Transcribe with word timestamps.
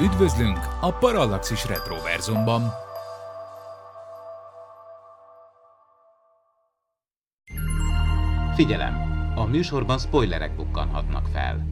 Üdvözlünk 0.00 0.58
a 0.80 0.92
Parallaxis 0.92 1.66
Retroverzumban! 1.66 2.62
Figyelem! 8.54 8.94
A 9.34 9.44
műsorban 9.44 9.98
spoilerek 9.98 10.56
bukkanhatnak 10.56 11.26
fel. 11.26 11.66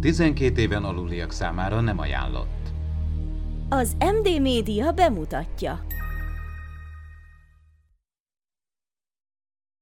12 0.00 0.60
éven 0.60 0.84
aluliak 0.84 1.32
számára 1.32 1.80
nem 1.80 1.98
ajánlott. 1.98 2.72
Az 3.68 3.96
MD 3.98 4.40
Média 4.40 4.92
bemutatja. 4.92 5.80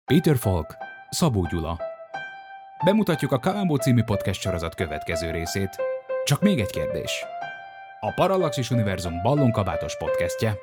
Peter 0.05 0.37
Falk, 0.37 0.77
Szabó 1.11 1.47
Gyula. 1.47 1.92
Bemutatjuk 2.85 3.33
a 3.33 3.39
Kalambó 3.39 3.77
című 3.77 4.03
podcast 4.03 4.41
sorozat 4.41 4.75
következő 4.75 5.31
részét. 5.31 5.69
Csak 6.25 6.41
még 6.41 6.61
egy 6.61 6.71
kérdés. 6.71 7.25
A 8.01 8.13
Parallaxis 8.15 8.71
Univerzum 8.71 9.23
ballonkabátos 9.23 9.97
podcastje. 9.97 10.55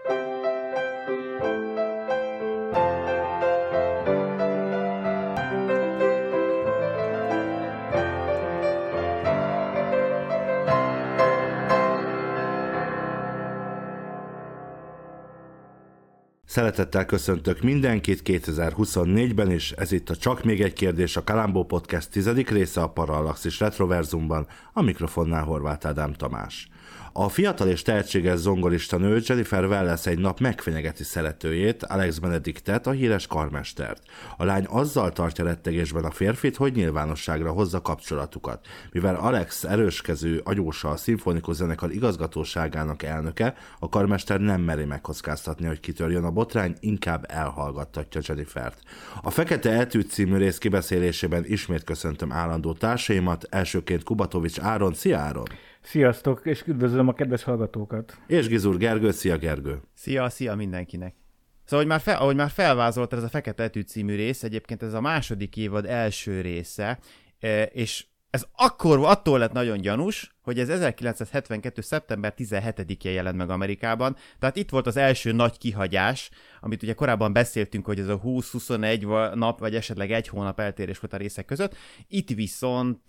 Szeretettel 16.59 17.05
köszöntök 17.05 17.61
mindenkit 17.61 18.21
2024-ben, 18.25 19.51
és 19.51 19.71
ez 19.71 19.91
itt 19.91 20.09
a 20.09 20.15
Csak 20.15 20.43
még 20.43 20.61
egy 20.61 20.73
kérdés, 20.73 21.17
a 21.17 21.23
Kalambó 21.23 21.65
Podcast 21.65 22.11
tizedik 22.11 22.49
része 22.49 22.81
a 22.81 22.89
Parallaxis 22.89 23.59
Retroverzumban, 23.59 24.47
a 24.73 24.81
mikrofonnál 24.81 25.43
Horváth 25.43 25.87
Ádám 25.87 26.13
Tamás. 26.13 26.69
A 27.13 27.29
fiatal 27.29 27.67
és 27.67 27.81
tehetséges 27.81 28.37
zongorista 28.37 28.97
nő 28.97 29.21
Jennifer 29.25 29.65
Welles 29.65 30.05
egy 30.05 30.19
nap 30.19 30.39
megfenyegeti 30.39 31.03
szeretőjét, 31.03 31.83
Alex 31.83 32.17
Benediktet, 32.17 32.87
a 32.87 32.91
híres 32.91 33.27
karmestert. 33.27 34.01
A 34.37 34.43
lány 34.43 34.65
azzal 34.65 35.11
tartja 35.11 35.43
rettegésben 35.43 36.03
a 36.03 36.11
férfit, 36.11 36.55
hogy 36.55 36.73
nyilvánosságra 36.73 37.51
hozza 37.51 37.81
kapcsolatukat. 37.81 38.67
Mivel 38.91 39.15
Alex 39.15 39.63
erőskező 39.63 40.41
agyósa 40.43 40.89
a 40.89 40.97
szimfonikus 40.97 41.55
zenekar 41.55 41.91
igazgatóságának 41.91 43.03
elnöke, 43.03 43.53
a 43.79 43.89
karmester 43.89 44.39
nem 44.39 44.61
meri 44.61 44.85
megkockáztatni, 44.85 45.65
hogy 45.65 45.79
kitörjön 45.79 46.23
a 46.23 46.31
botrány, 46.31 46.75
inkább 46.79 47.25
elhallgattatja 47.27 48.21
Jennifert. 48.23 48.79
A 49.21 49.29
Fekete 49.29 49.71
Etűd 49.71 50.09
című 50.09 50.37
rész 50.37 50.57
kibeszélésében 50.57 51.45
ismét 51.45 51.83
köszöntöm 51.83 52.31
állandó 52.31 52.73
társaimat, 52.73 53.47
elsőként 53.49 54.03
Kubatovics 54.03 54.59
Áron. 54.59 54.93
Szia 54.93 55.17
Áron! 55.17 55.47
Sziasztok, 55.89 56.41
és 56.43 56.63
üdvözlöm 56.65 57.07
a 57.07 57.13
kedves 57.13 57.43
hallgatókat. 57.43 58.17
És 58.27 58.47
Gizur 58.47 58.77
Gergő, 58.77 59.11
szia 59.11 59.37
Gergő. 59.37 59.81
Szia, 59.93 60.29
szia 60.29 60.55
mindenkinek. 60.55 61.15
Szóval, 61.63 61.85
ahogy 61.85 61.87
már, 61.87 61.99
fel, 61.99 62.17
ahogy 62.17 62.35
már 62.35 62.49
felvázolt 62.49 63.13
ez 63.13 63.23
a 63.23 63.27
Fekete 63.27 63.63
Etű 63.63 63.81
című 63.81 64.15
rész, 64.15 64.43
egyébként 64.43 64.83
ez 64.83 64.93
a 64.93 65.01
második 65.01 65.57
évad 65.57 65.85
első 65.85 66.41
része, 66.41 66.99
e, 67.39 67.63
és 67.63 68.05
ez 68.29 68.45
akkor 68.55 68.99
attól 69.03 69.39
lett 69.39 69.51
nagyon 69.51 69.81
gyanús, 69.81 70.35
hogy 70.41 70.59
ez 70.59 70.69
1972. 70.69 71.81
szeptember 71.81 72.33
17-én 72.37 73.11
jelent 73.11 73.37
meg 73.37 73.49
Amerikában, 73.49 74.15
tehát 74.39 74.55
itt 74.55 74.69
volt 74.69 74.87
az 74.87 74.97
első 74.97 75.31
nagy 75.31 75.57
kihagyás, 75.57 76.29
amit 76.59 76.83
ugye 76.83 76.93
korábban 76.93 77.33
beszéltünk, 77.33 77.85
hogy 77.85 77.99
ez 77.99 78.07
a 78.07 78.19
20-21 78.19 79.33
nap, 79.33 79.59
vagy 79.59 79.75
esetleg 79.75 80.11
egy 80.11 80.27
hónap 80.27 80.59
eltérés 80.59 80.99
volt 80.99 81.13
a 81.13 81.17
részek 81.17 81.45
között, 81.45 81.75
itt 82.07 82.29
viszont 82.29 83.07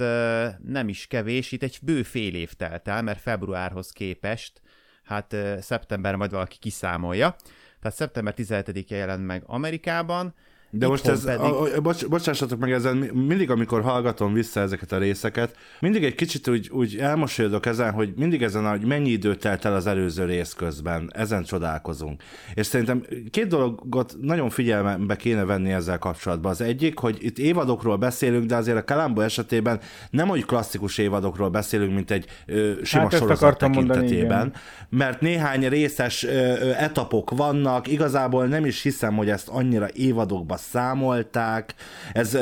nem 0.64 0.88
is 0.88 1.06
kevés, 1.06 1.52
itt 1.52 1.62
egy 1.62 1.78
bő 1.82 2.02
fél 2.02 2.34
év 2.34 2.52
telt 2.52 2.88
el, 2.88 3.02
mert 3.02 3.20
februárhoz 3.20 3.90
képest, 3.90 4.60
hát 5.02 5.36
szeptember 5.60 6.16
majd 6.16 6.30
valaki 6.30 6.58
kiszámolja, 6.58 7.36
tehát 7.80 7.96
szeptember 7.96 8.34
17-én 8.36 8.98
jelent 8.98 9.26
meg 9.26 9.42
Amerikában, 9.46 10.34
de 10.70 10.86
most 10.86 11.06
ez, 11.06 11.24
pedig... 11.24 11.40
a, 11.40 11.76
a, 11.76 11.80
bocs, 11.80 12.06
bocsássatok 12.06 12.58
meg 12.58 12.72
ezen, 12.72 12.96
mindig 12.96 13.50
amikor 13.50 13.82
hallgatom 13.82 14.32
vissza 14.32 14.60
ezeket 14.60 14.92
a 14.92 14.98
részeket, 14.98 15.56
mindig 15.80 16.04
egy 16.04 16.14
kicsit 16.14 16.48
úgy, 16.48 16.70
úgy 16.72 16.96
elmosolyodok 16.96 17.66
ezen, 17.66 17.92
hogy 17.92 18.12
mindig 18.16 18.42
ezen, 18.42 18.68
hogy 18.68 18.84
mennyi 18.84 19.10
idő 19.10 19.34
telt 19.34 19.64
el 19.64 19.74
az 19.74 19.86
előző 19.86 20.24
rész 20.24 20.52
közben, 20.52 21.10
ezen 21.14 21.42
csodálkozunk. 21.42 22.22
És 22.54 22.66
szerintem 22.66 23.04
két 23.30 23.46
dologot 23.46 24.16
nagyon 24.20 24.50
figyelmebe 24.50 25.16
kéne 25.16 25.44
venni 25.44 25.72
ezzel 25.72 25.98
kapcsolatban. 25.98 26.50
Az 26.50 26.60
egyik, 26.60 26.98
hogy 26.98 27.16
itt 27.20 27.38
évadokról 27.38 27.96
beszélünk, 27.96 28.46
de 28.46 28.56
azért 28.56 28.76
a 28.76 28.84
Kalambó 28.84 29.20
esetében 29.20 29.80
nem 30.10 30.30
úgy 30.30 30.44
klasszikus 30.44 30.98
évadokról 30.98 31.48
beszélünk, 31.48 31.94
mint 31.94 32.10
egy 32.10 32.26
ö, 32.46 32.72
sima 32.82 33.02
hát 33.02 33.16
sorozat 33.16 33.58
tekintetében, 33.58 34.38
mondani, 34.38 34.52
mert 34.88 35.20
néhány 35.20 35.68
részes 35.68 36.24
ö, 36.24 36.28
ö, 36.30 36.70
etapok 36.70 37.30
vannak, 37.30 37.88
igazából 37.88 38.46
nem 38.46 38.64
is 38.64 38.82
hiszem, 38.82 39.16
hogy 39.16 39.30
ezt 39.30 39.48
annyira 39.48 39.88
évadokba 39.92 40.58
számolták. 40.60 41.74
Ez 42.12 42.38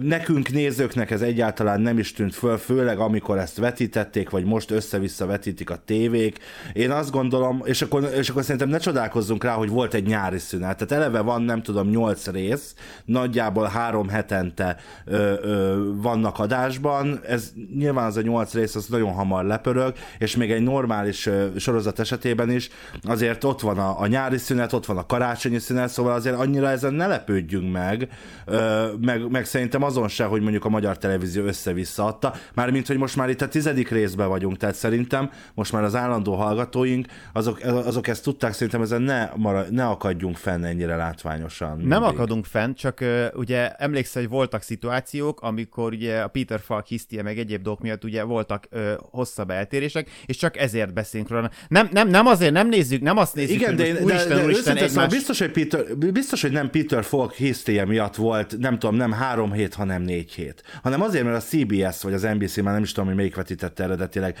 nekünk 0.00 0.50
nézőknek 0.50 1.10
ez 1.10 1.20
egyáltalán 1.20 1.80
nem 1.80 1.98
is 1.98 2.12
tűnt 2.12 2.34
föl, 2.34 2.56
főleg 2.58 2.98
amikor 2.98 3.38
ezt 3.38 3.56
vetítették, 3.56 4.30
vagy 4.30 4.44
most 4.44 4.70
össze-vissza 4.70 5.26
vetítik 5.26 5.70
a 5.70 5.76
tévék. 5.84 6.38
Én 6.72 6.90
azt 6.90 7.10
gondolom, 7.10 7.62
és 7.64 7.82
akkor, 7.82 8.10
és 8.16 8.28
akkor 8.28 8.42
szerintem 8.42 8.68
ne 8.68 8.78
csodálkozzunk 8.78 9.44
rá, 9.44 9.52
hogy 9.52 9.68
volt 9.68 9.94
egy 9.94 10.06
nyári 10.06 10.38
szünet. 10.38 10.76
Tehát 10.76 11.04
eleve 11.04 11.20
van, 11.20 11.42
nem 11.42 11.62
tudom, 11.62 11.88
nyolc 11.88 12.26
rész, 12.26 12.74
nagyjából 13.04 13.66
három 13.66 14.08
hetente 14.08 14.76
ö, 15.04 15.32
ö, 15.42 15.90
vannak 15.94 16.38
adásban. 16.38 17.20
Ez 17.26 17.52
nyilván 17.76 18.06
az 18.06 18.16
a 18.16 18.22
nyolc 18.22 18.54
rész, 18.54 18.74
az 18.74 18.86
nagyon 18.86 19.12
hamar 19.12 19.44
lepörög, 19.44 19.94
és 20.18 20.36
még 20.36 20.50
egy 20.50 20.62
normális 20.62 21.26
ö, 21.26 21.46
sorozat 21.56 21.98
esetében 21.98 22.50
is 22.50 22.70
azért 23.02 23.44
ott 23.44 23.60
van 23.60 23.78
a, 23.78 24.00
a 24.00 24.06
nyári 24.06 24.38
szünet, 24.38 24.72
ott 24.72 24.86
van 24.86 24.96
a 24.96 25.06
karácsonyi 25.06 25.58
szünet, 25.58 25.88
szóval 25.88 26.12
azért 26.12 26.36
annyira 26.36 26.68
ezen 26.68 26.94
ne 26.94 27.06
lepődjünk 27.06 27.51
lepődjünk 27.52 27.72
meg, 27.72 28.08
meg, 29.00 29.30
meg 29.30 29.44
szerintem 29.44 29.82
azon 29.82 30.08
se, 30.08 30.24
hogy 30.24 30.40
mondjuk 30.40 30.64
a 30.64 30.68
magyar 30.68 30.98
televízió 30.98 31.44
össze-vissza 31.44 32.04
adta, 32.04 32.34
mármint, 32.54 32.86
hogy 32.86 32.96
most 32.96 33.16
már 33.16 33.28
itt 33.30 33.40
a 33.40 33.48
tizedik 33.48 33.90
részben 33.90 34.28
vagyunk, 34.28 34.56
tehát 34.56 34.74
szerintem 34.74 35.30
most 35.54 35.72
már 35.72 35.82
az 35.82 35.94
állandó 35.94 36.34
hallgatóink, 36.34 37.06
azok, 37.32 37.60
azok 37.62 38.08
ezt 38.08 38.22
tudták, 38.22 38.52
szerintem 38.52 38.82
ezen 38.82 39.02
ne, 39.02 39.30
mara, 39.36 39.64
ne 39.70 39.86
akadjunk 39.86 40.36
fenn 40.36 40.64
ennyire 40.64 40.96
látványosan. 40.96 41.70
Mindig. 41.70 41.86
Nem 41.86 42.02
akadunk 42.02 42.44
fenn, 42.44 42.72
csak 42.72 43.04
ugye 43.34 43.70
emlékszel, 43.70 44.22
hogy 44.22 44.30
voltak 44.30 44.62
szituációk, 44.62 45.40
amikor 45.40 45.92
ugye 45.92 46.20
a 46.20 46.28
Peter 46.28 46.60
Falk 46.60 46.86
hisztie 46.86 47.22
meg 47.22 47.38
egyéb 47.38 47.62
dolgok 47.62 47.82
miatt 47.82 48.04
ugye 48.04 48.22
voltak 48.22 48.68
uh, 48.70 48.92
hosszabb 49.10 49.50
eltérések, 49.50 50.10
és 50.26 50.36
csak 50.36 50.56
ezért 50.56 50.92
beszélünk 50.92 51.28
róla. 51.28 51.50
Nem, 51.68 51.88
nem, 51.92 52.08
nem 52.08 52.26
azért 52.26 52.52
nem 52.52 52.68
nézzük, 52.68 53.00
nem 53.00 53.16
azt 53.16 53.34
nézzük, 53.34 53.54
Igen, 53.54 53.76
hogy 53.76 53.92
de, 53.92 54.02
úristen, 54.02 54.28
de, 54.28 54.34
de, 54.34 54.44
úristen, 54.44 54.76
egymás... 54.76 54.90
szóval 54.90 55.08
biztos, 55.08 55.38
hogy 55.38 55.50
Peter, 55.50 55.96
biztos, 55.96 56.42
hogy 56.42 56.52
nem 56.52 56.70
Peter 56.70 57.04
Falk 57.04 57.32
hisztéje 57.42 57.84
miatt 57.84 58.14
volt, 58.14 58.58
nem 58.58 58.78
tudom, 58.78 58.96
nem 58.96 59.12
három 59.12 59.52
hét, 59.52 59.74
hanem 59.74 60.02
négy 60.02 60.32
hét. 60.32 60.62
Hanem 60.82 61.02
azért, 61.02 61.24
mert 61.24 61.36
a 61.36 61.46
CBS 61.46 62.02
vagy 62.02 62.12
az 62.12 62.22
NBC, 62.22 62.56
már 62.56 62.74
nem 62.74 62.82
is 62.82 62.92
tudom, 62.92 63.06
hogy 63.06 63.16
melyik 63.16 63.34
vetítette 63.34 63.82
eredetileg, 63.84 64.36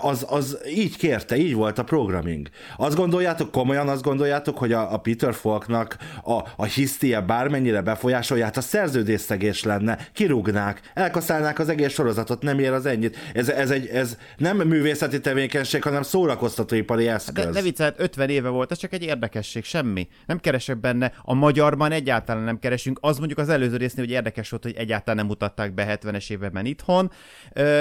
az, 0.00 0.26
az 0.28 0.58
így 0.68 0.96
kérte, 0.96 1.36
így 1.36 1.54
volt 1.54 1.78
a 1.78 1.84
programming. 1.84 2.48
Azt 2.76 2.96
gondoljátok, 2.96 3.50
komolyan 3.50 3.88
azt 3.88 4.02
gondoljátok, 4.02 4.58
hogy 4.58 4.72
a, 4.72 4.92
a 4.92 4.96
Peter 4.96 5.34
Falknak 5.34 5.96
a, 6.24 6.42
a 6.56 6.64
hisztie 6.64 7.20
bármennyire 7.20 7.80
befolyásolját, 7.80 8.56
a 8.56 8.60
szerződésszegés 8.60 9.62
lenne, 9.62 9.98
kirúgnák, 10.12 10.80
elkaszálnák 10.94 11.58
az 11.58 11.68
egész 11.68 11.92
sorozatot, 11.92 12.42
nem 12.42 12.58
ér 12.58 12.72
az 12.72 12.86
ennyit. 12.86 13.16
Ez, 13.34 13.48
ez, 13.48 13.70
egy, 13.70 13.86
ez 13.86 14.18
nem 14.36 14.56
művészeti 14.56 15.20
tevékenység, 15.20 15.82
hanem 15.82 16.02
szórakoztatóipari 16.02 17.08
eszköz. 17.08 17.44
De 17.44 17.50
ne 17.50 17.62
viccelt, 17.62 18.00
50 18.00 18.28
éve 18.28 18.48
volt, 18.48 18.70
ez 18.70 18.78
csak 18.78 18.92
egy 18.92 19.02
érdekesség, 19.02 19.64
semmi. 19.64 20.08
Nem 20.26 20.40
keresek 20.40 20.80
benne. 20.80 21.12
A 21.22 21.34
magyarban 21.34 21.92
egyáltalán 21.92 22.35
nem 22.44 22.58
keres 22.58 22.76
keresünk, 22.76 22.98
az 23.00 23.18
mondjuk 23.18 23.38
az 23.38 23.48
előző 23.48 23.76
résznél, 23.76 24.04
hogy 24.04 24.14
érdekes 24.14 24.50
volt, 24.50 24.62
hogy 24.62 24.74
egyáltalán 24.76 25.16
nem 25.16 25.26
mutatták 25.26 25.74
be 25.74 25.98
70-es 26.02 26.30
években 26.30 26.64
itthon. 26.64 27.10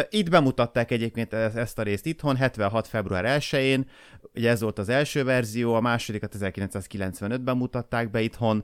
Itt 0.10 0.30
bemutatták 0.30 0.92
egyébként 0.92 1.34
ezt 1.34 1.80
a 1.80 1.84
részt 1.84 2.06
itthon, 2.06 2.36
76. 2.36 2.88
február 2.88 3.40
1-én, 3.40 3.90
ugye 4.34 4.50
ez 4.50 4.62
volt 4.62 4.80
az 4.80 4.90
első 4.90 5.24
verzió, 5.24 5.74
a 5.74 5.80
másodikat 5.80 6.36
1995-ben 6.40 7.58
mutatták 7.58 8.12
be 8.12 8.22
itthon, 8.22 8.64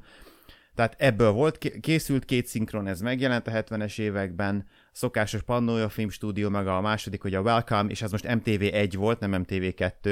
tehát 0.75 0.95
ebből 0.97 1.31
volt, 1.31 1.57
készült 1.81 2.25
két 2.25 2.47
szinkron, 2.47 2.87
ez 2.87 3.01
megjelent 3.01 3.47
a 3.47 3.51
70-es 3.51 3.99
években, 3.99 4.67
szokásos 4.91 5.41
Pannója 5.41 5.89
Filmstúdió, 5.89 6.49
meg 6.49 6.67
a 6.67 6.81
második, 6.81 7.21
hogy 7.21 7.35
a 7.35 7.41
Welcome, 7.41 7.89
és 7.89 8.01
ez 8.01 8.11
most 8.11 8.25
MTV1 8.27 8.93
volt, 8.97 9.19
nem 9.19 9.43
MTV2. 9.47 10.03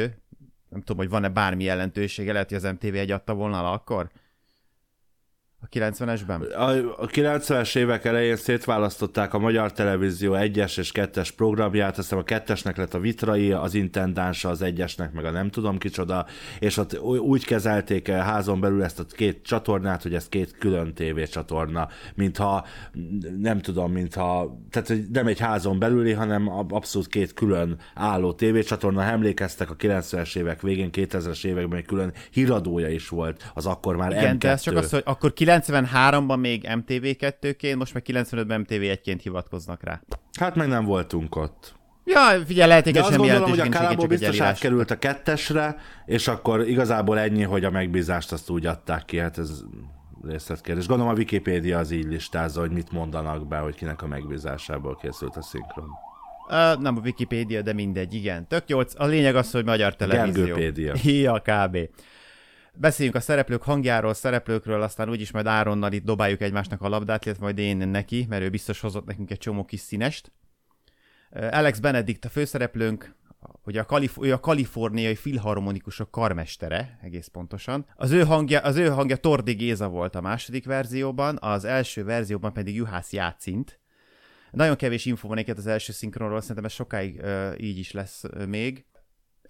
Nem 0.69 0.79
tudom, 0.79 0.97
hogy 0.97 1.09
van-e 1.09 1.29
bármi 1.29 1.63
jelentősége, 1.63 2.31
lehet, 2.31 2.49
hogy 2.49 2.57
az 2.57 2.75
MTV1 2.79 3.13
adta 3.13 3.33
volna 3.33 3.61
le 3.61 3.69
akkor? 3.69 4.09
A 5.61 5.67
90-esben? 5.67 6.55
A, 6.55 7.01
a 7.01 7.07
90-es 7.07 7.75
évek 7.75 8.05
elején 8.05 8.35
szétválasztották 8.35 9.33
a 9.33 9.39
Magyar 9.39 9.71
Televízió 9.71 10.33
egyes 10.33 10.77
és 10.77 10.91
kettes 10.91 11.31
programját, 11.31 11.97
aztán 11.97 12.19
a 12.19 12.23
kettesnek 12.23 12.77
lett 12.77 12.93
a 12.93 12.99
vitrai, 12.99 13.51
az 13.51 13.73
intendánsa, 13.73 14.49
az 14.49 14.61
egyesnek 14.61 15.11
meg 15.13 15.25
a 15.25 15.31
nem 15.31 15.49
tudom 15.49 15.77
kicsoda, 15.77 16.25
és 16.59 16.77
ott 16.77 16.99
úgy 16.99 17.45
kezelték 17.45 18.07
el 18.07 18.23
házon 18.23 18.59
belül 18.59 18.83
ezt 18.83 18.99
a 18.99 19.05
két 19.09 19.43
csatornát, 19.43 20.03
hogy 20.03 20.13
ez 20.13 20.29
két 20.29 20.57
külön 20.57 20.93
tévécsatorna, 20.93 21.87
mintha 22.15 22.65
nem 23.37 23.59
tudom, 23.59 23.91
mintha, 23.91 24.59
tehát 24.71 24.93
nem 25.11 25.27
egy 25.27 25.39
házon 25.39 25.79
belüli, 25.79 26.11
hanem 26.11 26.49
abszolút 26.69 27.07
két 27.07 27.33
külön 27.33 27.77
álló 27.93 28.33
tévécsatorna. 28.33 29.03
Emlékeztek 29.03 29.69
a 29.69 29.75
90-es 29.75 30.35
évek 30.35 30.61
végén, 30.61 30.89
2000-es 30.91 31.45
években 31.45 31.79
egy 31.79 31.85
külön 31.85 32.13
híradója 32.31 32.89
is 32.89 33.09
volt, 33.09 33.51
az 33.53 33.65
akkor 33.65 33.95
már 33.95 34.11
Igen, 34.11 34.35
M2. 34.35 34.39
de 34.39 34.49
ez 34.49 34.61
csak 34.61 34.75
az, 34.75 34.89
hogy 34.89 35.01
akkor 35.05 35.33
93-ban 35.49 36.39
még 36.39 36.67
MTV2-ként, 36.67 37.77
most 37.77 37.93
meg 37.93 38.03
95-ben 38.07 38.65
MTV1-ként 38.69 39.19
hivatkoznak 39.21 39.83
rá. 39.83 40.01
Hát 40.39 40.55
meg 40.55 40.67
nem 40.67 40.85
voltunk 40.85 41.35
ott. 41.35 41.77
Ja, 42.05 42.45
figyelj, 42.45 42.69
lehet, 42.69 42.91
De 42.91 42.99
azt 42.99 43.17
gondolom, 43.17 43.49
hogy 43.49 43.59
a 43.59 43.69
Kálából 43.69 44.07
biztos 44.07 44.39
átkerült 44.39 44.91
a 44.91 44.99
kettesre, 44.99 45.75
és 46.05 46.27
akkor 46.27 46.67
igazából 46.67 47.19
ennyi, 47.19 47.43
hogy 47.43 47.63
a 47.63 47.69
megbízást 47.69 48.31
azt 48.31 48.49
úgy 48.49 48.65
adták 48.65 49.05
ki, 49.05 49.17
hát 49.17 49.37
ez 49.37 49.63
részletkérdés. 50.27 50.87
Gondolom 50.87 51.13
a 51.13 51.15
Wikipédia 51.17 51.77
az 51.77 51.91
így 51.91 52.05
listázza, 52.05 52.59
hogy 52.59 52.71
mit 52.71 52.91
mondanak 52.91 53.47
be, 53.47 53.57
hogy 53.57 53.75
kinek 53.75 54.01
a 54.01 54.07
megbízásából 54.07 54.97
készült 55.01 55.35
a 55.35 55.41
szinkron. 55.41 55.89
Uh, 56.47 56.81
nem 56.81 56.97
a 56.97 56.99
Wikipédia, 57.03 57.61
de 57.61 57.73
mindegy, 57.73 58.13
igen. 58.13 58.47
Tök 58.47 58.63
jó, 58.69 58.79
a 58.95 59.05
lényeg 59.05 59.35
az, 59.35 59.51
hogy 59.51 59.65
magyar 59.65 59.95
televízió. 59.95 60.45
Gergőpédia. 60.45 60.93
Ja, 61.23 61.41
kb. 61.41 61.77
Beszéljünk 62.81 63.17
a 63.17 63.19
szereplők 63.19 63.63
hangjáról, 63.63 64.13
szereplőkről, 64.13 64.81
aztán 64.81 65.09
úgyis 65.09 65.31
majd 65.31 65.45
Áronnal 65.45 65.91
itt 65.91 66.03
dobáljuk 66.03 66.41
egymásnak 66.41 66.81
a 66.81 66.89
labdát, 66.89 67.25
illetve 67.25 67.43
majd 67.43 67.57
én 67.57 67.77
neki, 67.77 68.25
mert 68.29 68.43
ő 68.43 68.49
biztos 68.49 68.79
hozott 68.79 69.05
nekünk 69.05 69.31
egy 69.31 69.37
csomó 69.37 69.65
kis 69.65 69.79
színest. 69.79 70.31
Alex 71.29 71.79
Benedict 71.79 72.25
a 72.25 72.29
főszereplőnk, 72.29 73.15
ugye 73.63 73.79
a, 73.79 73.85
kalif- 73.85 74.23
ő 74.23 74.33
a 74.33 74.39
kaliforniai 74.39 75.15
filharmonikusok 75.15 76.11
karmestere, 76.11 76.99
egész 77.01 77.27
pontosan. 77.27 77.85
Az 77.95 78.11
ő 78.11 78.23
hangja, 78.23 78.59
az 78.59 78.75
ő 78.75 78.87
hangja 78.87 79.15
Tordi 79.15 79.53
Géza 79.53 79.87
volt 79.87 80.15
a 80.15 80.21
második 80.21 80.65
verzióban, 80.65 81.37
az 81.41 81.65
első 81.65 82.03
verzióban 82.03 82.53
pedig 82.53 82.75
Juhász 82.75 83.13
Játszint. 83.13 83.79
Nagyon 84.51 84.75
kevés 84.75 85.05
info 85.05 85.27
van 85.27 85.43
az 85.55 85.67
első 85.67 85.91
szinkronról, 85.91 86.41
szerintem 86.41 86.65
ez 86.65 86.71
sokáig 86.71 87.21
uh, 87.23 87.53
így 87.57 87.77
is 87.77 87.91
lesz 87.91 88.23
uh, 88.23 88.45
még. 88.45 88.85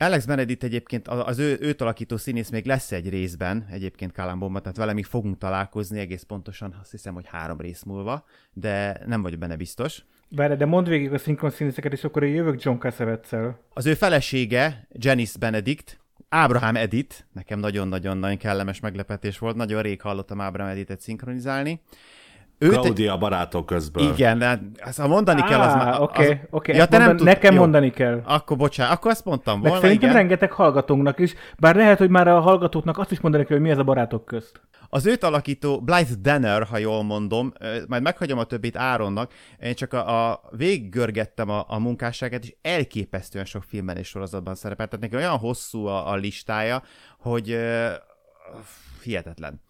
Alex 0.02 0.26
Benedict 0.26 0.64
egyébként, 0.64 1.08
az 1.08 1.40
ő, 1.40 1.58
őt 1.62 1.82
alakító 1.82 2.18
színész 2.18 2.50
még 2.50 2.66
lesz 2.66 2.92
egy 2.92 3.10
részben, 3.10 3.68
egyébként 3.72 4.12
Kalambomba, 4.12 4.60
tehát 4.60 4.78
vele 4.78 4.94
még 4.94 5.06
fogunk 5.06 5.38
találkozni 5.38 6.00
egész 6.00 6.24
pontosan, 6.24 6.78
azt 6.82 6.92
hiszem, 6.92 7.14
hogy 7.14 7.26
három 7.28 7.60
rész 7.60 7.84
múlva, 7.84 8.26
de 8.54 9.02
nem 9.06 9.22
vagyok 9.22 9.40
benne 9.40 9.56
biztos. 9.56 10.06
Várj, 10.30 10.54
de 10.54 10.66
mondd 10.66 10.88
végig 10.88 11.14
a 11.14 11.18
szinkron 11.18 11.52
színészeket, 11.52 11.94
és 11.94 12.04
akkor 12.04 12.24
én 12.24 12.34
jövök 12.34 12.64
John 12.64 12.78
cassavetes 12.78 13.56
Az 13.74 13.86
ő 13.86 13.94
felesége, 13.94 14.88
Janice 14.92 15.40
Benedict, 15.40 16.00
Ábrahám 16.30 16.76
Edit, 16.76 17.28
nekem 17.34 17.60
nagyon-nagyon-nagyon 17.60 18.38
kellemes 18.38 18.80
meglepetés 18.80 19.38
volt, 19.38 19.56
nagyon 19.56 19.82
rég 19.82 20.02
hallottam 20.02 20.42
Ábrahám 20.42 20.72
Editet 20.72 21.02
szinkronizálni, 21.02 21.82
Őt 22.60 22.72
Claudia 22.72 23.14
egy... 23.14 23.20
barátok 23.20 23.66
közben. 23.66 24.04
Igen, 24.04 24.38
de 24.38 24.62
azt 24.86 25.00
ha 25.00 25.08
mondani 25.08 25.42
kell, 25.42 25.60
az 25.60 25.74
már... 25.74 26.02
Oké, 26.02 26.24
okay, 26.24 26.34
oké. 26.34 26.46
Okay. 26.50 26.76
Ja, 26.76 26.86
te 26.86 26.98
mondan, 26.98 27.16
nem 27.16 27.26
nekem 27.26 27.54
jó. 27.54 27.60
mondani 27.60 27.90
kell. 27.90 28.22
Akkor 28.26 28.58
bocsánat, 28.58 28.94
akkor 28.94 29.12
azt 29.12 29.26
mondtam 29.26 29.60
volna, 29.60 29.74
Meg 29.74 29.82
szerintem 29.84 30.10
igen. 30.10 30.22
rengeteg 30.22 30.52
hallgatónknak 30.52 31.20
is, 31.20 31.34
bár 31.60 31.76
lehet, 31.76 31.98
hogy 31.98 32.10
már 32.10 32.28
a 32.28 32.40
hallgatóknak 32.40 32.98
azt 32.98 33.12
is 33.12 33.20
mondani 33.20 33.46
kell, 33.46 33.58
hogy 33.58 33.66
mi 33.66 33.72
ez 33.72 33.78
a 33.78 33.84
barátok 33.84 34.26
közt. 34.26 34.62
Az 34.92 35.06
őt 35.06 35.24
alakító 35.24 35.82
Blythe 35.82 36.16
Danner, 36.22 36.64
ha 36.64 36.78
jól 36.78 37.04
mondom, 37.04 37.54
majd 37.88 38.02
meghagyom 38.02 38.40
a 38.40 38.44
többit 38.44 38.78
Áronnak, 38.78 39.32
én 39.60 39.76
csak 39.76 39.94
a, 39.94 40.30
a 40.32 40.42
végiggörgettem 40.52 41.50
a, 41.50 41.66
a 41.68 41.80
munkásságát, 41.80 42.44
és 42.44 42.56
elképesztően 42.62 43.46
sok 43.46 43.64
filmben 43.64 43.98
és 43.98 44.08
sorozatban 44.08 44.56
szerepelt. 44.56 44.90
Tehát 44.90 45.06
neki 45.06 45.24
olyan 45.24 45.38
hosszú 45.38 45.86
a, 45.86 46.12
a 46.12 46.16
listája, 46.16 46.84
hogy 47.18 47.52
uh, 47.52 47.90
hihetetlen. 49.04 49.62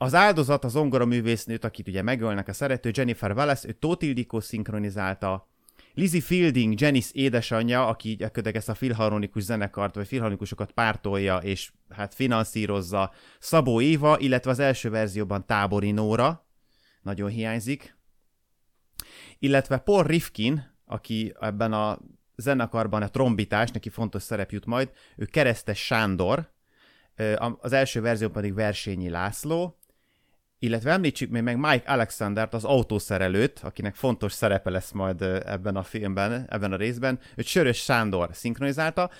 Az 0.00 0.14
áldozat 0.14 0.64
az 0.64 0.74
művésznőt, 1.06 1.64
akit 1.64 1.88
ugye 1.88 2.02
megölnek 2.02 2.48
a 2.48 2.52
szerető, 2.52 2.90
Jennifer 2.94 3.32
Wallace, 3.32 3.68
ő 3.68 3.72
Tóth 3.72 4.04
Ildikó 4.04 4.40
szinkronizálta, 4.40 5.48
Lizzie 5.94 6.20
Fielding, 6.20 6.80
Janice 6.80 7.10
édesanyja, 7.12 7.86
aki 7.86 8.08
gyakorlatilag 8.08 8.56
ezt 8.56 8.68
a 8.68 8.74
filharmonikus 8.74 9.42
zenekart, 9.42 9.94
vagy 9.94 10.06
filharmonikusokat 10.06 10.72
pártolja, 10.72 11.36
és 11.36 11.72
hát 11.88 12.14
finanszírozza 12.14 13.12
Szabó 13.38 13.80
Éva, 13.80 14.18
illetve 14.18 14.50
az 14.50 14.58
első 14.58 14.90
verzióban 14.90 15.46
Tábori 15.46 15.90
Nóra, 15.90 16.46
nagyon 17.02 17.30
hiányzik, 17.30 17.96
illetve 19.38 19.78
Paul 19.78 20.02
Rifkin, 20.02 20.76
aki 20.84 21.34
ebben 21.40 21.72
a 21.72 21.98
zenekarban 22.36 23.02
a 23.02 23.10
trombitás, 23.10 23.70
neki 23.70 23.88
fontos 23.88 24.22
szerep 24.22 24.50
jut 24.50 24.66
majd, 24.66 24.90
ő 25.16 25.24
Keresztes 25.24 25.84
Sándor, 25.84 26.52
az 27.58 27.72
első 27.72 28.00
verzió 28.00 28.28
pedig 28.28 28.54
Versényi 28.54 29.08
László, 29.08 29.77
illetve 30.58 30.90
említsük 30.90 31.30
még 31.30 31.42
meg 31.42 31.56
Mike 31.58 31.92
Alexandert, 31.92 32.54
az 32.54 32.64
autószerelőt, 32.64 33.60
akinek 33.62 33.94
fontos 33.94 34.32
szerepe 34.32 34.70
lesz 34.70 34.92
majd 34.92 35.22
ebben 35.22 35.76
a 35.76 35.82
filmben, 35.82 36.46
ebben 36.50 36.72
a 36.72 36.76
részben. 36.76 37.18
Őt 37.36 37.46
Sörös 37.46 37.78
Sándor 37.78 38.28
szinkronizálta. 38.32 39.10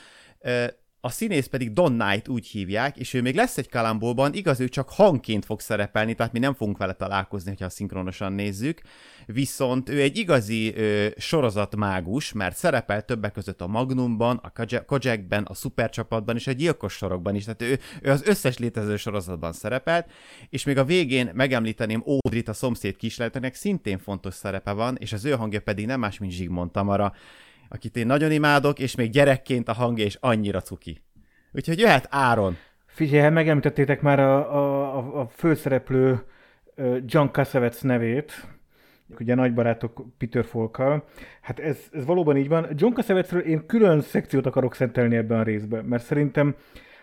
A 1.01 1.11
színész 1.11 1.47
pedig 1.47 1.73
Don 1.73 1.99
Knight 1.99 2.29
úgy 2.29 2.47
hívják, 2.47 2.97
és 2.97 3.15
ő 3.15 3.23
még 3.23 3.35
lesz 3.35 3.59
egy 3.59 3.69
kalambóban, 3.69 4.35
igaz, 4.35 4.61
ő 4.61 4.69
csak 4.69 4.91
hangként 4.91 5.45
fog 5.45 5.61
szerepelni, 5.61 6.15
tehát 6.15 6.33
mi 6.33 6.39
nem 6.39 6.55
fogunk 6.55 6.79
vele 6.79 6.93
találkozni, 6.93 7.57
ha 7.61 7.69
szinkronosan 7.69 8.33
nézzük, 8.33 8.81
viszont 9.27 9.89
ő 9.89 10.01
egy 10.01 10.17
igazi 10.17 10.75
ö, 10.75 11.07
sorozatmágus, 11.17 12.33
mert 12.33 12.57
szerepel 12.57 13.05
többek 13.05 13.33
között 13.33 13.61
a 13.61 13.67
Magnumban, 13.67 14.41
a 14.43 14.85
Kojakben, 14.87 15.43
a 15.43 15.55
Supercsapatban 15.55 16.37
és 16.37 16.47
a 16.47 16.53
Gyilkos 16.53 16.93
sorokban 16.93 17.35
is, 17.35 17.45
tehát 17.45 17.63
ő, 17.63 17.79
ő 18.03 18.11
az 18.11 18.23
összes 18.27 18.59
létező 18.59 18.97
sorozatban 18.97 19.53
szerepelt, 19.53 20.11
és 20.49 20.65
még 20.65 20.79
a 20.79 20.85
végén 20.85 21.31
megemlíteném 21.35 22.03
Ódrit, 22.07 22.49
a 22.49 22.53
szomszéd 22.53 22.97
kislehetőnek 22.97 23.55
szintén 23.55 23.99
fontos 23.99 24.35
szerepe 24.35 24.73
van, 24.73 24.97
és 24.97 25.13
az 25.13 25.25
ő 25.25 25.31
hangja 25.31 25.61
pedig 25.61 25.87
nem 25.87 26.01
más, 26.01 26.19
mint 26.19 26.33
Zsigmond 26.33 26.71
Tamara, 26.71 27.13
akit 27.69 27.97
én 27.97 28.07
nagyon 28.07 28.31
imádok, 28.31 28.79
és 28.79 28.95
még 28.95 29.11
gyerekként 29.11 29.69
a 29.69 29.73
hangja 29.73 30.05
is 30.05 30.17
annyira 30.21 30.61
cuki. 30.61 31.03
Úgyhogy 31.53 31.79
jöhet 31.79 32.07
Áron. 32.11 32.57
Figyelj, 32.87 33.23
hát 33.23 33.33
megemlítettétek 33.33 34.01
már 34.01 34.21
a, 34.21 34.55
a, 34.97 35.21
a 35.21 35.29
főszereplő 35.29 36.23
John 37.05 37.29
Cassavetes 37.33 37.81
nevét, 37.81 38.49
ugye 39.19 39.35
nagy 39.35 39.55
barátok 39.55 40.05
Peter 40.19 40.45
Folkkal. 40.45 41.05
Hát 41.41 41.59
ez, 41.59 41.79
ez 41.93 42.05
valóban 42.05 42.37
így 42.37 42.49
van. 42.49 42.67
John 42.75 42.95
Cassavetesről 42.95 43.41
én 43.41 43.67
külön 43.67 44.01
szekciót 44.01 44.47
akarok 44.47 44.75
szentelni 44.75 45.17
ebben 45.17 45.39
a 45.39 45.43
részben, 45.43 45.85
mert 45.85 46.05
szerintem 46.05 46.55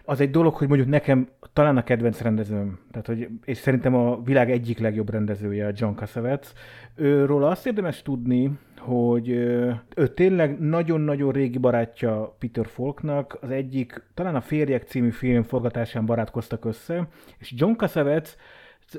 az 0.06 0.20
egy 0.20 0.30
dolog, 0.30 0.54
hogy 0.54 0.68
mondjuk 0.68 0.90
nekem 0.90 1.28
talán 1.54 1.78
a 1.78 1.84
kedvenc 1.84 2.22
rendezőm, 2.22 2.80
tehát 2.92 3.08
hogy, 3.08 3.28
és 3.46 3.58
szerintem 3.58 3.96
a 3.96 4.22
világ 4.22 4.52
egyik 4.52 4.80
legjobb 4.80 5.10
rendezője 5.10 5.68
a 5.68 5.72
John 5.76 5.96
Cassavetes. 5.96 6.54
Őről 6.96 7.44
azt 7.44 7.68
érdemes 7.68 8.02
tudni, 8.02 8.52
hogy 8.78 9.30
ő 9.30 10.08
tényleg 10.14 10.60
nagyon-nagyon 10.60 11.32
régi 11.32 11.58
barátja 11.58 12.36
Peter 12.40 12.66
Falknak, 12.66 13.38
az 13.42 13.50
egyik, 13.50 14.04
talán 14.14 14.36
a 14.36 14.42
Férjek 14.42 14.84
című 14.84 15.10
film 15.10 15.44
forgatásán 15.44 16.06
barátkoztak 16.06 16.66
össze, 16.66 17.08
és 17.40 17.54
John 17.58 17.74
Cassavetes 17.74 18.36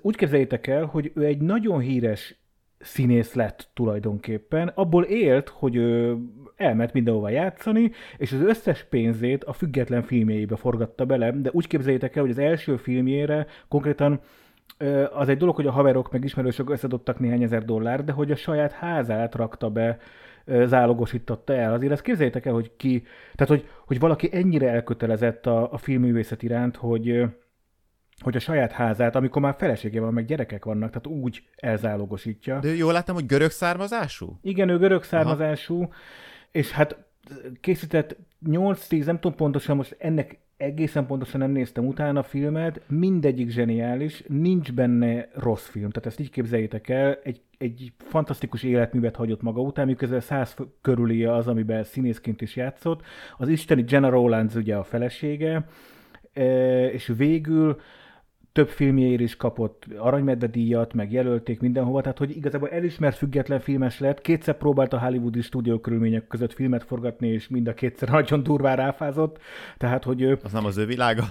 úgy 0.00 0.16
képzeljétek 0.16 0.66
el, 0.66 0.84
hogy 0.84 1.12
ő 1.14 1.24
egy 1.24 1.40
nagyon 1.40 1.78
híres 1.78 2.40
színész 2.78 3.34
lett 3.34 3.70
tulajdonképpen. 3.74 4.72
Abból 4.74 5.04
élt, 5.04 5.48
hogy 5.48 5.76
ő 5.76 6.16
elment 6.56 6.92
mindenhova 6.92 7.28
játszani, 7.28 7.90
és 8.16 8.32
az 8.32 8.40
összes 8.40 8.84
pénzét 8.84 9.44
a 9.44 9.52
független 9.52 10.02
filmjeibe 10.02 10.56
forgatta 10.56 11.04
bele, 11.04 11.30
de 11.30 11.50
úgy 11.52 11.66
képzeljétek 11.66 12.16
el, 12.16 12.22
hogy 12.22 12.30
az 12.30 12.38
első 12.38 12.76
filmjére 12.76 13.46
konkrétan 13.68 14.20
az 15.12 15.28
egy 15.28 15.36
dolog, 15.36 15.54
hogy 15.54 15.66
a 15.66 15.70
haverok 15.70 16.12
meg 16.12 16.24
ismerősök 16.24 16.70
összedobtak 16.70 17.18
néhány 17.18 17.42
ezer 17.42 17.64
dollár, 17.64 18.04
de 18.04 18.12
hogy 18.12 18.30
a 18.30 18.36
saját 18.36 18.72
házát 18.72 19.34
rakta 19.34 19.70
be, 19.70 19.98
zálogosította 20.64 21.54
el. 21.54 21.72
Azért 21.72 21.92
ezt 21.92 22.02
képzeljétek 22.02 22.46
el, 22.46 22.52
hogy 22.52 22.72
ki, 22.76 23.02
tehát 23.34 23.48
hogy, 23.48 23.68
hogy 23.86 23.98
valaki 23.98 24.28
ennyire 24.32 24.70
elkötelezett 24.70 25.46
a, 25.46 25.72
a 25.72 25.78
filmművészet 25.78 26.42
iránt, 26.42 26.76
hogy, 26.76 27.24
hogy 28.20 28.36
a 28.36 28.40
saját 28.40 28.72
házát, 28.72 29.16
amikor 29.16 29.42
már 29.42 29.54
felesége 29.58 30.00
van, 30.00 30.12
meg 30.12 30.24
gyerekek 30.24 30.64
vannak, 30.64 30.88
tehát 30.88 31.06
úgy 31.06 31.42
elzálogosítja. 31.56 32.58
De 32.58 32.74
jól 32.74 32.92
láttam, 32.92 33.14
hogy 33.14 33.26
görög 33.26 33.50
származású? 33.50 34.38
Igen, 34.42 34.68
ő 34.68 34.78
görög 34.78 35.02
származású, 35.02 35.82
Aha. 35.82 35.92
És 36.50 36.70
hát 36.70 37.04
készített 37.60 38.16
8-10, 38.46 39.04
nem 39.04 39.20
tudom 39.20 39.36
pontosan, 39.36 39.76
most 39.76 39.96
ennek 39.98 40.38
egészen 40.56 41.06
pontosan 41.06 41.40
nem 41.40 41.50
néztem 41.50 41.86
utána 41.86 42.20
a 42.20 42.22
filmet, 42.22 42.80
mindegyik 42.88 43.50
zseniális, 43.50 44.22
nincs 44.26 44.72
benne 44.72 45.28
rossz 45.34 45.66
film. 45.66 45.90
Tehát 45.90 46.06
ezt 46.06 46.20
így 46.20 46.30
képzeljétek 46.30 46.88
el, 46.88 47.18
egy, 47.22 47.40
egy 47.58 47.92
fantasztikus 47.98 48.62
életművet 48.62 49.16
hagyott 49.16 49.42
maga 49.42 49.60
után, 49.60 49.86
miközben 49.86 50.20
száz 50.20 50.56
körüli 50.80 51.24
az, 51.24 51.48
amiben 51.48 51.84
színészként 51.84 52.40
is 52.40 52.56
játszott. 52.56 53.02
Az 53.38 53.48
isteni 53.48 53.84
Jenna 53.88 54.08
Rowlands 54.08 54.54
ugye 54.54 54.76
a 54.76 54.84
felesége, 54.84 55.66
és 56.92 57.12
végül 57.16 57.80
több 58.56 58.68
filmjéért 58.68 59.20
is 59.20 59.36
kapott 59.36 59.84
aranymedve 59.96 60.46
díjat, 60.46 60.94
meg 60.94 61.12
jelölték 61.12 61.60
mindenhova, 61.60 62.00
tehát 62.00 62.18
hogy 62.18 62.36
igazából 62.36 62.68
elismert 62.68 63.16
független 63.16 63.60
filmes 63.60 63.98
lett, 64.00 64.20
kétszer 64.20 64.56
próbált 64.56 64.92
a 64.92 64.98
hollywoodi 64.98 65.40
stúdió 65.40 65.80
körülmények 65.80 66.26
között 66.26 66.52
filmet 66.52 66.84
forgatni, 66.84 67.28
és 67.28 67.48
mind 67.48 67.66
a 67.66 67.74
kétszer 67.74 68.08
nagyon 68.18 68.42
durván 68.42 68.76
ráfázott, 68.76 69.38
tehát 69.76 70.04
hogy 70.04 70.22
ő... 70.22 70.38
Az 70.42 70.52
nem 70.52 70.64
az 70.64 70.76
ő 70.76 70.86
világa? 70.86 71.24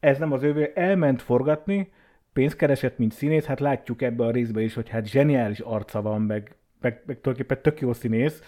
Ez 0.00 0.18
nem 0.18 0.32
az 0.32 0.42
ő, 0.42 0.70
elment 0.74 1.22
forgatni, 1.22 1.92
pénzt 2.32 2.56
keresett, 2.56 2.98
mint 2.98 3.12
színész, 3.12 3.44
hát 3.44 3.60
látjuk 3.60 4.02
ebbe 4.02 4.24
a 4.24 4.30
részbe 4.30 4.60
is, 4.60 4.74
hogy 4.74 4.88
hát 4.88 5.08
zseniális 5.08 5.60
arca 5.60 6.02
van, 6.02 6.22
meg, 6.22 6.56
meg, 6.80 7.02
meg 7.06 7.20
tulajdonképpen 7.20 7.62
tök 7.62 7.80
jó 7.80 7.92
színész, 7.92 8.42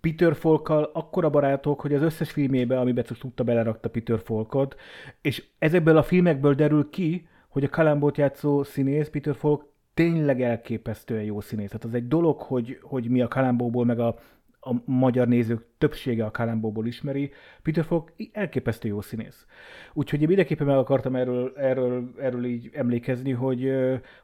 Peter 0.00 0.34
Folkkal 0.34 0.90
akkora 0.92 1.30
barátok, 1.30 1.80
hogy 1.80 1.94
az 1.94 2.02
összes 2.02 2.30
filmébe, 2.30 2.78
amiben 2.78 3.04
csak 3.04 3.18
tudta, 3.18 3.44
belerakta 3.44 3.90
Peter 3.90 4.20
Folkot, 4.24 4.80
és 5.20 5.44
ezekből 5.58 5.96
a 5.96 6.02
filmekből 6.02 6.54
derül 6.54 6.90
ki, 6.90 7.30
hogy 7.52 7.64
a 7.64 7.68
Kalambót 7.68 8.16
játszó 8.16 8.62
színész, 8.62 9.08
Peter 9.08 9.34
Falk 9.34 9.66
tényleg 9.94 10.42
elképesztően 10.42 11.22
jó 11.22 11.40
színész. 11.40 11.68
Tehát 11.68 11.84
az 11.84 11.94
egy 11.94 12.08
dolog, 12.08 12.40
hogy, 12.40 12.78
hogy 12.82 13.08
mi 13.08 13.20
a 13.20 13.28
Kalambóból, 13.28 13.84
meg 13.84 13.98
a 13.98 14.18
a 14.64 14.74
magyar 14.84 15.28
nézők 15.28 15.64
többsége 15.78 16.24
a 16.24 16.30
Kalambóból 16.30 16.86
ismeri. 16.86 17.30
Peter 17.62 17.84
Falk 17.84 18.12
elképesztő 18.32 18.88
jó 18.88 19.00
színész. 19.00 19.46
Úgyhogy 19.92 20.20
én 20.20 20.26
mindenképpen 20.26 20.66
meg 20.66 20.76
akartam 20.76 21.16
erről, 21.16 21.52
erről, 21.56 22.12
erről 22.18 22.44
így 22.44 22.70
emlékezni, 22.72 23.30
hogy, 23.30 23.72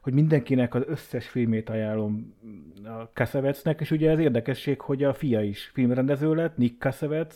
hogy 0.01 0.13
mindenkinek 0.13 0.75
az 0.75 0.83
összes 0.87 1.27
filmét 1.27 1.69
ajánlom 1.69 2.35
a 2.83 3.11
Kassavetsnek, 3.13 3.79
és 3.79 3.91
ugye 3.91 4.09
ez 4.09 4.19
érdekesség, 4.19 4.81
hogy 4.81 5.03
a 5.03 5.13
fia 5.13 5.41
is 5.41 5.71
filmrendező 5.73 6.33
lett, 6.33 6.57
Nick 6.57 6.79
Kassavets, 6.79 7.35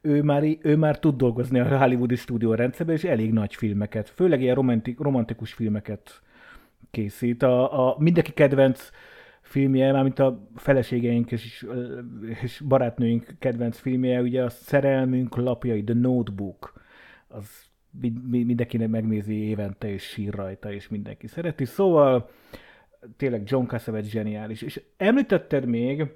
ő 0.00 0.22
már, 0.22 0.44
ő 0.62 0.76
már 0.76 0.98
tud 0.98 1.16
dolgozni 1.16 1.58
a 1.58 1.78
Hollywoodi 1.78 2.16
stúdió 2.16 2.54
rendszerben, 2.54 2.94
és 2.94 3.04
elég 3.04 3.32
nagy 3.32 3.54
filmeket, 3.54 4.08
főleg 4.08 4.40
ilyen 4.42 4.54
romantik, 4.54 4.98
romantikus 4.98 5.52
filmeket 5.52 6.22
készít. 6.90 7.42
A, 7.42 7.88
a 7.88 7.96
mindenki 7.98 8.32
kedvenc 8.32 8.90
filmje, 9.52 9.92
mármint 9.92 10.18
a 10.18 10.48
feleségeink 10.56 11.32
és, 11.32 11.66
és 12.42 12.62
barátnőink 12.68 13.26
kedvenc 13.38 13.78
filmje, 13.78 14.20
ugye 14.20 14.42
a 14.42 14.48
Szerelmünk 14.48 15.36
lapjai, 15.36 15.84
The 15.84 15.94
Notebook, 15.94 16.82
az 17.28 17.46
mindenkinek 18.30 18.88
megnézi 18.88 19.34
évente, 19.34 19.88
és 19.88 20.02
sír 20.02 20.34
rajta, 20.34 20.72
és 20.72 20.88
mindenki 20.88 21.26
szereti. 21.26 21.64
Szóval 21.64 22.30
tényleg 23.16 23.42
John 23.44 23.66
Cassavetes 23.66 24.10
zseniális. 24.10 24.62
És 24.62 24.82
említetted 24.96 25.66
még 25.66 26.06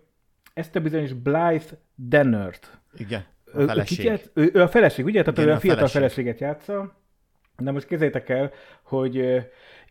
ezt 0.55 0.77
a 0.77 0.81
bizonyos 0.81 1.13
Blythe 1.13 1.77
Dennert. 1.95 2.81
Igen, 2.97 3.25
a 3.53 3.61
feleség. 3.61 4.07
Ő, 4.07 4.21
ő, 4.43 4.51
ő 4.53 4.63
a 4.63 4.69
feleség, 4.69 5.05
ugye? 5.05 5.23
Tehát 5.23 5.39
Igen, 5.39 5.49
ő 5.49 5.53
a, 5.53 5.57
a 5.57 5.61
fiatal 5.61 5.89
feleség. 5.89 6.01
feleséget 6.01 6.41
játsza. 6.41 6.97
Na 7.57 7.71
most 7.71 7.87
képzeljétek 7.87 8.29
el, 8.29 8.51
hogy 8.83 9.47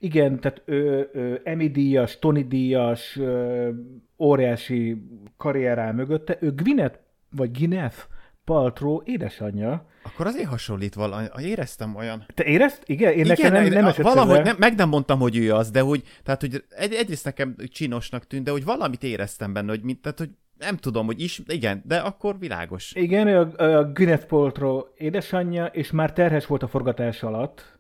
igen, 0.06 0.40
tehát 0.40 0.62
ő, 0.66 1.10
ő 1.14 1.42
Emmy 1.44 1.68
díjas, 1.68 2.20
Tony 2.20 2.48
díjas, 2.48 3.18
ö, 3.18 3.70
óriási 4.18 5.08
karrier 5.38 5.78
áll 5.78 5.94
mögötte. 5.94 6.38
Ő 6.40 6.52
Gwyneth, 6.52 7.00
vagy 7.32 7.52
Gwyneth 7.52 7.98
Paltrow 8.44 9.02
édesanyja. 9.04 9.88
Akkor 10.04 10.28
azért 10.28 10.50
hasonlít 10.50 10.94
valami, 10.94 11.28
éreztem 11.42 11.96
olyan. 11.96 12.26
Te 12.34 12.44
érezt? 12.44 12.82
Igen, 12.86 13.14
én 13.14 13.26
nekem 13.26 13.54
nem, 13.54 13.68
nem 13.68 13.86
esett 13.86 14.06
Valahogy 14.06 14.44
nem, 14.44 14.56
meg 14.60 14.76
nem 14.76 14.90
mondtam, 14.90 15.20
hogy 15.20 15.38
ő 15.38 15.54
az, 15.54 15.72
de 15.72 15.80
hogy, 15.80 16.04
tehát, 16.24 16.42
hogy 16.42 16.64
egy, 16.70 16.94
egyrészt 16.94 17.26
nekem 17.26 17.56
csinosnak 17.68 18.28
tűnt, 18.28 18.44
de 18.44 18.52
hogy 18.52 18.64
valamit 18.64 19.04
éreztem 19.04 19.54
benne, 19.54 19.70
hogy, 19.70 19.82
mint, 19.82 20.02
tehát, 20.02 20.18
hogy 20.18 20.30
nem 20.58 20.78
tudom, 20.78 21.06
hogy 21.06 21.22
is, 21.22 21.42
igen, 21.48 21.82
de 21.86 21.98
akkor 21.98 22.40
világos. 22.40 22.94
Igen, 22.94 23.28
a, 23.28 23.64
a 23.64 23.84
Gwyneth 23.84 24.26
Paltrow 24.26 24.82
édesanyja, 24.98 25.66
és 25.66 25.92
már 25.92 26.14
terhes 26.14 26.46
volt 26.46 26.64
a 26.64 26.68
forgatás 26.68 27.24
alatt, 27.24 27.75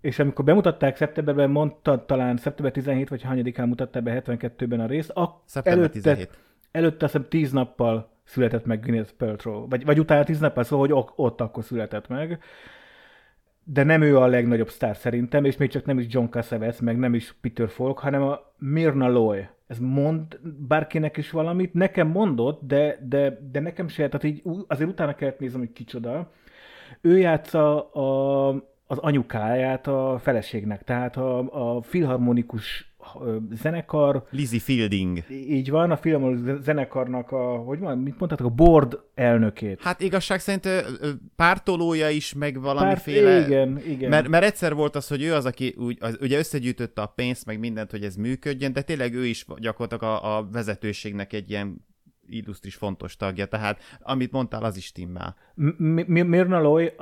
és 0.00 0.18
amikor 0.18 0.44
bemutatták 0.44 0.96
szeptemberben, 0.96 1.50
mondta 1.50 2.04
talán 2.04 2.36
szeptember 2.36 2.72
17 2.72 3.08
vagy 3.08 3.22
hanyadikán 3.22 3.68
mutatta 3.68 4.00
be 4.00 4.22
72-ben 4.24 4.80
a 4.80 4.86
részt, 4.86 5.10
a, 5.10 5.42
szeptember 5.44 5.78
előtte, 5.80 5.98
17. 5.98 6.30
előtte 6.70 7.04
azt 7.04 7.14
hiszem 7.14 7.28
10 7.28 7.52
nappal 7.52 8.10
született 8.24 8.64
meg 8.64 8.80
Gwyneth 8.80 9.12
Paltrow, 9.12 9.68
vagy, 9.68 9.84
vagy 9.84 9.98
utána 9.98 10.24
10 10.24 10.38
nappal, 10.38 10.62
szóval 10.64 10.86
hogy 10.88 11.06
ott 11.16 11.40
akkor 11.40 11.64
született 11.64 12.08
meg. 12.08 12.42
De 13.64 13.82
nem 13.82 14.02
ő 14.02 14.18
a 14.18 14.26
legnagyobb 14.26 14.68
sztár 14.68 14.96
szerintem, 14.96 15.44
és 15.44 15.56
még 15.56 15.70
csak 15.70 15.84
nem 15.84 15.98
is 15.98 16.06
John 16.08 16.26
Cassavetes, 16.26 16.80
meg 16.80 16.98
nem 16.98 17.14
is 17.14 17.34
Peter 17.40 17.68
Falk, 17.68 17.98
hanem 17.98 18.22
a 18.22 18.52
Mirna 18.58 19.08
Loy. 19.08 19.46
Ez 19.66 19.78
mond 19.78 20.38
bárkinek 20.68 21.16
is 21.16 21.30
valamit? 21.30 21.74
Nekem 21.74 22.08
mondott, 22.08 22.66
de, 22.66 22.98
de, 23.08 23.38
de 23.52 23.60
nekem 23.60 23.88
se, 23.88 24.08
tehát 24.08 24.24
így 24.24 24.42
azért 24.66 24.90
utána 24.90 25.14
kellett 25.14 25.38
néznem, 25.38 25.60
hogy 25.60 25.72
kicsoda. 25.72 26.30
Ő 27.00 27.18
játsza 27.18 27.90
a, 27.90 28.48
az 28.90 28.98
anyukáját 28.98 29.86
a 29.86 30.18
feleségnek, 30.22 30.82
tehát 30.82 31.16
a, 31.16 31.38
a 31.76 31.82
filharmonikus 31.82 32.92
zenekar. 33.50 34.24
Lizzie 34.30 34.60
Fielding. 34.60 35.24
Így 35.30 35.70
van, 35.70 35.90
a 35.90 35.96
filharmonikus 35.96 36.62
zenekarnak 36.62 37.32
a, 37.32 37.56
hogy 37.56 37.78
van, 37.78 37.98
mit 37.98 38.18
mondhatok, 38.18 38.46
a 38.46 38.54
board 38.54 39.00
elnökét. 39.14 39.82
Hát 39.82 40.00
igazság 40.00 40.40
szerint 40.40 40.68
pártolója 41.36 42.08
is, 42.08 42.34
meg 42.34 42.60
valamiféle... 42.60 43.36
Párt, 43.36 43.48
igen, 43.48 43.80
igen. 43.86 44.10
Mert, 44.10 44.28
mert 44.28 44.44
egyszer 44.44 44.74
volt 44.74 44.96
az, 44.96 45.08
hogy 45.08 45.22
ő 45.22 45.34
az, 45.34 45.44
aki 45.44 45.74
úgy, 45.78 45.96
az, 46.00 46.18
ugye 46.20 46.38
összegyűjtötte 46.38 47.02
a 47.02 47.06
pénzt, 47.06 47.46
meg 47.46 47.58
mindent, 47.58 47.90
hogy 47.90 48.04
ez 48.04 48.16
működjön, 48.16 48.72
de 48.72 48.82
tényleg 48.82 49.14
ő 49.14 49.26
is 49.26 49.46
gyakorlatilag 49.58 50.14
a, 50.14 50.36
a 50.36 50.48
vezetőségnek 50.52 51.32
egy 51.32 51.50
ilyen 51.50 51.86
illusztris 52.28 52.74
fontos 52.74 53.16
tagja, 53.16 53.46
tehát 53.46 53.80
amit 54.00 54.32
mondtál, 54.32 54.64
az 54.64 54.76
is 54.76 54.84
stimmel. 54.84 55.36
Mirna 56.06 56.60
Loy 56.60 56.92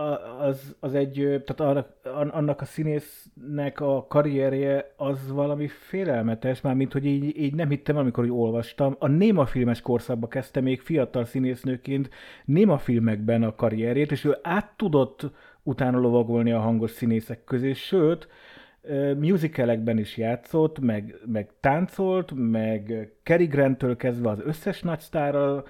az, 0.41 0.77
az 0.81 0.95
egy, 0.95 1.43
tehát 1.45 1.87
annak 2.33 2.61
a 2.61 2.65
színésznek 2.65 3.81
a 3.81 4.07
karrierje 4.09 4.95
az 4.97 5.31
valami 5.31 5.69
félelmetes, 5.69 6.61
már 6.61 6.75
mint 6.75 6.93
hogy 6.93 7.07
így, 7.07 7.39
így 7.39 7.55
nem 7.55 7.69
hittem, 7.69 7.97
amikor 7.97 8.25
hogy 8.25 8.33
olvastam. 8.33 8.97
A 8.99 9.07
néma 9.07 9.47
filmes 9.47 9.81
korszakban 9.81 10.29
kezdte 10.29 10.61
még 10.61 10.81
fiatal 10.81 11.25
színésznőként 11.25 12.11
néma 12.45 12.79
filmekben 12.79 13.43
a 13.43 13.55
karrierjét, 13.55 14.13
és 14.13 14.25
ő 14.25 14.39
át 14.43 14.73
tudott 14.77 15.31
utána 15.63 15.99
lovagolni 15.99 16.53
a 16.53 16.61
hangos 16.61 16.91
színészek 16.91 17.45
közé, 17.45 17.73
sőt, 17.73 18.29
musicalekben 19.19 19.99
is 19.99 20.17
játszott, 20.17 20.79
meg, 20.79 21.15
meg 21.27 21.51
táncolt, 21.61 22.33
meg 22.35 23.11
Cary 23.23 23.47
Grant-től 23.47 23.97
kezdve 23.97 24.31
az 24.31 24.41
összes 24.45 24.83
nagy 24.83 25.01
sztárral 25.01 25.67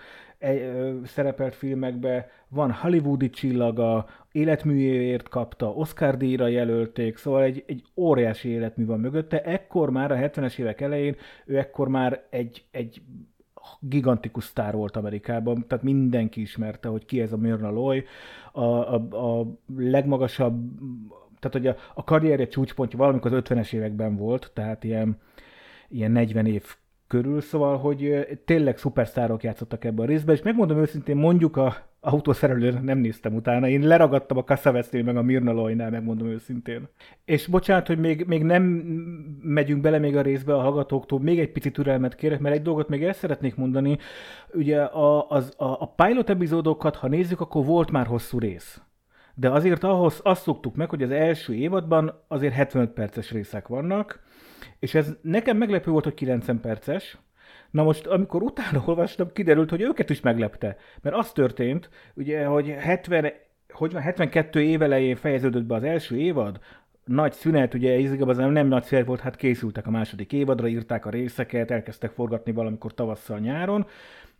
szerepelt 1.04 1.54
filmekbe, 1.54 2.28
van 2.48 2.72
hollywoodi 2.72 3.30
csillaga, 3.30 4.06
életműért 4.32 5.28
kapta, 5.28 5.70
Oscar 5.72 6.16
díjra 6.16 6.46
jelölték, 6.46 7.16
szóval 7.16 7.42
egy, 7.42 7.64
egy 7.66 7.84
óriási 7.96 8.48
életmű 8.48 8.86
van 8.86 9.00
mögötte. 9.00 9.42
Ekkor 9.42 9.90
már, 9.90 10.10
a 10.10 10.16
70-es 10.16 10.58
évek 10.58 10.80
elején, 10.80 11.16
ő 11.46 11.58
ekkor 11.58 11.88
már 11.88 12.26
egy, 12.30 12.64
egy 12.70 13.02
gigantikus 13.80 14.44
sztár 14.44 14.74
volt 14.74 14.96
Amerikában, 14.96 15.64
tehát 15.66 15.84
mindenki 15.84 16.40
ismerte, 16.40 16.88
hogy 16.88 17.04
ki 17.04 17.20
ez 17.20 17.32
a 17.32 17.36
Myrna 17.36 17.70
Loy, 17.70 18.04
a, 18.52 18.60
a, 18.60 18.94
a 18.94 19.58
legmagasabb 19.76 20.80
tehát 21.38 21.56
hogy 21.56 21.66
a, 21.66 21.76
a 21.94 22.04
karrierje 22.04 22.46
csúcspontja 22.46 22.98
valamikor 22.98 23.32
az 23.32 23.42
50-es 23.44 23.72
években 23.72 24.16
volt, 24.16 24.50
tehát 24.54 24.84
ilyen, 24.84 25.18
ilyen 25.88 26.10
40 26.10 26.46
év 26.46 26.64
körül, 27.06 27.40
szóval, 27.40 27.78
hogy 27.78 28.26
tényleg 28.44 28.78
szupersztárok 28.78 29.42
játszottak 29.42 29.84
ebben 29.84 30.04
a 30.04 30.08
részben, 30.08 30.34
és 30.34 30.42
megmondom 30.42 30.78
őszintén, 30.78 31.16
mondjuk 31.16 31.56
a 31.56 31.76
autószerelő 32.00 32.78
nem 32.82 32.98
néztem 32.98 33.34
utána, 33.34 33.68
én 33.68 33.86
leragadtam 33.86 34.36
a 34.36 34.44
Kassavesznél, 34.44 35.02
meg 35.02 35.16
a 35.16 35.22
Mirna 35.22 35.52
Lojnál, 35.52 35.90
megmondom 35.90 36.28
őszintén. 36.28 36.88
És 37.24 37.46
bocsánat, 37.46 37.86
hogy 37.86 37.98
még, 37.98 38.24
még 38.26 38.42
nem 38.42 38.62
megyünk 39.42 39.80
bele 39.80 39.98
még 39.98 40.16
a 40.16 40.22
részbe 40.22 40.54
a 40.54 40.60
hallgatóktól, 40.60 41.20
még 41.20 41.38
egy 41.38 41.52
picit 41.52 41.72
türelmet 41.72 42.14
kérek, 42.14 42.40
mert 42.40 42.54
egy 42.54 42.62
dolgot 42.62 42.88
még 42.88 43.04
el 43.04 43.12
szeretnék 43.12 43.56
mondani. 43.56 43.98
Ugye 44.52 44.82
a, 44.82 45.28
az, 45.28 45.54
a, 45.56 45.64
a 45.64 45.92
pilot 45.96 46.30
epizódokat, 46.30 46.96
ha 46.96 47.08
nézzük, 47.08 47.40
akkor 47.40 47.64
volt 47.64 47.90
már 47.90 48.06
hosszú 48.06 48.38
rész 48.38 48.80
de 49.38 49.50
azért 49.50 49.84
ahhoz 49.84 50.20
azt 50.22 50.42
szoktuk 50.42 50.76
meg, 50.76 50.88
hogy 50.88 51.02
az 51.02 51.10
első 51.10 51.54
évadban 51.54 52.22
azért 52.28 52.54
75 52.54 52.90
perces 52.90 53.30
részek 53.30 53.68
vannak, 53.68 54.20
és 54.78 54.94
ez 54.94 55.14
nekem 55.22 55.56
meglepő 55.56 55.90
volt, 55.90 56.04
hogy 56.04 56.14
90 56.14 56.60
perces, 56.60 57.18
Na 57.70 57.82
most, 57.82 58.06
amikor 58.06 58.42
utána 58.42 58.82
olvastam, 58.86 59.32
kiderült, 59.32 59.70
hogy 59.70 59.80
őket 59.80 60.10
is 60.10 60.20
meglepte. 60.20 60.76
Mert 61.00 61.16
az 61.16 61.32
történt, 61.32 61.90
ugye, 62.14 62.44
hogy 62.44 62.66
70, 62.68 63.32
hogy 63.68 63.92
van, 63.92 64.02
72 64.02 64.62
év 64.62 64.82
elején 64.82 65.16
fejeződött 65.16 65.64
be 65.64 65.74
az 65.74 65.82
első 65.82 66.16
évad, 66.16 66.60
nagy 67.04 67.32
szünet, 67.32 67.74
ugye 67.74 68.10
az 68.20 68.36
nem 68.36 68.66
nagy 68.66 68.84
szünet 68.84 69.06
volt, 69.06 69.20
hát 69.20 69.36
készültek 69.36 69.86
a 69.86 69.90
második 69.90 70.32
évadra, 70.32 70.68
írták 70.68 71.06
a 71.06 71.10
részeket, 71.10 71.70
elkezdtek 71.70 72.10
forgatni 72.10 72.52
valamikor 72.52 72.94
tavasszal, 72.94 73.38
nyáron 73.38 73.86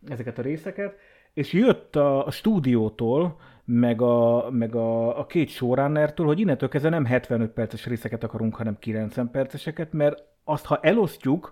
ezeket 0.07 0.37
a 0.37 0.41
részeket, 0.41 0.97
és 1.33 1.53
jött 1.53 1.95
a, 1.95 2.25
a 2.25 2.31
stúdiótól, 2.31 3.39
meg 3.69 4.01
a, 4.01 4.47
meg 4.51 4.75
a, 4.75 5.19
a 5.19 5.25
két 5.25 5.49
showrunnertől, 5.49 6.25
hogy 6.25 6.39
innentől 6.39 6.69
kezdve 6.69 6.89
nem 6.89 7.05
75 7.05 7.51
perces 7.51 7.85
részeket 7.85 8.23
akarunk, 8.23 8.55
hanem 8.55 8.77
90 8.79 9.31
perceseket, 9.31 9.93
mert 9.93 10.23
azt, 10.43 10.65
ha 10.65 10.79
elosztjuk, 10.81 11.51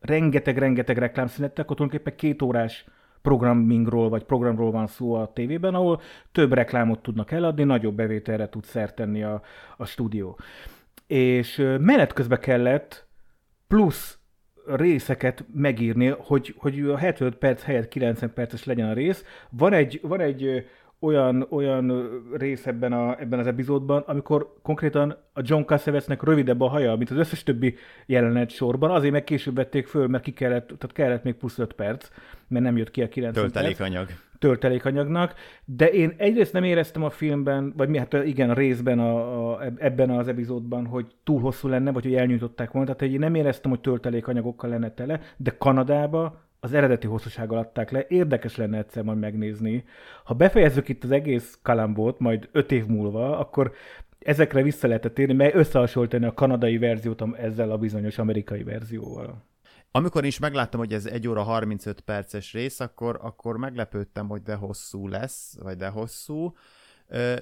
rengeteg-rengeteg 0.00 0.98
reklámszünettel, 0.98 1.64
akkor 1.64 1.76
tulajdonképpen 1.76 2.16
két 2.16 2.42
órás 2.42 2.84
programmingról 3.22 4.08
vagy 4.08 4.24
programról 4.24 4.70
van 4.70 4.86
szó 4.86 5.14
a 5.14 5.32
tévében, 5.32 5.74
ahol 5.74 6.00
több 6.32 6.52
reklámot 6.52 7.02
tudnak 7.02 7.30
eladni, 7.30 7.64
nagyobb 7.64 7.94
bevételre 7.94 8.48
tud 8.48 8.64
szert 8.64 8.94
tenni 8.94 9.22
a, 9.22 9.42
a 9.76 9.84
stúdió. 9.84 10.38
és 11.06 11.56
menet 11.80 12.12
közben 12.12 12.40
kellett 12.40 13.06
plusz 13.68 14.18
részeket 14.66 15.44
megírni, 15.54 16.06
hogy, 16.06 16.54
hogy 16.56 16.80
a 16.80 16.96
75 16.96 17.36
perc 17.36 17.62
helyett 17.62 17.88
90 17.88 18.32
perces 18.34 18.64
legyen 18.64 18.88
a 18.88 18.92
rész. 18.92 19.24
Van 19.50 19.72
egy, 19.72 20.00
van 20.02 20.20
egy 20.20 20.66
olyan, 21.02 21.46
olyan 21.50 22.10
rész 22.32 22.66
ebben, 22.66 22.92
a, 22.92 23.20
ebben 23.20 23.38
az 23.38 23.46
epizódban, 23.46 24.02
amikor 24.06 24.52
konkrétan 24.62 25.16
a 25.32 25.40
John 25.42 25.62
Cassavetes-nek 25.62 26.22
rövidebb 26.22 26.60
a 26.60 26.68
haja, 26.68 26.96
mint 26.96 27.10
az 27.10 27.16
összes 27.16 27.42
többi 27.42 27.74
jelenet 28.06 28.50
sorban, 28.50 28.90
azért 28.90 29.12
meg 29.12 29.24
később 29.24 29.54
vették 29.54 29.86
föl, 29.86 30.06
mert 30.06 30.24
ki 30.24 30.32
kellett, 30.32 30.66
tehát 30.66 30.92
kellett 30.92 31.22
még 31.22 31.34
plusz 31.34 31.58
5 31.58 31.72
perc, 31.72 32.08
mert 32.48 32.64
nem 32.64 32.76
jött 32.76 32.90
ki 32.90 33.02
a 33.02 33.08
90 33.08 33.42
Töltelékanyag. 33.42 34.06
Perc 34.06 34.30
töltelékanyagnak, 34.42 35.34
de 35.64 35.86
én 35.90 36.14
egyrészt 36.16 36.52
nem 36.52 36.64
éreztem 36.64 37.02
a 37.02 37.10
filmben, 37.10 37.72
vagy 37.76 37.88
mi, 37.88 37.98
hát 37.98 38.12
igen, 38.12 38.54
részben, 38.54 38.98
a, 38.98 39.50
a, 39.50 39.62
ebben 39.76 40.10
az 40.10 40.28
epizódban, 40.28 40.86
hogy 40.86 41.06
túl 41.24 41.40
hosszú 41.40 41.68
lenne, 41.68 41.92
vagy 41.92 42.02
hogy 42.02 42.14
elnyújtották 42.14 42.70
volna, 42.70 42.94
tehát 42.94 43.14
én 43.14 43.18
nem 43.18 43.34
éreztem, 43.34 43.70
hogy 43.70 43.80
töltelékanyagokkal 43.80 44.70
lenne 44.70 44.90
tele, 44.90 45.20
de 45.36 45.54
Kanadába 45.58 46.40
az 46.64 46.72
eredeti 46.72 47.06
hosszúsággal 47.06 47.58
adták 47.58 47.90
le. 47.90 48.06
Érdekes 48.08 48.56
lenne 48.56 48.78
egyszer 48.78 49.02
majd 49.02 49.18
megnézni. 49.18 49.84
Ha 50.24 50.34
befejezzük 50.34 50.88
itt 50.88 51.04
az 51.04 51.10
egész 51.10 51.58
kalambót, 51.62 52.18
majd 52.18 52.48
öt 52.52 52.72
év 52.72 52.86
múlva, 52.86 53.38
akkor 53.38 53.72
ezekre 54.18 54.62
vissza 54.62 54.86
lehetett 54.86 55.18
érni, 55.18 55.34
mert 55.34 55.54
összehasonlítani 55.54 56.24
a 56.24 56.34
kanadai 56.34 56.78
verziót 56.78 57.22
ezzel 57.36 57.70
a 57.70 57.78
bizonyos 57.78 58.18
amerikai 58.18 58.62
verzióval. 58.62 59.44
Amikor 59.90 60.24
is 60.24 60.38
megláttam, 60.38 60.80
hogy 60.80 60.92
ez 60.92 61.06
1 61.06 61.28
óra 61.28 61.42
35 61.42 62.00
perces 62.00 62.52
rész, 62.52 62.80
akkor, 62.80 63.18
akkor 63.22 63.56
meglepődtem, 63.56 64.28
hogy 64.28 64.42
de 64.42 64.54
hosszú 64.54 65.08
lesz, 65.08 65.56
vagy 65.62 65.76
de 65.76 65.88
hosszú. 65.88 66.54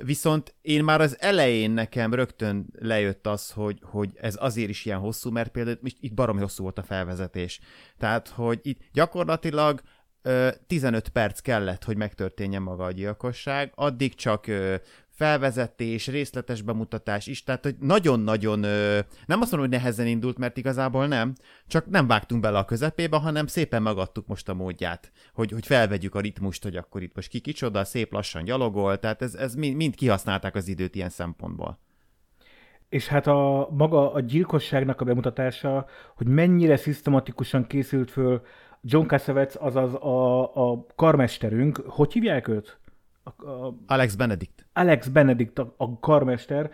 Viszont 0.02 0.54
én 0.62 0.84
már 0.84 1.00
az 1.00 1.16
elején 1.20 1.70
nekem 1.70 2.14
rögtön 2.14 2.66
lejött 2.78 3.26
az, 3.26 3.50
hogy, 3.50 3.78
hogy 3.82 4.10
ez 4.20 4.36
azért 4.38 4.68
is 4.68 4.84
ilyen 4.84 4.98
hosszú, 4.98 5.30
mert 5.30 5.50
például 5.50 5.78
itt 5.82 6.14
baromi 6.14 6.40
hosszú 6.40 6.62
volt 6.62 6.78
a 6.78 6.82
felvezetés. 6.82 7.60
Tehát, 7.98 8.28
hogy 8.28 8.58
itt 8.62 8.80
gyakorlatilag 8.92 9.80
15 10.66 11.08
perc 11.08 11.40
kellett, 11.40 11.84
hogy 11.84 11.96
megtörténjen 11.96 12.62
maga 12.62 12.84
a 12.84 12.90
gyilkosság, 12.90 13.72
addig 13.74 14.14
csak 14.14 14.46
felvezetés, 15.20 16.06
részletes 16.06 16.62
bemutatás 16.62 17.26
is, 17.26 17.42
tehát 17.42 17.64
hogy 17.64 17.76
nagyon-nagyon, 17.80 18.58
nem 19.26 19.40
azt 19.40 19.50
mondom, 19.50 19.60
hogy 19.60 19.68
nehezen 19.68 20.06
indult, 20.06 20.38
mert 20.38 20.56
igazából 20.56 21.06
nem, 21.06 21.32
csak 21.66 21.86
nem 21.86 22.06
vágtunk 22.06 22.40
bele 22.42 22.58
a 22.58 22.64
közepébe, 22.64 23.16
hanem 23.16 23.46
szépen 23.46 23.82
megadtuk 23.82 24.26
most 24.26 24.48
a 24.48 24.54
módját, 24.54 25.12
hogy, 25.34 25.50
hogy 25.50 25.66
felvegyük 25.66 26.14
a 26.14 26.20
ritmust, 26.20 26.62
hogy 26.62 26.76
akkor 26.76 27.02
itt 27.02 27.14
most 27.14 27.28
ki 27.28 27.40
kicsoda, 27.40 27.84
szép 27.84 28.12
lassan 28.12 28.44
gyalogol, 28.44 28.98
tehát 28.98 29.22
ez, 29.22 29.34
ez 29.34 29.54
mind, 29.54 29.94
kihasználták 29.94 30.54
az 30.54 30.68
időt 30.68 30.94
ilyen 30.94 31.08
szempontból. 31.08 31.78
És 32.88 33.06
hát 33.06 33.26
a 33.26 33.68
maga 33.70 34.12
a 34.12 34.20
gyilkosságnak 34.20 35.00
a 35.00 35.04
bemutatása, 35.04 35.86
hogy 36.16 36.26
mennyire 36.26 36.76
szisztematikusan 36.76 37.66
készült 37.66 38.10
föl 38.10 38.42
John 38.82 39.06
Cassavetes, 39.06 39.54
azaz 39.54 39.94
a, 39.94 40.42
a 40.70 40.86
karmesterünk, 40.94 41.76
hogy 41.86 42.12
hívják 42.12 42.48
őt? 42.48 42.80
A, 43.22 43.44
a, 43.44 43.76
Alex 43.86 44.14
Benedict. 44.14 44.66
Alex 44.72 45.08
Benedict, 45.08 45.58
a, 45.58 45.74
a 45.76 45.98
karmester, 45.98 46.70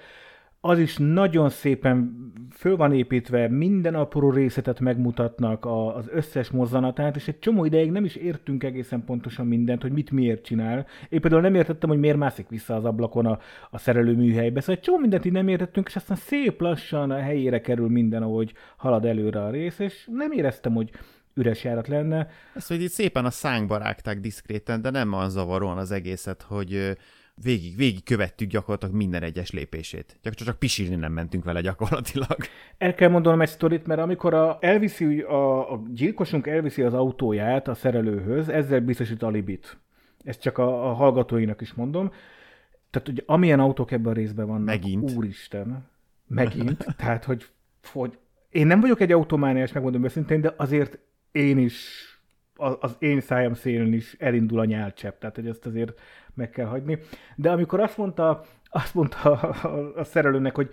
az 0.61 0.79
is 0.79 0.97
nagyon 0.97 1.49
szépen 1.49 2.17
föl 2.50 2.76
van 2.76 2.93
építve, 2.93 3.49
minden 3.49 3.95
apró 3.95 4.31
részletet 4.31 4.81
megmutatnak 4.81 5.65
a, 5.65 5.97
az 5.97 6.09
összes 6.11 6.50
mozzanatát, 6.50 7.17
és 7.17 7.29
egy 7.29 7.38
csomó 7.38 7.65
ideig 7.65 7.91
nem 7.91 8.05
is 8.05 8.15
értünk 8.15 8.65
egészen 8.65 9.05
pontosan 9.05 9.47
mindent, 9.47 9.83
hogy 9.83 9.93
mit 9.93 10.11
miért 10.11 10.45
csinál. 10.45 10.87
Én 11.09 11.21
például 11.21 11.43
nem 11.43 11.55
értettem, 11.55 11.88
hogy 11.88 11.99
miért 11.99 12.17
mászik 12.17 12.49
vissza 12.49 12.75
az 12.75 12.85
ablakon 12.85 13.26
a, 13.26 13.38
a 13.71 13.79
szerelő 13.79 14.15
műhelybe, 14.15 14.61
szóval 14.61 14.75
egy 14.75 14.81
csomó 14.81 14.99
mindent 14.99 15.25
így 15.25 15.33
nem 15.33 15.49
értettünk, 15.49 15.87
és 15.87 15.97
aztán 15.97 16.17
szép 16.17 16.61
lassan 16.61 17.11
a 17.11 17.19
helyére 17.19 17.61
kerül 17.61 17.88
minden, 17.88 18.23
ahogy 18.23 18.53
halad 18.76 19.05
előre 19.05 19.43
a 19.43 19.50
rész, 19.50 19.79
és 19.79 20.09
nem 20.12 20.33
éreztem, 20.33 20.75
hogy 20.75 20.91
üres 21.37 21.64
járat 21.64 21.88
lenne. 21.88 22.28
Ezt 22.55 22.69
hogy 22.69 22.83
itt 22.83 22.90
szépen 22.90 23.25
a 23.25 23.31
szánkba 23.31 23.76
rágták 23.76 24.21
diszkréten, 24.21 24.83
de 24.83 24.90
nem 24.90 25.12
az 25.12 25.33
zavaróan 25.33 25.78
az 25.78 25.90
egészet, 25.90 26.43
hogy 26.43 26.97
végig, 27.43 27.76
végig 27.76 28.05
követtük 28.05 28.49
gyakorlatilag 28.49 28.95
minden 28.95 29.23
egyes 29.23 29.50
lépését. 29.50 30.19
Csak, 30.23 30.35
csak 30.35 30.59
pisírni 30.59 30.95
nem 30.95 31.12
mentünk 31.12 31.45
vele 31.45 31.61
gyakorlatilag. 31.61 32.37
El 32.78 32.95
kell 32.95 33.09
mondanom 33.09 33.40
egy 33.40 33.49
sztorit, 33.49 33.87
mert 33.87 34.00
amikor 34.00 34.35
a, 34.35 34.59
elviszi, 34.61 35.21
a, 35.21 35.73
a 35.73 35.83
gyilkosunk 35.88 36.47
elviszi 36.47 36.83
az 36.83 36.95
autóját 36.95 37.69
a 37.69 37.75
szerelőhöz, 37.75 38.49
ezzel 38.49 38.81
biztosít 38.81 39.23
alibit. 39.23 39.78
Ezt 40.25 40.40
csak 40.40 40.59
a, 40.59 40.90
a 40.90 40.93
hallgatóinak 40.93 41.61
is 41.61 41.75
mondom. 41.75 42.12
Tehát, 42.90 43.09
hogy 43.09 43.22
amilyen 43.27 43.61
autók 43.61 43.90
ebben 43.90 44.12
a 44.12 44.14
részben 44.14 44.46
vannak. 44.46 44.64
Megint. 44.64 45.11
Úristen. 45.11 45.88
Megint. 46.27 46.87
Tehát, 46.96 47.25
hogy, 47.25 47.46
hogy 47.92 48.18
én 48.51 48.66
nem 48.66 48.81
vagyok 48.81 49.01
egy 49.01 49.12
automániás, 49.12 49.72
megmondom 49.72 50.05
őszintén, 50.05 50.40
de 50.40 50.55
azért 50.57 50.99
én 51.37 51.59
is, 51.59 52.05
az 52.57 52.96
én 52.99 53.20
szájam 53.20 53.55
szélén 53.55 53.92
is 53.92 54.16
elindul 54.18 54.59
a 54.59 54.64
nyálcsepp, 54.64 55.20
tehát 55.20 55.35
hogy 55.35 55.46
ezt 55.46 55.66
azért 55.66 56.01
meg 56.35 56.51
kell 56.51 56.66
hagyni. 56.66 56.99
De 57.37 57.51
amikor 57.51 57.81
azt 57.81 57.96
mondta, 57.96 58.44
azt 58.70 58.94
mondta 58.94 59.31
a, 59.31 59.99
a, 59.99 60.05
szerelőnek, 60.05 60.55
hogy 60.55 60.70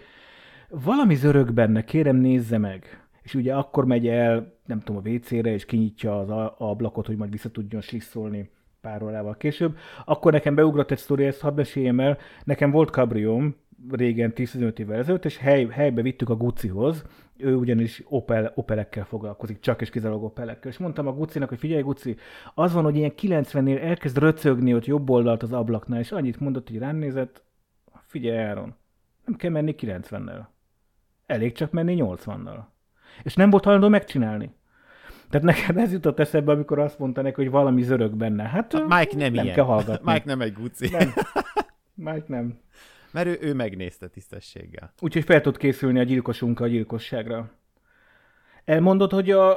valami 0.70 1.16
zörög 1.16 1.54
benne, 1.54 1.84
kérem 1.84 2.16
nézze 2.16 2.58
meg. 2.58 3.08
És 3.22 3.36
ugye 3.36 3.54
akkor 3.56 3.86
megy 3.86 4.08
el, 4.08 4.58
nem 4.66 4.80
tudom, 4.80 5.02
a 5.06 5.10
WC-re, 5.10 5.52
és 5.52 5.66
kinyitja 5.66 6.20
az 6.20 6.52
ablakot, 6.58 7.06
hogy 7.06 7.18
majd 7.18 7.32
vissza 7.32 7.50
tudjon 7.50 7.82
slisszolni 7.82 8.52
pár 8.82 9.04
órával 9.04 9.38
később. 9.38 9.78
Akkor 10.06 10.32
nekem 10.32 10.56
beugrott 10.56 10.92
egy 10.92 10.98
sztori, 10.98 11.26
ezt 11.26 11.42
hadd 11.42 11.56
meséljem 11.56 12.00
el. 12.00 12.18
Nekem 12.44 12.72
volt 12.72 12.90
kabrióm, 12.90 13.56
régen 13.92 14.34
10-15 14.36 14.80
évvel 14.80 14.98
ezelőtt, 14.98 15.26
és 15.26 15.38
hely, 15.38 15.68
helybe 15.68 16.02
vittük 16.02 16.30
a 16.30 16.36
Gucihoz, 16.36 17.06
ő 17.38 17.56
ugyanis 17.56 18.04
Opel, 18.06 18.52
Opelekkel 18.56 19.06
foglalkozik, 19.06 19.60
csak 19.60 19.82
és 19.82 19.90
kizárólag 19.90 20.24
Opelekkel. 20.24 20.72
És 20.72 20.78
mondtam 20.78 21.08
a 21.08 21.14
Gucinak, 21.14 21.50
hogy 21.50 21.60
figyelj 21.60 21.82
Guci, 21.82 22.16
az 22.54 22.74
van, 22.74 22.84
hogy 22.84 22.96
ilyen 22.96 23.14
90-nél 23.22 23.82
elkezd 23.82 24.18
röcögni 24.18 24.74
ott 24.74 24.86
jobb 24.86 25.10
oldalt 25.10 25.44
az 25.44 25.54
ablaknál, 25.54 26.00
és 26.00 26.12
annyit 26.12 26.40
mondott, 26.40 26.70
hogy 26.70 26.78
rám 26.78 26.96
nézett, 26.96 27.44
figyelj 28.06 28.38
Áron, 28.38 28.76
nem 29.26 29.36
kell 29.36 29.52
menni 29.52 29.76
90-nel. 29.78 30.46
Elég 31.26 31.54
csak 31.54 31.72
menni 31.72 31.98
80-nal. 32.00 32.60
És 33.24 33.36
nem 33.36 33.50
volt 33.50 33.64
hajlandó 33.64 33.90
megcsinálni. 33.90 34.54
Tehát 35.30 35.48
nekem 35.48 35.78
ez 35.78 35.92
jutott 35.92 36.20
eszembe, 36.20 36.52
amikor 36.52 36.80
azt 36.80 37.00
mondta 37.00 37.22
neki, 37.22 37.42
hogy 37.42 37.52
valami 37.52 37.82
zörög 37.82 38.16
benne. 38.16 38.44
Hát 38.44 38.74
Mike 38.74 39.18
nem, 39.18 39.34
nem 39.34 39.44
ilyen. 39.44 39.56
kell 39.56 39.64
hallgatni. 39.64 40.12
Mike 40.12 40.26
nem 40.26 40.42
egy 40.42 40.54
Guci. 40.54 40.90
Nem. 40.90 41.14
Mike 41.94 42.26
nem. 42.28 42.60
Mert 43.14 43.28
ő, 43.28 43.38
ő 43.42 43.54
megnézte 43.54 44.08
tisztességgel. 44.08 44.94
Úgyhogy 45.00 45.24
fel 45.24 45.42
tud 45.42 45.58
készülni 45.58 46.00
a 46.00 46.04
gyilkosunk 46.04 46.60
a 46.60 46.68
gyilkosságra. 46.68 47.52
Elmondod, 48.66 49.12
hogy, 49.12 49.32
a, 49.32 49.54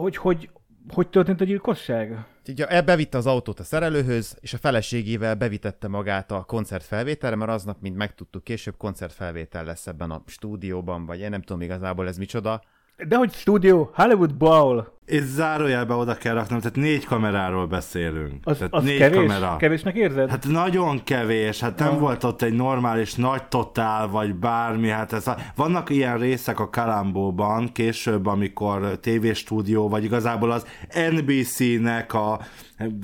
hogy, 0.00 0.16
hogy, 0.16 0.50
hogy 0.88 1.08
történt 1.08 1.40
a 1.40 1.44
gyilkosság? 1.44 2.26
Ugye 2.48 2.82
bevitte 2.82 3.18
az 3.18 3.26
autót 3.26 3.60
a 3.60 3.64
szerelőhöz, 3.64 4.36
és 4.40 4.54
a 4.54 4.58
feleségével 4.58 5.34
bevitette 5.34 5.88
magát 5.88 6.30
a 6.30 6.44
koncertfelvételre, 6.44 7.36
mert 7.36 7.50
aznap, 7.50 7.80
mint 7.80 7.96
megtudtuk 7.96 8.44
később, 8.44 8.76
koncertfelvétel 8.76 9.64
lesz 9.64 9.86
ebben 9.86 10.10
a 10.10 10.22
stúdióban, 10.26 11.06
vagy 11.06 11.20
én 11.20 11.30
nem 11.30 11.42
tudom 11.42 11.62
igazából 11.62 12.08
ez 12.08 12.18
micsoda. 12.18 12.62
De 13.08 13.16
hogy 13.16 13.32
stúdió, 13.32 13.90
Hollywood 13.94 14.34
Bowl. 14.34 14.98
És 15.12 15.22
zárójelbe 15.22 15.94
oda 15.94 16.14
kell 16.14 16.34
raknom, 16.34 16.58
tehát 16.58 16.76
négy 16.76 17.04
kameráról 17.04 17.66
beszélünk. 17.66 18.34
Az, 18.44 18.56
tehát 18.56 18.72
az 18.72 18.84
négy 18.84 18.98
kevés? 18.98 19.16
kamera. 19.18 19.56
Kevésnek 19.56 19.96
érzed? 19.96 20.30
Hát 20.30 20.46
nagyon 20.48 21.04
kevés, 21.04 21.60
hát 21.60 21.78
nem 21.78 21.88
Ah. 21.92 21.98
volt 21.98 22.24
ott 22.24 22.42
egy 22.42 22.52
normális 22.52 23.14
nagy 23.14 23.42
totál, 23.44 24.08
vagy 24.08 24.34
bármi, 24.34 24.88
hát 24.88 25.12
ez 25.12 25.26
a... 25.26 25.36
vannak 25.54 25.90
ilyen 25.90 26.18
részek 26.18 26.60
a 26.60 26.70
Kalambóban, 26.70 27.72
később, 27.72 28.26
amikor 28.26 28.98
tévéstúdió, 29.00 29.88
vagy 29.88 30.04
igazából 30.04 30.50
az 30.50 30.66
NBC-nek 31.10 32.14
a 32.14 32.40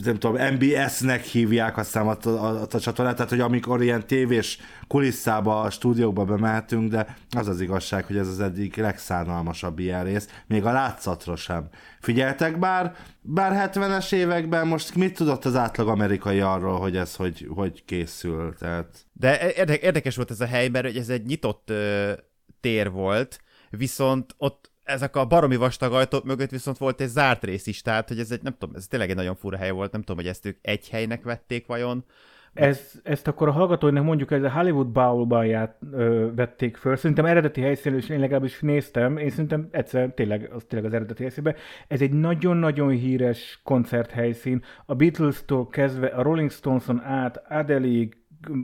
nem 0.04 0.18
tudom, 0.18 0.54
MBS-nek 0.54 1.22
hívják 1.22 1.76
aztán 1.76 2.06
a, 2.06 2.16
a, 2.28 2.28
a, 2.28 2.66
a 2.70 2.80
csatornát, 2.80 3.14
tehát 3.14 3.30
hogy 3.30 3.40
amikor 3.40 3.82
ilyen 3.82 4.06
tévés 4.06 4.58
kulisszába, 4.86 5.60
a 5.60 5.70
stúdiókba 5.70 6.24
bemehetünk, 6.24 6.90
de 6.90 7.16
az 7.36 7.48
az 7.48 7.60
igazság, 7.60 8.04
hogy 8.04 8.16
ez 8.16 8.28
az 8.28 8.40
eddig 8.40 8.76
legszánalmasabb 8.76 9.78
ilyen 9.78 10.04
rész, 10.04 10.28
még 10.46 10.64
a 10.64 10.72
látszatra 10.72 11.36
sem. 11.36 11.68
Figyeltek 12.00 12.58
bár, 12.58 12.96
bár 13.20 13.70
70-es 13.74 14.12
években 14.12 14.66
most 14.66 14.94
mit 14.94 15.14
tudott 15.14 15.44
az 15.44 15.56
átlag 15.56 15.88
amerikai 15.88 16.40
arról, 16.40 16.78
hogy 16.78 16.96
ez 16.96 17.16
hogy, 17.16 17.46
hogy 17.54 17.84
készül? 17.84 18.54
Tehát... 18.58 19.06
De 19.12 19.52
érde- 19.52 19.82
érdekes 19.82 20.16
volt 20.16 20.30
ez 20.30 20.40
a 20.40 20.46
hely, 20.46 20.68
mert 20.68 20.96
ez 20.96 21.08
egy 21.08 21.26
nyitott 21.26 21.70
ö, 21.70 22.12
tér 22.60 22.90
volt, 22.90 23.40
viszont 23.70 24.34
ott 24.36 24.70
ezek 24.88 25.16
a 25.16 25.26
baromi 25.26 25.56
vastag 25.56 25.92
ajtók 25.92 26.24
mögött 26.24 26.50
viszont 26.50 26.78
volt 26.78 27.00
egy 27.00 27.08
zárt 27.08 27.44
rész 27.44 27.66
is, 27.66 27.82
tehát 27.82 28.08
hogy 28.08 28.18
ez 28.18 28.30
egy, 28.30 28.42
nem 28.42 28.56
tudom, 28.58 28.74
ez 28.74 28.86
tényleg 28.86 29.10
egy 29.10 29.16
nagyon 29.16 29.36
fura 29.36 29.56
hely 29.56 29.70
volt, 29.70 29.92
nem 29.92 30.00
tudom, 30.00 30.16
hogy 30.16 30.26
ezt 30.26 30.46
ők 30.46 30.58
egy 30.62 30.88
helynek 30.88 31.22
vették 31.22 31.66
vajon. 31.66 32.04
Ez, 32.52 33.00
ezt 33.02 33.28
akkor 33.28 33.48
a 33.48 33.52
hallgatóinak 33.52 34.04
mondjuk, 34.04 34.30
ez 34.30 34.42
a 34.42 34.50
Hollywood 34.50 34.88
Bowl-ban 34.88 35.46
ját, 35.46 35.76
ö, 35.92 36.28
vették 36.34 36.76
föl. 36.76 36.96
Szerintem 36.96 37.24
eredeti 37.24 37.60
helyszínről 37.60 38.00
is 38.00 38.08
én 38.08 38.20
legalábbis 38.20 38.60
néztem. 38.60 39.16
Én 39.16 39.30
szerintem 39.30 39.68
egyszer 39.70 40.10
tényleg 40.14 40.50
az, 40.54 40.64
tényleg 40.68 40.88
az 40.88 40.96
eredeti 40.96 41.22
helyszínben. 41.22 41.54
Ez 41.88 42.00
egy 42.00 42.12
nagyon-nagyon 42.12 42.90
híres 42.90 43.60
koncerthelyszín. 43.64 44.62
A 44.86 44.94
Beatles-tól 44.94 45.68
kezdve 45.68 46.06
a 46.06 46.22
Rolling 46.22 46.50
Stones-on 46.50 47.00
át, 47.00 47.42
Adele, 47.48 48.06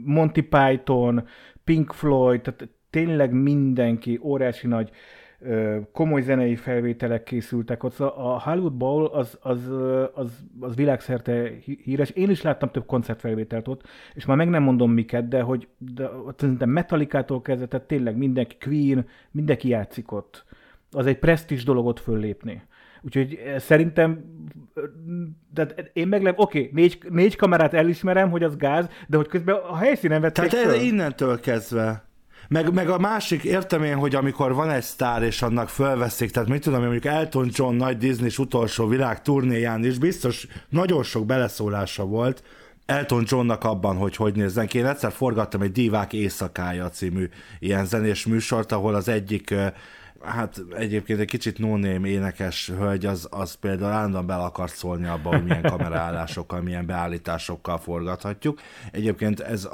Monty 0.03 0.41
Python, 0.41 1.27
Pink 1.63 1.93
Floyd, 1.93 2.41
tehát 2.41 2.69
tényleg 2.89 3.31
mindenki 3.31 4.19
óriási 4.23 4.67
nagy 4.67 4.91
komoly 5.91 6.21
zenei 6.21 6.55
felvételek 6.55 7.23
készültek 7.23 7.83
ott. 7.83 7.93
Szóval 7.93 8.13
a 8.13 8.41
Hollywood 8.41 8.73
Bowl 8.73 9.05
az, 9.05 9.37
az, 9.41 9.69
az, 10.13 10.31
az 10.59 10.75
világszerte 10.75 11.51
híres. 11.83 12.09
Én 12.09 12.29
is 12.29 12.41
láttam 12.41 12.71
több 12.71 12.85
koncertfelvételt 12.85 13.67
ott, 13.67 13.87
és 14.13 14.25
már 14.25 14.37
meg 14.37 14.49
nem 14.49 14.63
mondom 14.63 14.91
miket, 14.91 15.27
de 15.27 15.41
hogy 15.41 15.67
de, 15.77 16.09
szerintem 16.37 16.69
Metallicától 16.69 17.41
kezdve, 17.41 17.67
tehát 17.67 17.87
tényleg 17.87 18.17
mindenki, 18.17 18.57
Queen, 18.59 19.07
mindenki 19.31 19.67
játszik 19.67 20.11
ott. 20.11 20.45
Az 20.91 21.05
egy 21.05 21.19
presztis 21.19 21.63
dolog 21.63 21.85
ott 21.85 21.99
föllépni. 21.99 22.63
Úgyhogy 23.01 23.39
szerintem, 23.57 24.23
de 25.53 25.67
én 25.93 26.07
meglep, 26.07 26.39
oké, 26.39 26.59
okay, 26.59 26.71
négy, 26.73 26.99
négy 27.09 27.35
kamerát 27.35 27.73
elismerem, 27.73 28.29
hogy 28.29 28.43
az 28.43 28.57
gáz, 28.57 28.89
de 29.07 29.17
hogy 29.17 29.27
közben 29.27 29.55
a 29.55 29.75
helyszínen 29.75 30.21
vették 30.21 30.49
Tehát 30.49 30.67
föl. 30.67 30.81
innentől 30.81 31.39
kezdve 31.39 32.05
meg, 32.47 32.73
meg 32.73 32.89
a 32.89 32.97
másik, 32.97 33.43
értem 33.43 33.83
én, 33.83 33.95
hogy 33.95 34.15
amikor 34.15 34.53
van 34.53 34.69
egy 34.69 34.83
sztár, 34.83 35.23
és 35.23 35.41
annak 35.41 35.69
fölveszik, 35.69 36.31
tehát 36.31 36.49
mit 36.49 36.61
tudom, 36.61 36.81
mondjuk 36.81 37.05
Elton 37.05 37.49
John 37.51 37.75
nagy 37.75 37.97
disney 37.97 38.31
utolsó 38.37 38.87
világ 38.87 39.21
turnéján 39.21 39.85
is 39.85 39.97
biztos 39.97 40.47
nagyon 40.69 41.03
sok 41.03 41.25
beleszólása 41.25 42.05
volt, 42.05 42.43
Elton 42.85 43.23
Johnnak 43.27 43.63
abban, 43.63 43.97
hogy 43.97 44.15
hogy 44.15 44.35
nézzen 44.35 44.67
ki. 44.67 44.77
Én 44.77 44.85
egyszer 44.85 45.11
forgattam 45.11 45.61
egy 45.61 45.71
Divák 45.71 46.13
éjszakája 46.13 46.89
című 46.89 47.29
ilyen 47.59 47.85
zenés 47.85 48.25
műsort, 48.25 48.71
ahol 48.71 48.95
az 48.95 49.07
egyik 49.07 49.53
hát 50.25 50.61
egyébként 50.71 51.19
egy 51.19 51.27
kicsit 51.27 51.57
no 51.57 51.77
énekes 52.05 52.69
hölgy, 52.69 53.05
az, 53.05 53.27
az 53.31 53.53
például 53.53 53.91
állandóan 53.91 54.25
bele 54.25 54.43
akart 54.43 54.75
szólni 54.75 55.07
abba, 55.07 55.29
hogy 55.29 55.43
milyen 55.43 55.61
kameraállásokkal, 55.61 56.61
milyen 56.61 56.85
beállításokkal 56.85 57.77
forgathatjuk. 57.77 58.59
Egyébként 58.91 59.39
ez 59.39 59.67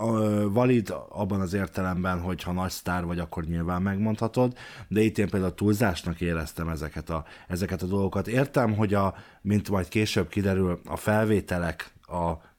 valid 0.51 0.93
abban 1.09 1.41
az 1.41 1.53
értelemben, 1.53 2.19
hogy 2.19 2.43
ha 2.43 2.51
nagy 2.51 2.69
sztár 2.69 3.05
vagy, 3.05 3.19
akkor 3.19 3.43
nyilván 3.43 3.81
megmondhatod, 3.81 4.57
de 4.87 5.01
itt 5.01 5.17
én 5.17 5.29
például 5.29 5.53
túlzásnak 5.53 6.21
éreztem 6.21 6.69
ezeket 6.69 7.09
a, 7.09 7.25
ezeket 7.47 7.81
a 7.81 7.85
dolgokat. 7.85 8.27
Értem, 8.27 8.75
hogy 8.75 8.93
a, 8.93 9.15
mint 9.41 9.69
majd 9.69 9.87
később 9.87 10.27
kiderül, 10.27 10.79
a 10.85 10.95
felvételek, 10.95 11.91
a 12.01 12.49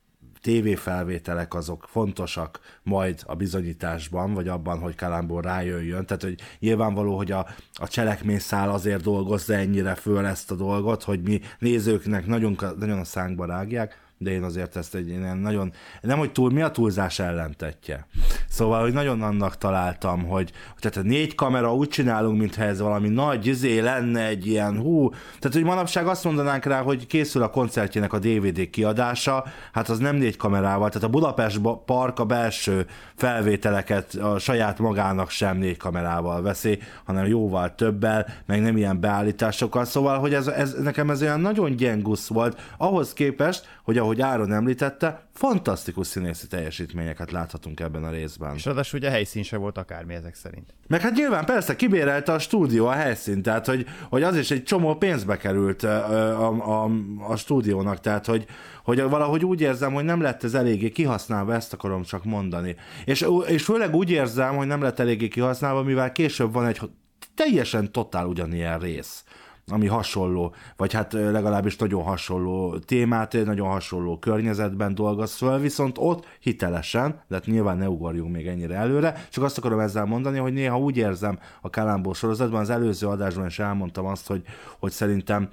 tévéfelvételek 0.43 1.55
azok 1.55 1.87
fontosak 1.89 2.61
majd 2.83 3.23
a 3.27 3.35
bizonyításban, 3.35 4.35
vagy 4.35 4.49
abban, 4.49 4.79
hogy 4.79 4.95
Kalambor 4.95 5.45
rájöjjön. 5.45 6.07
Tehát, 6.07 6.23
hogy 6.23 6.41
nyilvánvaló, 6.59 7.17
hogy 7.17 7.31
a, 7.33 7.47
a 7.75 7.89
cselekményszál 7.89 8.71
azért 8.71 9.03
dolgozza 9.03 9.55
ennyire 9.55 9.95
föl 9.95 10.27
ezt 10.27 10.51
a 10.51 10.55
dolgot, 10.55 11.03
hogy 11.03 11.23
mi 11.23 11.41
nézőknek 11.59 12.27
nagyon, 12.27 12.59
nagyon 12.79 12.99
a 12.99 13.05
szánkba 13.05 13.45
rágják, 13.45 14.02
de 14.23 14.31
én 14.31 14.43
azért 14.43 14.77
ezt 14.77 14.95
egy 14.95 15.09
ilyen 15.09 15.39
nagyon, 15.39 15.73
nem 16.01 16.19
hogy 16.19 16.33
túl, 16.33 16.51
mi 16.51 16.63
a 16.63 16.71
túlzás 16.71 17.19
ellentetje. 17.19 18.07
Szóval, 18.49 18.81
hogy 18.83 18.93
nagyon 18.93 19.23
annak 19.23 19.59
találtam, 19.59 20.25
hogy 20.25 20.53
tehát 20.79 20.97
a 20.97 21.03
négy 21.03 21.35
kamera 21.35 21.75
úgy 21.75 21.89
csinálunk, 21.89 22.39
mintha 22.39 22.63
ez 22.63 22.81
valami 22.81 23.09
nagy 23.09 23.47
izé 23.47 23.79
lenne 23.79 24.27
egy 24.27 24.47
ilyen 24.47 24.79
hú, 24.79 25.11
tehát 25.11 25.53
hogy 25.53 25.65
manapság 25.65 26.07
azt 26.07 26.25
mondanánk 26.25 26.65
rá, 26.65 26.83
hogy 26.83 27.07
készül 27.07 27.43
a 27.43 27.51
koncertjének 27.51 28.13
a 28.13 28.19
DVD 28.19 28.71
kiadása, 28.71 29.45
hát 29.73 29.89
az 29.89 29.99
nem 29.99 30.17
négy 30.17 30.37
kamerával, 30.37 30.89
tehát 30.89 31.09
a 31.09 31.11
Budapest 31.11 31.61
Park 31.87 32.19
a 32.19 32.25
belső 32.25 32.87
felvételeket 33.17 34.15
a 34.15 34.39
saját 34.39 34.79
magának 34.79 35.31
sem 35.31 35.57
négy 35.57 35.77
kamerával 35.77 36.43
veszi, 36.43 36.79
hanem 37.05 37.27
jóval 37.27 37.75
többel, 37.75 38.27
meg 38.47 38.63
nem 38.63 38.77
ilyen 38.77 39.01
beállításokkal, 39.01 39.85
szóval, 39.85 40.19
hogy 40.19 40.35
ez, 40.35 40.47
ez 40.47 40.75
nekem 40.83 41.11
ez 41.11 41.23
olyan 41.23 41.41
nagyon 41.41 41.77
gyengusz 41.77 42.27
volt, 42.27 42.61
ahhoz 42.77 43.13
képest, 43.13 43.67
hogy 43.83 43.99
ahogy 43.99 44.21
Áron 44.21 44.53
említette, 44.53 45.29
fantasztikus 45.33 46.07
színészi 46.07 46.47
teljesítményeket 46.47 47.31
láthatunk 47.31 47.81
ebben 47.81 48.05
a 48.05 48.11
részben. 48.11 48.55
És 48.55 48.65
ráadásul 48.65 48.99
ugye 48.99 49.09
a 49.09 49.13
helyszín 49.13 49.43
se 49.43 49.57
volt 49.57 49.79
akármi 49.79 50.15
ezek 50.15 50.35
szerint. 50.35 50.75
Meg 50.89 51.01
hát 51.01 51.15
nyilván 51.15 51.45
persze 51.45 51.77
kibérelte 51.77 52.33
a 52.33 52.39
stúdió 52.39 52.87
a 52.87 52.93
helyszínt, 52.93 53.43
tehát 53.43 53.67
hogy, 53.67 53.87
hogy 54.09 54.23
az 54.23 54.37
is 54.37 54.51
egy 54.51 54.63
csomó 54.63 54.95
pénzbe 54.95 55.37
került 55.37 55.83
a, 55.83 56.47
a, 56.47 56.85
a, 56.85 56.91
a 57.29 57.37
stúdiónak, 57.37 58.01
tehát 58.01 58.27
hogy, 58.27 58.47
hogy 58.85 59.03
valahogy 59.03 59.45
úgy 59.45 59.61
érzem, 59.61 59.93
hogy 59.93 60.05
nem 60.05 60.21
lett 60.21 60.45
ez 60.45 60.55
eléggé 60.55 60.91
kihasználva, 60.91 61.55
ezt 61.55 61.73
akarom 61.73 62.03
csak 62.03 62.25
mondani. 62.25 62.77
És, 63.05 63.27
és 63.47 63.65
főleg 63.65 63.95
úgy 63.95 64.11
érzem, 64.11 64.57
hogy 64.57 64.67
nem 64.67 64.83
lett 64.83 64.99
eléggé 64.99 65.29
kihasználva, 65.29 65.83
mivel 65.83 66.13
később 66.13 66.53
van 66.53 66.67
egy 66.67 66.81
teljesen 67.35 67.93
totál 67.93 68.27
ugyanilyen 68.27 68.79
rész 68.79 69.25
ami 69.67 69.87
hasonló, 69.87 70.55
vagy 70.77 70.93
hát 70.93 71.13
legalábbis 71.13 71.77
nagyon 71.77 72.03
hasonló 72.03 72.79
témát, 72.79 73.33
nagyon 73.45 73.69
hasonló 73.69 74.19
környezetben 74.19 74.95
dolgoz 74.95 75.35
föl, 75.35 75.59
viszont 75.59 75.97
ott 75.99 76.27
hitelesen, 76.41 77.23
de 77.29 77.35
hát 77.35 77.47
nyilván 77.47 77.79
ne 77.79 77.89
ugorjunk 77.89 78.33
még 78.33 78.47
ennyire 78.47 78.75
előre, 78.75 79.27
csak 79.31 79.45
azt 79.45 79.59
akarom 79.59 79.79
ezzel 79.79 80.05
mondani, 80.05 80.39
hogy 80.39 80.53
néha 80.53 80.79
úgy 80.79 80.97
érzem 80.97 81.39
a 81.61 81.71
Kalambó 81.71 82.13
sorozatban, 82.13 82.61
az 82.61 82.71
előző 82.71 83.07
adásban 83.07 83.47
is 83.47 83.59
elmondtam 83.59 84.07
azt, 84.07 84.27
hogy, 84.27 84.43
hogy 84.79 84.91
szerintem, 84.91 85.49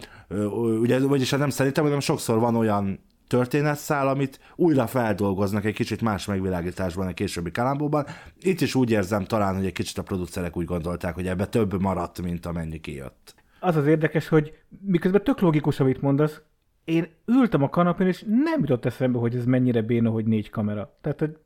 ugye, 0.80 1.00
vagyis 1.00 1.32
hát 1.32 1.40
nem 1.40 1.50
szerintem, 1.50 1.84
hanem 1.84 2.00
sokszor 2.00 2.40
van 2.40 2.56
olyan 2.56 3.00
történetszál, 3.28 4.08
amit 4.08 4.40
újra 4.56 4.88
feldolgoznak 4.88 5.66
egy 5.66 5.74
kicsit 5.74 6.02
más 6.02 6.26
megvilágításban 6.26 7.08
egy 7.08 7.14
későbbi 7.14 7.52
kalambóban. 7.52 8.06
Itt 8.40 8.62
is 8.62 8.76
úgy 8.76 8.92
érzem 8.92 9.26
talán, 9.26 9.56
hogy 9.56 9.66
egy 9.66 9.74
kicsit 9.74 9.98
a 9.98 10.04
producerek 10.04 10.58
úgy 10.58 10.66
gondolták, 10.66 11.14
hogy 11.16 11.28
ebbe 11.28 11.46
több 11.46 11.82
maradt, 11.82 12.22
mint 12.22 12.46
amennyi 12.46 12.80
kijött 12.80 13.39
az 13.60 13.76
az 13.76 13.88
érdekes, 13.88 14.28
hogy 14.28 14.54
miközben 14.82 15.24
tök 15.24 15.40
logikus, 15.40 15.80
amit 15.80 16.02
mondasz, 16.02 16.42
én 16.84 17.08
ültem 17.26 17.64
a 17.64 17.70
kanapén, 17.70 18.08
és 18.08 18.24
nem 18.28 18.60
jutott 18.60 18.86
eszembe, 18.86 19.20
hogy 19.20 19.36
ez 19.36 19.46
mennyire 19.46 19.82
béna, 19.82 20.10
hogy 20.10 20.26
négy 20.26 20.50
kamera. 20.50 20.98
Tehát, 21.02 21.20
hogy 21.20 21.38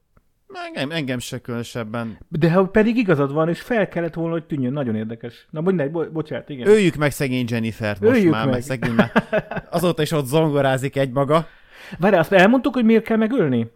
Engem, 0.65 0.91
engem 0.91 1.19
se 1.19 1.39
különösebben. 1.41 2.17
De 2.27 2.51
ha 2.51 2.67
pedig 2.67 2.97
igazad 2.97 3.31
van, 3.33 3.49
és 3.49 3.61
fel 3.61 3.87
kellett 3.87 4.13
volna, 4.13 4.31
hogy 4.31 4.45
tűnjön, 4.45 4.73
nagyon 4.73 4.95
érdekes. 4.95 5.47
Na, 5.49 5.61
mindegy, 5.61 5.91
bo- 5.91 6.11
bocsánat, 6.11 6.49
igen. 6.49 6.67
Öljük 6.67 6.95
meg 6.95 7.11
szegény 7.11 7.45
Jennifer-t 7.49 7.99
most 7.99 8.15
Öljük 8.15 8.31
már, 8.31 8.43
meg. 8.45 8.53
meg 8.53 8.61
szegény 8.61 8.93
már. 8.93 9.11
Azóta 9.69 10.01
is 10.01 10.11
ott 10.11 10.25
zongorázik 10.25 10.95
egy 10.95 11.11
maga. 11.11 11.47
Várj, 11.99 12.15
azt 12.15 12.31
elmondtuk, 12.31 12.73
hogy 12.73 12.85
miért 12.85 13.03
kell 13.03 13.17
megölni? 13.17 13.71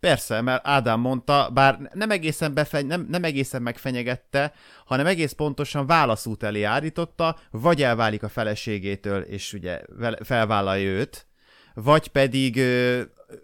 Persze, 0.00 0.40
mert 0.40 0.66
Ádám 0.66 1.00
mondta, 1.00 1.50
bár 1.52 1.90
nem 1.92 2.10
egészen, 2.10 2.54
befeny, 2.54 2.86
nem, 2.86 3.06
nem 3.08 3.24
egészen 3.24 3.62
megfenyegette, 3.62 4.52
hanem 4.84 5.06
egész 5.06 5.32
pontosan 5.32 5.86
válaszút 5.86 6.42
elé 6.42 6.62
állította, 6.62 7.36
vagy 7.50 7.82
elválik 7.82 8.22
a 8.22 8.28
feleségétől, 8.28 9.22
és 9.22 9.52
ugye 9.52 9.80
felvállalja 10.22 10.90
őt, 10.90 11.26
vagy 11.74 12.08
pedig 12.08 12.60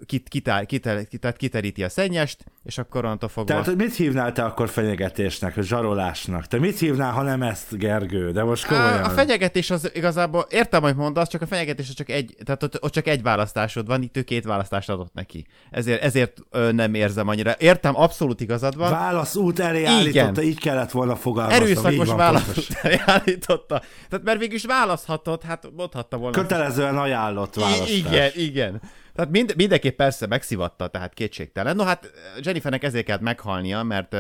kit, 0.07 0.29
kitár, 0.29 0.67
kiter, 0.67 1.09
kiter, 1.09 1.33
kiteríti 1.33 1.85
a 1.85 1.89
szennyest, 1.89 2.45
és 2.65 2.79
akkor 2.79 3.05
onnantól 3.05 3.29
fogva... 3.29 3.53
Tehát 3.53 3.77
mit 3.77 3.95
hívnál 3.95 4.33
te 4.33 4.45
akkor 4.45 4.69
fenyegetésnek, 4.69 5.63
zsarolásnak? 5.63 6.47
Te 6.47 6.59
mit 6.59 6.79
hívnál, 6.79 7.13
ha 7.13 7.23
nem 7.23 7.43
ezt, 7.43 7.79
Gergő? 7.79 8.31
De 8.33 8.43
most 8.43 8.67
komolyan. 8.67 9.03
A, 9.03 9.07
a 9.07 9.11
fenyegetés 9.11 9.71
az 9.71 9.91
igazából, 9.95 10.47
értem, 10.51 10.83
hogy 10.83 10.97
mondasz, 10.97 11.29
csak 11.29 11.43
a 11.43 11.47
fenyegetés 11.47 11.89
az 11.89 11.95
csak 11.95 12.09
egy, 12.09 12.37
tehát 12.45 12.63
ott, 12.63 12.83
ott 12.83 12.93
csak 12.93 13.07
egy 13.07 13.23
választásod 13.23 13.87
van, 13.87 14.03
itt 14.03 14.17
ő 14.17 14.23
két 14.23 14.45
választást 14.45 14.91
adott 14.91 15.15
neki. 15.15 15.47
Ezért, 15.71 16.03
ezért 16.03 16.39
ö, 16.51 16.73
nem 16.73 16.95
érzem 16.95 17.29
annyira. 17.29 17.55
Értem, 17.59 17.97
abszolút 17.97 18.41
igazad 18.41 18.77
van. 18.77 18.91
Válaszút 18.91 19.59
elé 19.59 19.81
Igen. 19.81 19.93
állította, 19.93 20.43
így 20.43 20.59
kellett 20.61 20.91
volna 20.91 21.17
fogalmazni. 21.17 21.65
Erőszakos 21.65 22.09
válaszút 22.09 22.79
elé 22.83 23.01
állította. 23.07 23.83
Tehát 24.09 24.25
mert 24.25 24.39
végül 24.39 24.55
is 24.55 24.65
választhatott, 24.65 25.43
hát 25.43 25.69
mondhatta 25.77 26.17
volna. 26.17 26.41
Kötelezően 26.41 26.99
ajánlott 26.99 27.55
választás. 27.55 27.91
I- 27.91 27.97
igen, 27.97 28.31
igen. 28.35 28.81
Tehát 29.17 29.31
mind, 29.31 29.55
mindenképp 29.57 29.97
persze 29.97 30.27
megszivatta, 30.27 30.89
tehát 30.89 31.15
kétségtelen. 31.15 31.77
No 31.77 31.85
hát 31.85 32.11
Jennifernek 32.41 32.83
ezért 32.83 33.05
kellett 33.05 33.21
meghalnia, 33.21 33.83
mert 33.83 34.17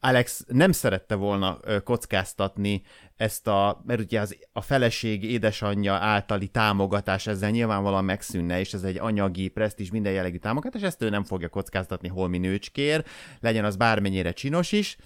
Alex 0.00 0.44
nem 0.48 0.72
szerette 0.72 1.14
volna 1.14 1.58
kockáztatni 1.84 2.82
ezt 3.16 3.46
a, 3.46 3.82
mert 3.86 4.00
ugye 4.00 4.20
az, 4.20 4.36
a 4.52 4.60
feleség 4.60 5.24
édesanyja 5.24 5.94
általi 5.94 6.46
támogatás 6.46 7.26
ezzel 7.26 7.50
nyilvánvalóan 7.50 8.04
megszűnne, 8.04 8.60
és 8.60 8.72
ez 8.72 8.82
egy 8.82 8.98
anyagi, 8.98 9.48
presztis, 9.48 9.90
minden 9.90 10.12
jellegű 10.12 10.36
támogatás, 10.36 10.82
ezt 10.82 11.02
ő 11.02 11.08
nem 11.08 11.24
fogja 11.24 11.48
kockáztatni 11.48 12.08
holmi 12.08 12.38
nőcskér, 12.38 13.04
legyen 13.40 13.64
az 13.64 13.76
bármennyire 13.76 14.32
csinos 14.32 14.72
is 14.72 14.96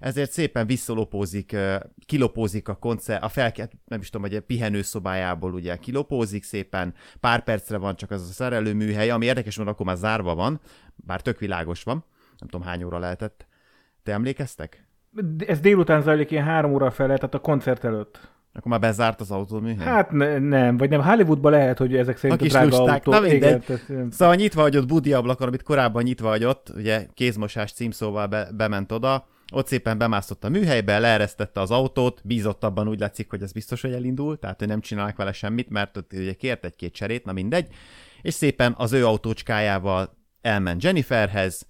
ezért 0.00 0.30
szépen 0.30 0.66
visszalopózik, 0.66 1.56
kilopózik 2.06 2.68
a 2.68 2.74
koncert, 2.74 3.22
a 3.22 3.28
felkelt, 3.28 3.72
nem 3.84 4.00
is 4.00 4.10
tudom, 4.10 4.26
hogy 4.28 4.36
a 4.36 4.42
pihenőszobájából 4.42 5.52
ugye 5.52 5.76
kilopózik 5.76 6.44
szépen, 6.44 6.94
pár 7.20 7.44
percre 7.44 7.76
van 7.76 7.96
csak 7.96 8.10
az 8.10 8.28
a 8.28 8.32
szerelőműhely, 8.32 9.10
ami 9.10 9.26
érdekes, 9.26 9.56
mert 9.56 9.68
akkor 9.68 9.86
már 9.86 9.96
zárva 9.96 10.34
van, 10.34 10.60
bár 10.96 11.20
tök 11.20 11.38
világos 11.38 11.82
van, 11.82 12.04
nem 12.38 12.48
tudom 12.48 12.66
hány 12.66 12.82
óra 12.82 12.98
lehetett. 12.98 13.46
Te 14.02 14.12
emlékeztek? 14.12 14.88
Ez 15.46 15.60
délután 15.60 16.02
zajlik 16.02 16.30
ilyen 16.30 16.44
három 16.44 16.72
óra 16.72 16.90
fel, 16.90 17.06
tehát 17.06 17.34
a 17.34 17.38
koncert 17.38 17.84
előtt. 17.84 18.28
Akkor 18.52 18.70
már 18.70 18.80
bezárt 18.80 19.20
az 19.20 19.30
autóműhely? 19.30 19.86
Hát 19.86 20.10
ne, 20.10 20.38
nem, 20.38 20.76
vagy 20.76 20.90
nem. 20.90 21.02
Hollywoodban 21.02 21.52
lehet, 21.52 21.78
hogy 21.78 21.96
ezek 21.96 22.16
szerint 22.16 22.40
a, 22.40 22.44
a 22.44 22.48
drága 22.48 22.66
lusták. 22.66 23.06
autó. 23.06 23.20
Na 23.20 23.26
Igen, 23.26 23.60
tehát... 23.60 24.12
Szóval 24.12 24.34
nyitva 24.34 24.60
hagyott 24.60 24.86
budi 24.86 25.12
ablakon, 25.12 25.46
amit 25.46 25.62
korábban 25.62 26.02
nyitva 26.02 26.28
hagyott, 26.28 26.72
ugye 26.76 27.06
kézmosás 27.14 27.72
címszóval 27.72 28.26
be, 28.26 28.48
bement 28.56 28.92
oda, 28.92 29.26
ott 29.50 29.66
szépen 29.66 29.98
bemászott 29.98 30.44
a 30.44 30.48
műhelybe, 30.48 30.98
leeresztette 30.98 31.60
az 31.60 31.70
autót, 31.70 32.20
bízott 32.24 32.64
abban 32.64 32.88
úgy 32.88 33.00
látszik, 33.00 33.30
hogy 33.30 33.42
ez 33.42 33.52
biztos, 33.52 33.80
hogy 33.80 33.92
elindul, 33.92 34.38
tehát 34.38 34.58
hogy 34.58 34.68
nem 34.68 34.80
csinálnak 34.80 35.16
vele 35.16 35.32
semmit, 35.32 35.70
mert 35.70 35.96
ott 35.96 36.12
ugye 36.12 36.32
kért 36.32 36.64
egy-két 36.64 36.94
cserét, 36.94 37.24
na 37.24 37.32
mindegy, 37.32 37.68
és 38.22 38.34
szépen 38.34 38.74
az 38.76 38.92
ő 38.92 39.06
autócskájával 39.06 40.16
elment 40.40 40.82
Jenniferhez, 40.82 41.66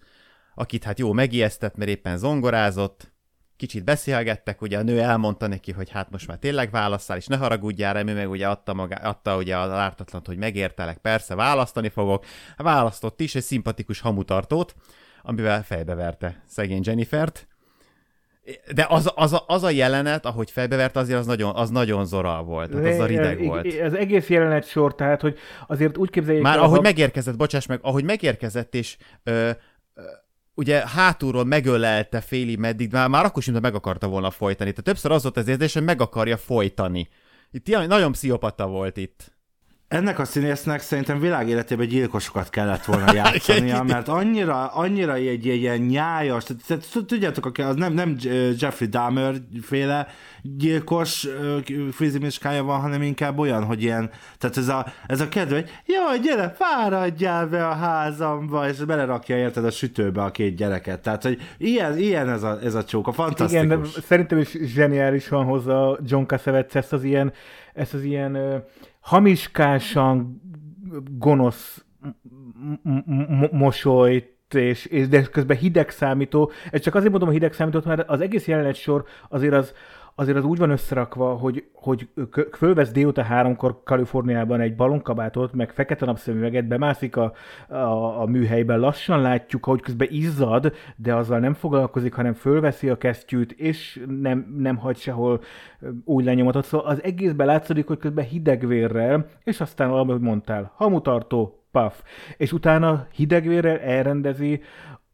akit 0.54 0.84
hát 0.84 0.98
jó 0.98 1.12
megijesztett, 1.12 1.76
mert 1.76 1.90
éppen 1.90 2.18
zongorázott, 2.18 3.12
kicsit 3.56 3.84
beszélgettek, 3.84 4.62
ugye 4.62 4.78
a 4.78 4.82
nő 4.82 5.00
elmondta 5.00 5.46
neki, 5.46 5.72
hogy 5.72 5.90
hát 5.90 6.10
most 6.10 6.26
már 6.26 6.38
tényleg 6.38 6.70
választál, 6.70 7.16
és 7.16 7.26
ne 7.26 7.36
haragudjál 7.36 8.08
ő 8.08 8.14
meg 8.14 8.30
ugye 8.30 8.48
adta, 8.48 8.74
maga, 8.74 8.94
adta 8.94 9.36
ugye 9.36 9.58
az 9.58 9.70
ártatlant, 9.70 10.26
hogy 10.26 10.36
megértelek, 10.36 10.98
persze, 10.98 11.34
választani 11.34 11.88
fogok. 11.88 12.24
Választott 12.56 13.20
is 13.20 13.34
egy 13.34 13.42
szimpatikus 13.42 14.00
hamutartót, 14.00 14.74
amivel 15.22 15.62
fejbeverte 15.62 16.42
szegény 16.46 16.82
Jennifert. 16.84 17.48
De 18.74 18.86
az, 18.88 19.12
az, 19.14 19.32
a, 19.32 19.44
az 19.46 19.62
a 19.62 19.70
jelenet, 19.70 20.26
ahogy 20.26 20.50
fejbevert, 20.50 20.96
azért 20.96 21.18
az 21.18 21.26
nagyon, 21.26 21.54
az 21.54 21.70
nagyon 21.70 22.06
zora 22.06 22.42
volt, 22.42 22.70
tehát 22.70 22.86
az 22.86 22.98
a 22.98 23.06
rideg 23.06 23.44
volt. 23.44 23.80
Az 23.82 23.94
egész 23.94 24.28
jelenet 24.28 24.66
sor, 24.66 24.94
tehát, 24.94 25.20
hogy 25.20 25.38
azért 25.66 25.96
úgy 25.96 26.10
képzeljék 26.10 26.42
Már 26.42 26.56
el, 26.56 26.62
ahogy 26.62 26.76
ha... 26.76 26.82
megérkezett, 26.82 27.36
bocsáss 27.36 27.66
meg, 27.66 27.78
ahogy 27.82 28.04
megérkezett, 28.04 28.74
és 28.74 28.96
ö, 29.22 29.50
ö, 29.94 30.02
ugye 30.54 30.86
hátulról 30.86 31.44
megölelte 31.44 32.20
féli 32.20 32.56
meddig, 32.56 32.92
már, 32.92 33.08
már 33.08 33.24
akkor 33.24 33.42
sem 33.42 33.56
meg 33.60 33.74
akarta 33.74 34.08
volna 34.08 34.30
folytani. 34.30 34.70
Tehát 34.70 34.84
többször 34.84 35.10
az 35.10 35.22
volt 35.22 35.36
az 35.36 35.48
érzés, 35.48 35.72
hogy 35.72 35.84
meg 35.84 36.00
akarja 36.00 36.36
folytani. 36.36 37.08
Itt 37.50 37.86
nagyon 37.86 38.12
pszichopata 38.12 38.66
volt 38.66 38.96
itt. 38.96 39.38
Ennek 39.90 40.18
a 40.18 40.24
színésznek 40.24 40.80
szerintem 40.80 41.20
világéletében 41.20 41.86
gyilkosokat 41.86 42.50
kellett 42.50 42.84
volna 42.84 43.12
játszania, 43.22 43.82
mert 43.82 44.08
annyira, 44.08 44.66
annyira 44.66 45.14
egy, 45.14 45.48
egy 45.48 45.62
ilyen 45.62 45.78
nyájas, 45.78 46.44
tudjátok, 47.06 47.58
az 47.58 47.74
nem, 47.74 47.92
nem 47.92 48.16
Jeffrey 48.58 48.88
Dahmer 48.88 49.34
féle 49.62 50.06
gyilkos 50.42 51.26
fizimiskája 51.92 52.62
van, 52.62 52.80
hanem 52.80 53.02
inkább 53.02 53.38
olyan, 53.38 53.64
hogy 53.64 53.82
ilyen, 53.82 54.10
tehát 54.38 54.56
ez 54.56 54.68
a, 54.68 54.86
ez 55.06 55.20
a 55.20 55.28
kedve, 55.28 55.54
hogy 55.54 55.70
jó, 55.86 56.22
gyere, 56.22 56.54
fáradjál 56.58 57.46
be 57.46 57.66
a 57.66 57.74
házamba, 57.74 58.68
és 58.68 58.76
belerakja 58.76 59.36
érted 59.36 59.64
a 59.64 59.70
sütőbe 59.70 60.22
a 60.22 60.30
két 60.30 60.56
gyereket. 60.56 61.00
Tehát, 61.00 61.22
hogy 61.22 61.40
ilyen, 61.58 61.98
ilyen 61.98 62.28
ez 62.28 62.42
a, 62.42 62.58
ez 62.62 62.74
a 62.74 62.84
csóka, 62.84 63.12
fantasztikus. 63.12 63.64
Igen, 63.64 63.82
de 63.82 63.88
szerintem 64.06 64.38
is 64.38 64.50
zseniálisan 64.50 65.44
hozza 65.44 65.98
John 66.04 66.24
Cassavetes 66.24 66.74
ezt 66.74 66.92
az 66.92 67.04
ilyen, 67.04 67.32
ezt 67.74 67.94
az 67.94 68.02
ilyen 68.02 68.64
hamiskásan 69.00 70.40
gonosz 71.10 71.84
mosolyt, 73.50 74.54
és, 74.54 74.84
és 74.84 75.08
de 75.08 75.22
közben 75.22 75.56
hideg 75.56 75.90
számító. 75.90 76.50
Ez 76.70 76.80
csak 76.80 76.94
azért 76.94 77.10
mondom 77.10 77.28
a 77.28 77.32
hideg 77.32 77.52
számítót, 77.52 77.84
mert 77.84 78.08
az 78.08 78.20
egész 78.20 78.46
jelenet 78.46 78.74
sor 78.74 79.04
azért 79.28 79.54
az, 79.54 79.74
azért 80.20 80.36
az 80.36 80.44
úgy 80.44 80.58
van 80.58 80.70
összerakva, 80.70 81.34
hogy, 81.34 81.64
hogy 81.72 82.08
fölvesz 82.52 82.92
délután 82.92 83.24
háromkor 83.24 83.82
Kaliforniában 83.84 84.60
egy 84.60 84.76
balonkabátot, 84.76 85.52
meg 85.52 85.70
fekete 85.70 86.04
napszemüveget, 86.04 86.68
bemászik 86.68 87.16
a, 87.16 87.32
a, 87.68 88.20
a 88.20 88.26
műhelyben, 88.26 88.78
lassan 88.78 89.20
látjuk, 89.20 89.64
hogy 89.64 89.80
közben 89.80 90.08
izzad, 90.10 90.72
de 90.96 91.14
azzal 91.14 91.38
nem 91.38 91.54
foglalkozik, 91.54 92.14
hanem 92.14 92.32
fölveszi 92.32 92.88
a 92.88 92.96
kesztyűt, 92.96 93.52
és 93.52 94.04
nem, 94.20 94.54
nem 94.56 94.76
hagy 94.76 94.96
sehol 94.96 95.40
új 96.04 96.24
lenyomatot. 96.24 96.64
Szóval 96.64 96.86
az 96.86 97.02
egészben 97.02 97.46
látszik, 97.46 97.86
hogy 97.86 97.98
közben 97.98 98.24
hidegvérrel, 98.24 99.26
és 99.44 99.60
aztán, 99.60 99.90
ahogy 99.90 100.20
mondtál, 100.20 100.72
hamutartó, 100.74 101.64
paf. 101.70 102.02
És 102.36 102.52
utána 102.52 103.06
hidegvérrel 103.12 103.78
elrendezi 103.78 104.60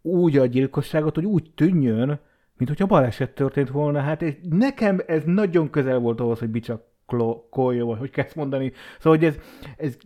úgy 0.03 0.37
a 0.37 0.47
gyilkosságot, 0.47 1.15
hogy 1.15 1.25
úgy 1.25 1.51
tűnjön, 1.55 2.21
mint 2.57 2.71
hogyha 2.71 2.87
baleset 2.87 3.31
történt 3.31 3.71
volna. 3.71 4.01
Hát 4.01 4.23
és 4.23 4.35
nekem 4.51 5.01
ez 5.07 5.23
nagyon 5.25 5.71
közel 5.71 5.99
volt 5.99 6.21
ahhoz, 6.21 6.39
hogy 6.39 6.49
bicsakolja, 6.49 7.85
vagy 7.85 7.99
hogy 7.99 8.11
kezd 8.11 8.37
mondani. 8.37 8.73
Szóval, 8.99 9.19
hogy 9.19 9.27
ez, 9.27 9.35
ez 9.77 9.97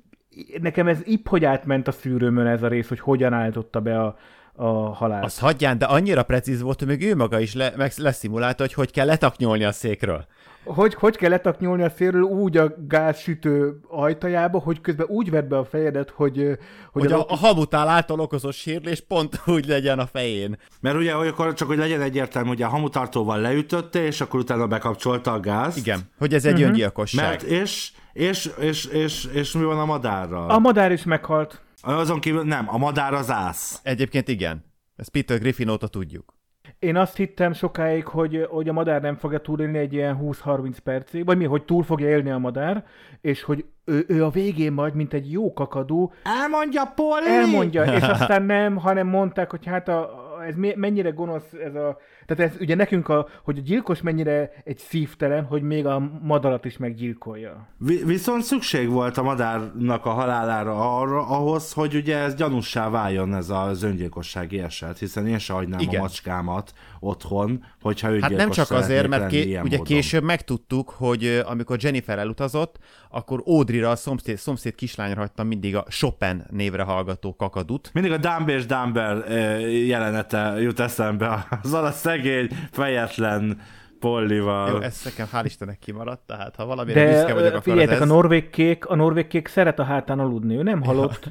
nekem 0.61 0.89
ez 0.89 0.99
ipp, 1.05 1.27
hogy 1.27 1.45
átment 1.45 1.89
a 1.89 1.93
szűrőmön 1.93 2.47
ez 2.47 2.63
a 2.63 2.69
rész, 2.69 2.89
hogy 2.89 3.01
hogyan 3.01 3.33
állította 3.33 3.81
be 3.81 4.01
a, 4.01 4.17
a 4.53 4.69
halált. 4.95 5.25
Azt 5.25 5.41
hagyján, 5.41 5.79
de 5.79 5.85
annyira 5.85 6.23
precíz 6.23 6.61
volt, 6.61 6.79
hogy 6.79 6.89
még 6.89 7.03
ő 7.03 7.17
maga 7.17 7.41
is 7.41 7.55
le, 7.55 7.73
meg 7.77 7.93
leszimulálta, 7.97 8.63
hogy 8.63 8.73
hogy 8.73 8.91
kell 8.91 9.07
letaknyolni 9.07 9.65
a 9.65 9.73
székről 9.73 10.27
hogy, 10.65 10.95
hogy 10.95 11.17
kell 11.17 11.31
letaknyolni 11.31 11.83
a 11.83 11.91
szélről 11.91 12.23
úgy 12.23 12.57
a 12.57 12.75
gázsütő 12.89 13.81
ajtajába, 13.89 14.59
hogy 14.59 14.81
közben 14.81 15.07
úgy 15.07 15.31
vedd 15.31 15.49
be 15.49 15.59
a 15.59 15.65
fejedet, 15.65 16.11
hogy... 16.11 16.37
Hogy, 16.93 17.03
hogy 17.03 17.13
a, 17.13 17.21
a, 17.21 17.25
a 17.29 17.37
hamutál 17.37 17.89
által 17.89 18.21
okozott 18.21 18.53
sérülés 18.53 19.01
pont 19.01 19.41
úgy 19.57 19.67
legyen 19.67 19.99
a 19.99 20.07
fején. 20.07 20.59
Mert 20.81 20.97
ugye 20.97 21.13
akkor 21.13 21.55
csak, 21.55 21.69
hogy 21.69 21.79
legyen 21.79 22.01
egyértelmű, 22.01 22.49
hogy 22.49 22.63
a 22.63 22.69
hamutartóval 22.69 23.41
leütötte, 23.41 24.05
és 24.05 24.21
akkor 24.21 24.41
utána 24.41 24.67
bekapcsolta 24.67 25.33
a 25.33 25.41
gázt. 25.41 25.77
Igen, 25.77 26.01
hogy 26.19 26.35
ez 26.35 26.45
egy 26.45 26.53
uh-huh. 26.53 26.69
öngyilkosság. 26.69 27.29
Mert 27.29 27.43
és, 27.43 27.93
és, 28.13 28.51
és, 28.59 28.85
és, 28.85 29.25
és 29.25 29.53
mi 29.53 29.65
van 29.65 29.79
a 29.79 29.85
madárral? 29.85 30.51
A 30.51 30.59
madár 30.59 30.93
is 30.93 31.05
meghalt. 31.05 31.63
Azon 31.83 32.21
kívül 32.21 32.45
nem, 32.45 32.69
a 32.69 32.79
madár 32.79 33.15
az 33.15 33.31
ász. 33.31 33.81
Egyébként 33.83 34.29
igen. 34.29 34.65
Ezt 34.97 35.11
Peter 35.11 35.39
Griffin 35.39 35.69
óta 35.69 35.89
tudjuk. 35.89 36.35
Én 36.79 36.97
azt 36.97 37.17
hittem 37.17 37.53
sokáig, 37.53 38.07
hogy, 38.07 38.47
hogy 38.51 38.69
a 38.69 38.73
madár 38.73 39.01
nem 39.03 39.17
fogja 39.17 39.39
túlélni 39.39 39.79
egy 39.79 39.93
ilyen 39.93 40.19
20-30 40.23 40.77
percig, 40.85 41.25
vagy 41.25 41.37
mi, 41.37 41.45
hogy 41.45 41.65
túl 41.65 41.83
fogja 41.83 42.09
élni 42.09 42.31
a 42.31 42.39
madár, 42.39 42.85
és 43.21 43.43
hogy 43.43 43.65
ő, 43.85 44.05
ő 44.09 44.25
a 44.25 44.31
végén 44.31 44.73
majd, 44.73 44.95
mint 44.95 45.13
egy 45.13 45.33
jó 45.33 45.53
kakadó. 45.53 46.13
Elmondja, 46.23 46.93
Polly! 46.95 47.27
Elmondja, 47.27 47.85
és 47.85 48.03
aztán 48.03 48.43
nem, 48.43 48.77
hanem 48.77 49.07
mondták, 49.07 49.51
hogy 49.51 49.67
hát 49.67 49.89
a, 49.89 50.11
ez 50.47 50.55
mennyire 50.77 51.11
gonosz 51.11 51.53
ez 51.53 51.75
a 51.75 51.99
tehát 52.35 52.53
ez 52.53 52.61
ugye 52.61 52.75
nekünk, 52.75 53.09
a, 53.09 53.29
hogy 53.45 53.59
a 53.59 53.61
gyilkos 53.61 54.03
mennyire 54.03 54.53
egy 54.65 54.79
szívtelen, 54.79 55.45
hogy 55.45 55.63
még 55.63 55.87
a 55.87 56.11
madarat 56.23 56.65
is 56.65 56.77
meggyilkolja. 56.77 57.69
Vi- 57.79 58.05
viszont 58.05 58.43
szükség 58.43 58.89
volt 58.89 59.17
a 59.19 59.23
madárnak 59.23 60.07
a 60.07 60.11
halálára 60.11 60.99
arra, 60.99 61.27
ahhoz, 61.27 61.73
hogy 61.73 61.95
ugye 61.95 62.17
ez 62.19 62.35
gyanussá 62.35 62.89
váljon 62.89 63.35
ez 63.35 63.51
az 63.51 63.83
öngyilkossági 63.83 64.59
eset, 64.61 64.99
hiszen 64.99 65.27
én 65.27 65.39
se 65.39 65.53
hagynám 65.53 65.81
Igen. 65.81 66.01
a 66.01 66.03
macskámat 66.03 66.73
otthon, 67.01 67.65
hogyha 67.83 68.11
ő 68.11 68.19
Hát 68.21 68.31
nem 68.31 68.51
csak 68.51 68.71
azért, 68.71 69.09
mert 69.09 69.27
ké- 69.27 69.45
ugye 69.45 69.63
módon. 69.63 69.83
később 69.85 70.23
megtudtuk, 70.23 70.91
hogy 70.91 71.43
amikor 71.47 71.77
Jennifer 71.81 72.19
elutazott, 72.19 72.79
akkor 73.11 73.43
Audrey-ra 73.47 73.91
a 73.91 73.97
szomszéd, 73.97 74.37
szomszéd 74.37 74.75
kislányra 74.75 75.21
hagytam 75.21 75.47
mindig 75.47 75.77
a 75.77 75.83
Chopin 75.89 76.45
névre 76.51 76.83
hallgató 76.83 77.37
kakadut. 77.37 77.91
Mindig 77.93 78.13
a 78.13 78.17
Dumber 78.17 78.55
és 78.57 78.67
Dumber 78.67 79.25
jelenete 79.87 80.55
jut 80.61 80.81
eszembe, 80.81 81.47
az 81.63 81.73
a 81.73 81.91
szegény, 82.23 82.49
fejetlen 82.71 83.61
Pollival. 84.01 84.71
Jó, 84.71 84.81
ez 84.81 85.01
nekem 85.05 85.27
hál' 85.33 85.45
Istennek 85.45 85.79
kimaradt, 85.79 86.27
tehát 86.27 86.57
ha 86.57 86.65
valamire 86.65 87.05
De 87.05 87.11
büszke 87.11 87.35
vagyok, 87.35 87.49
akkor 87.49 87.63
figyeljetek, 87.63 87.97
ez... 87.97 88.03
a 88.03 88.05
norvég 88.05 88.51
kék, 88.51 88.87
a 88.87 88.95
norvég 88.95 89.27
kék 89.27 89.49
szeret 89.49 89.79
a 89.79 89.85
hátán 89.85 90.19
aludni, 90.19 90.57
ő 90.57 90.63
nem 90.63 90.83
halott. 90.83 91.29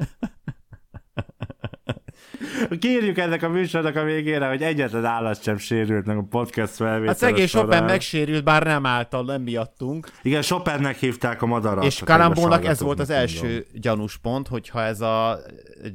Kérjük 2.79 3.17
ennek 3.17 3.43
a 3.43 3.49
műsornak 3.49 3.95
a 3.95 4.03
végére, 4.03 4.47
hogy 4.47 4.61
egyetlen 4.61 5.05
állat 5.05 5.43
sem 5.43 5.57
sérült 5.57 6.05
meg 6.05 6.17
a 6.17 6.25
podcast 6.29 6.73
felvétel. 6.73 7.07
Hát 7.07 7.17
szegény 7.17 7.47
Chopin 7.47 7.83
megsérült, 7.83 8.43
bár 8.43 8.63
nem 8.63 8.85
által, 8.85 9.23
nem 9.23 9.41
miattunk. 9.41 10.07
Igen, 10.21 10.41
Chopinnek 10.41 10.97
hívták 10.97 11.41
a 11.41 11.45
madarat. 11.45 11.83
És 11.83 12.01
Kalambónak 12.05 12.65
ez 12.65 12.81
volt 12.81 12.99
az 12.99 13.09
első 13.09 13.47
mondom. 13.47 13.63
gyanús 13.73 14.17
pont, 14.17 14.47
hogyha 14.47 14.81
ez 14.81 15.01
a 15.01 15.39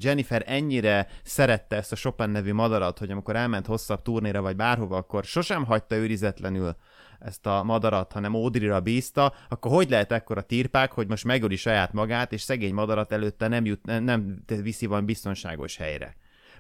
Jennifer 0.01 0.43
ennyire 0.47 1.07
szerette 1.23 1.77
ezt 1.77 1.93
a 1.93 1.97
Chopin 1.97 2.29
nevű 2.29 2.53
madarat, 2.53 2.99
hogy 2.99 3.11
amikor 3.11 3.37
elment 3.37 3.67
hosszabb 3.67 4.03
turnéra 4.03 4.43
vagy 4.43 4.57
bárhova, 4.57 4.97
akkor 4.97 5.25
sosem 5.25 5.65
hagyta 5.65 5.97
őrizetlenül 5.97 6.77
ezt 7.19 7.47
a 7.47 7.63
madarat, 7.63 8.13
hanem 8.13 8.35
Ódrira 8.35 8.81
bízta, 8.81 9.35
akkor 9.49 9.73
hogy 9.73 9.91
lehet 9.91 10.13
ekkora 10.13 10.41
tirpák, 10.41 10.93
hogy 10.93 11.09
most 11.09 11.25
megöli 11.25 11.57
saját 11.57 11.93
magát, 11.93 12.33
és 12.33 12.41
szegény 12.41 12.75
madarat 12.75 13.13
előtte 13.13 13.49
nem, 13.49 13.65
jut, 13.65 13.85
nem, 13.85 14.05
nem 14.05 14.43
viszi 14.47 14.87
van 14.87 15.05
biztonságos 15.05 15.77
helyre. 15.77 16.17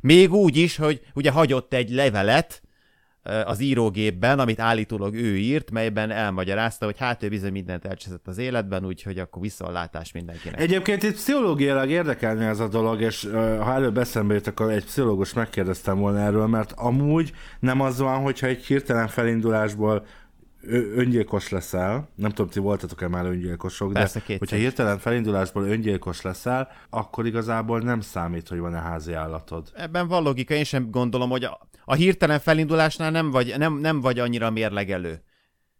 Még 0.06 0.32
úgy 0.32 0.56
is, 0.56 0.76
hogy 0.76 1.00
ugye 1.14 1.30
hagyott 1.30 1.72
egy 1.74 1.90
levelet 1.90 2.62
az 3.44 3.60
írógépben, 3.60 4.38
amit 4.38 4.60
állítólag 4.60 5.14
ő 5.14 5.36
írt, 5.36 5.70
melyben 5.70 6.10
elmagyarázta, 6.10 6.84
hogy 6.84 6.98
hát 6.98 7.22
ő 7.22 7.28
bizony 7.28 7.52
mindent 7.52 7.84
elcseszett 7.84 8.26
az 8.26 8.38
életben, 8.38 8.86
úgyhogy 8.86 9.18
akkor 9.18 9.42
visszalátás 9.42 10.12
mindenkinek. 10.12 10.60
Egyébként 10.60 11.02
itt 11.02 11.14
pszichológiailag 11.14 11.90
érdekelni 11.90 12.44
ez 12.44 12.60
a 12.60 12.68
dolog, 12.68 13.00
és 13.00 13.28
ha 13.32 13.72
előbb 13.72 13.98
eszembe 13.98 14.34
jött, 14.34 14.46
akkor 14.46 14.70
egy 14.70 14.84
pszichológus 14.84 15.32
megkérdeztem 15.32 15.98
volna 15.98 16.20
erről, 16.20 16.46
mert 16.46 16.72
amúgy 16.76 17.32
nem 17.60 17.80
az 17.80 17.98
van, 17.98 18.22
hogyha 18.22 18.46
egy 18.46 18.64
hirtelen 18.64 19.08
felindulásból 19.08 20.06
öngyilkos 20.70 21.48
leszel, 21.48 22.08
nem 22.14 22.30
tudom, 22.30 22.50
ti 22.50 22.58
voltatok-e 22.58 23.08
már 23.08 23.26
öngyilkosok, 23.26 23.92
Persze, 23.92 24.22
de 24.26 24.36
hogyha 24.38 24.56
hirtelen 24.56 24.98
felindulásból 24.98 25.64
öngyilkos 25.64 26.22
leszel, 26.22 26.68
akkor 26.90 27.26
igazából 27.26 27.80
nem 27.80 28.00
számít, 28.00 28.48
hogy 28.48 28.58
van-e 28.58 28.78
házi 28.78 29.12
állatod. 29.12 29.70
Ebben 29.74 30.08
van 30.08 30.22
logika, 30.22 30.54
én 30.54 30.64
sem 30.64 30.90
gondolom, 30.90 31.30
hogy 31.30 31.44
a, 31.44 31.68
a 31.84 31.94
hirtelen 31.94 32.38
felindulásnál 32.38 33.10
nem 33.10 33.30
vagy, 33.30 33.54
nem, 33.58 33.78
nem 33.78 34.00
vagy 34.00 34.18
annyira 34.18 34.50
mérlegelő. 34.50 35.22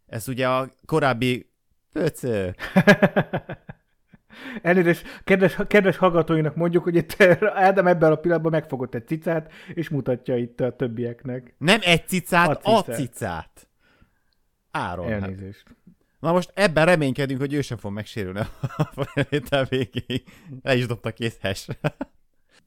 Ez 0.06 0.28
ugye 0.28 0.48
a 0.48 0.68
korábbi 0.86 1.50
pöcő. 1.92 2.54
Elnézést, 4.62 5.22
kedves, 5.24 5.58
kedves 5.66 5.96
hallgatóinak 5.96 6.56
mondjuk, 6.56 6.82
hogy 6.84 6.94
itt 6.94 7.16
Ádám 7.54 7.86
ebben 7.86 8.12
a 8.12 8.16
pillanatban 8.16 8.52
megfogott 8.52 8.94
egy 8.94 9.06
cicát, 9.06 9.52
és 9.74 9.88
mutatja 9.88 10.36
itt 10.36 10.60
a 10.60 10.76
többieknek. 10.76 11.54
Nem 11.58 11.78
egy 11.82 12.06
cicát, 12.06 12.48
a 12.48 12.54
cicát. 12.54 12.88
A 12.88 12.92
cicát. 12.92 13.68
Áron. 14.76 15.08
Hát. 15.08 15.22
Elnézést. 15.22 15.62
Hát. 15.66 15.76
Na 16.20 16.32
most 16.32 16.50
ebben 16.54 16.84
reménykedünk, 16.84 17.40
hogy 17.40 17.52
ő 17.52 17.60
sem 17.60 17.76
fog 17.76 17.92
megsérülni 17.92 18.40
a 18.76 19.04
felvétel 19.04 19.64
végéig. 19.64 20.22
Le 20.62 20.76
is 20.76 20.86
dobta 20.86 21.12
kész 21.12 21.38
hash. 21.40 21.68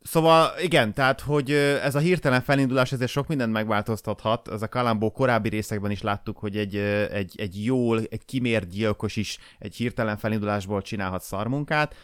Szóval 0.02 0.52
igen, 0.62 0.94
tehát, 0.94 1.22
hogy 1.22 1.52
ez 1.52 1.96
a 1.96 2.00
hirtelen 2.00 2.42
felindulás 2.42 2.92
ezért 2.92 3.12
sok 3.12 3.28
mindent 3.28 3.52
megváltoztathat. 3.52 4.48
Ez 4.48 4.62
a 4.62 4.68
Kalambó 4.68 5.12
korábbi 5.12 5.50
részekben 5.50 5.92
is 5.92 6.02
láttuk, 6.02 6.38
hogy 6.38 6.58
egy, 6.58 6.76
egy, 7.12 7.36
egy 7.38 7.66
jól, 7.66 8.00
egy 8.00 8.26
kimért 8.26 8.68
gyilkos 8.70 9.16
is 9.16 9.38
egy 9.60 9.76
hirtelen 9.76 10.18
felindulásból 10.18 10.82
csinálhat 10.82 11.22
szarmunkát. 11.22 11.96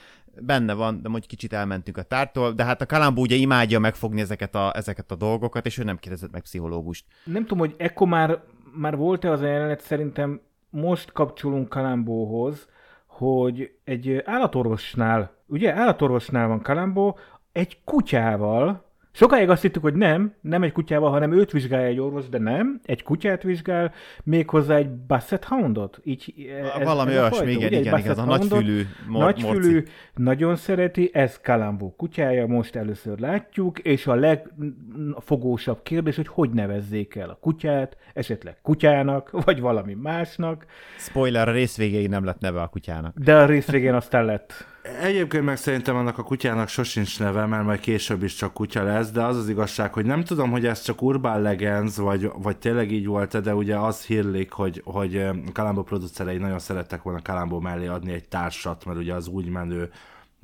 Benne 0.42 0.74
van, 0.74 1.02
de 1.02 1.10
mondjuk 1.10 1.30
kicsit 1.30 1.54
elmentünk 1.54 1.98
a 1.98 2.04
tártól, 2.04 2.52
de 2.52 2.64
hát 2.64 2.82
a 2.82 2.86
Kalambó 2.86 3.22
ugye 3.22 3.36
imádja 3.36 3.80
megfogni 3.80 4.22
ezeket 4.22 4.56
a, 4.56 4.72
ezeket 4.76 5.12
a 5.12 5.16
dolgokat, 5.16 5.66
és 5.66 5.78
ő 5.78 5.84
nem 5.84 5.98
kérdezett 5.98 6.32
meg 6.32 6.42
pszichológust. 6.42 7.06
Nem 7.24 7.42
tudom, 7.42 7.58
hogy 7.58 7.76
ekkor 7.78 8.08
már, 8.08 8.44
már 8.76 8.98
volt-e 8.98 9.32
az 9.32 9.42
a 9.42 9.46
jelenet, 9.46 9.82
szerintem 9.82 10.42
most 10.70 11.12
kapcsolunk 11.12 11.70
Kalambóhoz, 11.70 12.70
hogy 13.06 13.76
egy 13.84 14.22
állatorvosnál, 14.26 15.32
ugye 15.46 15.74
állatorvosnál 15.74 16.48
van 16.48 16.62
Kalambó, 16.62 17.18
egy 17.52 17.84
kutyával, 17.84 18.86
Sokáig 19.16 19.50
azt 19.50 19.62
hittük, 19.62 19.82
hogy 19.82 19.94
nem, 19.94 20.34
nem 20.42 20.64
egy 20.64 20.72
kutyával, 20.72 21.12
hanem 21.12 21.34
őt 21.34 21.52
vizsgálja 21.52 21.88
egy 21.88 22.00
orvos, 22.00 22.30
de 22.30 22.38
nem, 22.38 22.80
egy 22.84 23.04
kutyát 23.04 23.44
vizsgál, 23.44 23.94
méghozzá 24.24 24.76
egy 24.76 24.90
Basset 24.90 25.44
Houndot. 25.44 26.00
Így, 26.04 26.34
ez, 26.80 26.84
Valami 26.84 27.12
ez 27.12 27.18
olyasmi, 27.18 27.52
igen, 27.52 27.68
igen, 27.68 27.82
igen, 27.82 28.00
igen, 28.00 28.18
a 28.18 28.26
nagyfülű 28.26 28.82
mor- 29.08 29.24
Nagyfülű, 29.24 29.74
morci. 29.74 29.92
nagyon 30.16 30.56
szereti, 30.56 31.10
ez 31.14 31.40
Kalambó 31.40 31.96
kutyája, 31.98 32.48
most 32.48 32.76
először 32.76 33.20
látjuk, 33.20 33.80
és 33.80 34.08
a 34.08 34.16
legfogósabb 34.16 35.84
kérdés, 35.84 36.16
hogy 36.16 36.28
hogy 36.28 36.50
nevezzék 36.50 37.16
el 37.16 37.30
a 37.30 37.38
kutyát, 37.42 37.98
esetleg 38.14 38.58
kutyának, 38.62 39.30
vagy 39.46 39.60
valami 39.60 39.94
másnak. 39.94 40.66
Spoiler, 40.98 41.48
a 41.48 41.52
rész 41.52 41.78
végéig 41.78 42.10
nem 42.10 42.24
lett 42.26 42.40
neve 42.40 42.62
a 42.62 42.68
kutyának. 42.68 43.18
De 43.20 43.36
a 43.36 43.46
rész 43.46 43.68
végén 43.72 43.94
aztán 43.94 44.26
lett. 44.26 44.72
Egyébként 44.84 45.46
meg 45.46 45.58
szerintem 45.58 45.96
annak 45.96 46.18
a 46.18 46.24
kutyának 46.24 46.68
sosincs 46.68 47.20
neve, 47.20 47.46
mert 47.46 47.64
majd 47.64 47.80
később 47.80 48.24
is 48.24 48.36
csak 48.36 48.54
kutya 48.54 48.84
lesz, 48.84 49.12
de 49.12 49.24
az 49.24 49.38
az 49.38 49.50
igazság, 49.50 49.94
hogy 49.94 50.06
nem 50.06 50.24
tudom, 50.24 50.52
hogy 50.52 50.66
ez 50.66 50.82
csak 50.82 51.02
Urban 51.02 51.42
Legends, 51.42 51.96
vagy, 51.96 52.32
vagy 52.36 52.58
tényleg 52.58 52.92
így 52.92 53.06
volt 53.06 53.42
de 53.42 53.56
ugye 53.56 53.78
az 53.78 54.06
hírlik, 54.06 54.52
hogy, 54.52 54.82
hogy 54.86 55.26
Kalambó 55.54 55.84
producerei 55.84 56.38
nagyon 56.38 56.60
szerettek 56.60 57.02
volna 57.04 57.22
Kalambó 57.22 57.60
mellé 57.60 57.88
adni 57.88 58.12
egy 58.12 58.28
társat, 58.28 58.86
mert 58.86 58.98
ugye 58.98 59.14
az 59.14 59.28
úgy 59.28 59.50
menő 59.50 59.90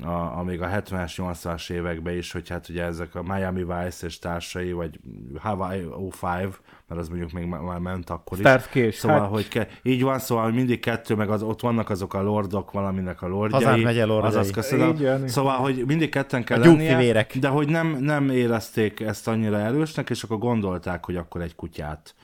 a, 0.03 0.37
a 0.37 0.43
még 0.43 0.61
a 0.61 0.67
70-es, 0.67 1.13
80-as 1.17 1.71
években 1.71 2.17
is, 2.17 2.31
hogy 2.31 2.49
hát 2.49 2.69
ugye 2.69 2.83
ezek 2.83 3.15
a 3.15 3.23
Miami 3.23 3.63
Vice 3.63 4.05
és 4.05 4.19
társai, 4.19 4.71
vagy 4.71 4.99
Hawaii 5.39 5.85
05, 6.21 6.61
mert 6.87 7.01
az 7.01 7.09
mondjuk 7.09 7.31
még 7.31 7.45
már 7.45 7.79
ment 7.79 8.09
akkor 8.09 8.37
is. 8.37 8.43
Starsky 8.43 8.91
szóval, 8.91 9.19
hát... 9.19 9.29
hogy 9.29 9.47
ke, 9.47 9.67
így 9.83 10.03
van, 10.03 10.19
szóval 10.19 10.43
hogy 10.43 10.53
mindig 10.53 10.79
kettő, 10.79 11.15
meg 11.15 11.29
az, 11.29 11.43
ott 11.43 11.61
vannak 11.61 11.89
azok 11.89 12.13
a 12.13 12.21
lordok, 12.21 12.71
valaminek 12.71 13.21
a 13.21 13.27
lordjai. 13.27 13.63
Hazán 13.63 13.79
megye 13.79 14.05
lordjai. 14.05 14.31
Azaz, 14.31 14.51
köszönöm. 14.51 14.89
Így 14.89 15.27
Szóval, 15.27 15.55
hogy 15.55 15.83
mindig 15.87 16.09
ketten 16.09 16.43
kell 16.43 16.59
lennie, 16.59 17.27
de 17.39 17.47
hogy 17.47 17.67
nem, 17.67 17.97
nem 17.99 18.29
érezték 18.29 18.99
ezt 18.99 19.27
annyira 19.27 19.57
erősnek, 19.57 20.09
és 20.09 20.23
akkor 20.23 20.37
gondolták, 20.37 21.05
hogy 21.05 21.15
akkor 21.15 21.41
egy 21.41 21.55
kutyát 21.55 22.15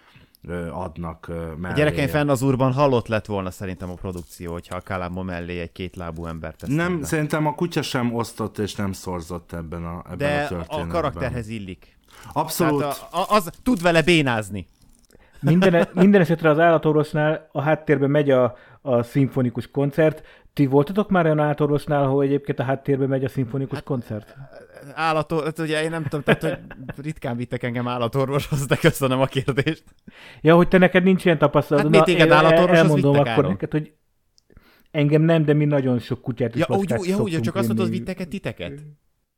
adnak 0.71 1.27
mellé. 1.57 1.73
A 1.73 1.75
gyerekeim 1.75 2.07
fenn 2.07 2.29
az 2.29 2.41
úrban 2.41 2.73
halott 2.73 3.07
lett 3.07 3.25
volna 3.25 3.51
szerintem 3.51 3.89
a 3.89 3.93
produkció, 3.93 4.51
hogyha 4.51 4.75
a 4.75 4.81
Kalambó 4.81 5.21
mellé 5.21 5.59
egy 5.59 5.71
kétlábú 5.71 6.25
embert 6.25 6.57
tesz. 6.57 6.69
Nem, 6.69 6.99
be. 6.99 7.05
szerintem 7.05 7.45
a 7.47 7.55
kutya 7.55 7.81
sem 7.81 8.13
osztott 8.13 8.57
és 8.57 8.75
nem 8.75 8.91
szorzott 8.91 9.53
ebben 9.53 9.85
a, 9.85 10.03
ebben 10.05 10.17
De 10.17 10.43
a 10.43 10.47
történetben. 10.47 10.89
a 10.89 10.93
karakterhez 10.93 11.47
illik. 11.47 11.97
Abszolút. 12.33 12.79
Tehát 12.79 13.07
a, 13.11 13.17
a, 13.17 13.25
az 13.29 13.49
tud 13.63 13.81
vele 13.81 14.01
bénázni. 14.01 14.67
Minden, 15.39 15.87
minden 15.93 16.21
esetre 16.21 16.49
az 16.49 16.59
állatorvosnál 16.59 17.49
a 17.51 17.61
háttérben 17.61 18.09
megy 18.09 18.29
a, 18.29 18.55
a 18.81 19.03
szimfonikus 19.03 19.71
koncert. 19.71 20.23
Ti 20.53 20.65
voltatok 20.65 21.09
már 21.09 21.25
olyan 21.25 21.39
állatorvosnál, 21.39 22.03
ahol 22.03 22.23
egyébként 22.23 22.59
a 22.59 22.63
háttérben 22.63 23.07
megy 23.07 23.23
a 23.23 23.29
szimfonikus 23.29 23.77
hát, 23.77 23.83
koncert? 23.83 24.35
Állator, 24.93 25.43
hát 25.43 25.59
ugye 25.59 25.83
én 25.83 25.89
nem 25.89 26.03
tudom, 26.03 26.21
tehát, 26.21 26.41
hogy 26.95 27.05
ritkán 27.05 27.37
vittek 27.37 27.63
engem 27.63 27.87
állatorvoshoz, 27.87 28.65
de 28.65 28.75
köszönöm 28.75 29.21
a 29.21 29.25
kérdést. 29.25 29.83
Ja, 30.41 30.55
hogy 30.55 30.67
te 30.67 30.77
neked 30.77 31.03
nincs 31.03 31.25
ilyen 31.25 31.37
tapasztalatod. 31.37 31.95
Hát 31.95 32.05
mi 32.05 32.13
téged 32.13 32.31
állatorvoshoz 32.31 32.77
Elmondom 32.77 33.15
akkor 33.15 33.27
áron. 33.27 33.51
neked, 33.51 33.71
hogy 33.71 33.93
engem 34.91 35.21
nem, 35.21 35.45
de 35.45 35.53
mi 35.53 35.65
nagyon 35.65 35.99
sok 35.99 36.21
kutyát 36.21 36.55
is 36.55 36.65
ja, 36.67 36.75
úgy, 36.75 36.89
ja, 37.07 37.17
úgy, 37.17 37.41
csak 37.41 37.55
azt 37.55 37.67
mondod, 37.67 37.89
vittek 37.89 38.27
titeket? 38.27 38.83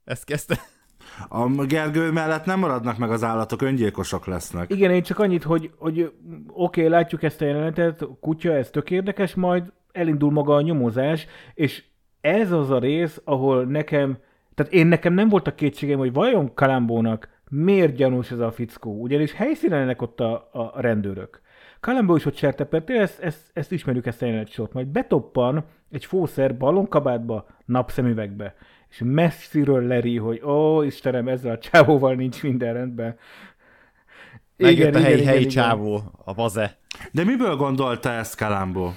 Ezt 0.03 0.23
kezdte. 0.23 0.59
A 1.29 1.65
Gergő 1.65 2.11
mellett 2.11 2.45
nem 2.45 2.59
maradnak 2.59 2.97
meg 2.97 3.11
az 3.11 3.23
állatok, 3.23 3.61
öngyilkosok 3.61 4.25
lesznek. 4.25 4.71
Igen, 4.71 4.91
én 4.91 5.03
csak 5.03 5.19
annyit, 5.19 5.43
hogy, 5.43 5.71
hogy 5.77 6.01
oké, 6.01 6.13
okay, 6.53 6.87
látjuk 6.87 7.23
ezt 7.23 7.41
a 7.41 7.45
jelenetet, 7.45 8.01
a 8.01 8.17
kutya, 8.19 8.53
ez 8.53 8.69
tök 8.69 8.91
érdekes, 8.91 9.35
majd 9.35 9.71
elindul 9.91 10.31
maga 10.31 10.55
a 10.55 10.61
nyomozás, 10.61 11.25
és 11.53 11.83
ez 12.21 12.51
az 12.51 12.69
a 12.69 12.79
rész, 12.79 13.21
ahol 13.23 13.65
nekem, 13.65 14.17
tehát 14.57 14.73
én 14.73 14.87
nekem 14.87 15.13
nem 15.13 15.29
volt 15.29 15.47
a 15.47 15.55
kétségem, 15.55 15.97
hogy 15.97 16.13
vajon 16.13 16.53
Kalambónak 16.53 17.29
miért 17.49 17.95
gyanús 17.95 18.31
ez 18.31 18.39
a 18.39 18.51
fickó, 18.51 19.01
ugyanis 19.01 19.33
helyszínenek 19.33 20.01
ott 20.01 20.19
a, 20.19 20.49
a 20.51 20.81
rendőrök. 20.81 21.41
Kalambó 21.79 22.15
is 22.15 22.25
ott 22.25 22.35
sertepettél, 22.35 23.01
ezt, 23.01 23.19
ezt, 23.19 23.49
ezt 23.53 23.71
ismerjük 23.71 24.05
ezt 24.05 24.21
a 24.21 24.25
jelenet 24.25 24.49
sort, 24.49 24.73
majd 24.73 24.87
betoppan 24.87 25.65
egy 25.91 26.05
fószer 26.05 26.57
ballonkabátba, 26.57 27.47
napszemüvegbe 27.65 28.55
és 28.89 29.01
messziről 29.05 29.87
leri, 29.87 30.17
hogy 30.17 30.41
ó, 30.43 30.81
Istenem, 30.81 31.27
ezzel 31.27 31.51
a 31.51 31.57
csávóval 31.57 32.15
nincs 32.15 32.43
minden 32.43 32.73
rendben. 32.73 33.17
Megjött 34.57 34.87
igen, 34.87 35.01
a 35.01 35.03
helyi, 35.05 35.15
igen, 35.15 35.27
helyi 35.27 35.39
igen, 35.39 35.51
csávó, 35.51 36.01
a 36.25 36.33
vaze. 36.33 36.77
De 37.11 37.23
miből 37.23 37.55
gondolta 37.55 38.11
ezt 38.11 38.37
Kalambó? 38.37 38.93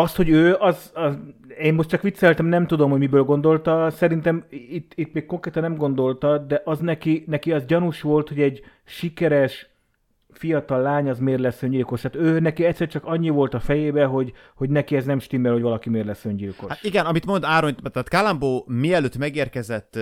Azt, 0.00 0.16
hogy 0.16 0.28
ő, 0.28 0.54
az, 0.54 0.90
az, 0.94 1.18
én 1.58 1.74
most 1.74 1.88
csak 1.88 2.02
vicceltem, 2.02 2.46
nem 2.46 2.66
tudom, 2.66 2.90
hogy 2.90 2.98
miből 2.98 3.22
gondolta, 3.22 3.90
szerintem 3.90 4.44
itt, 4.48 4.92
itt 4.94 5.12
még 5.12 5.26
konkrétan 5.26 5.62
nem 5.62 5.76
gondolta, 5.76 6.38
de 6.38 6.62
az 6.64 6.78
neki, 6.78 7.24
neki 7.26 7.52
az 7.52 7.64
gyanús 7.64 8.00
volt, 8.00 8.28
hogy 8.28 8.40
egy 8.40 8.62
sikeres, 8.84 9.69
fiatal 10.40 10.82
lány 10.82 11.08
az 11.08 11.18
miért 11.18 11.40
lesz 11.40 11.62
öngyilkos. 11.62 12.00
Tehát 12.00 12.16
ő 12.16 12.40
neki 12.40 12.64
egyszer 12.64 12.88
csak 12.88 13.04
annyi 13.04 13.28
volt 13.28 13.54
a 13.54 13.60
fejébe, 13.60 14.04
hogy, 14.04 14.32
hogy 14.54 14.70
neki 14.70 14.96
ez 14.96 15.04
nem 15.04 15.18
stimmel, 15.18 15.52
hogy 15.52 15.62
valaki 15.62 15.88
miért 15.88 16.06
lesz 16.06 16.24
öngyilkos. 16.24 16.68
Hát 16.68 16.82
igen, 16.82 17.06
amit 17.06 17.26
mond 17.26 17.44
Áron, 17.44 17.76
tehát 17.92 18.08
Kalambó 18.08 18.64
mielőtt 18.68 19.16
megérkezett 19.16 19.98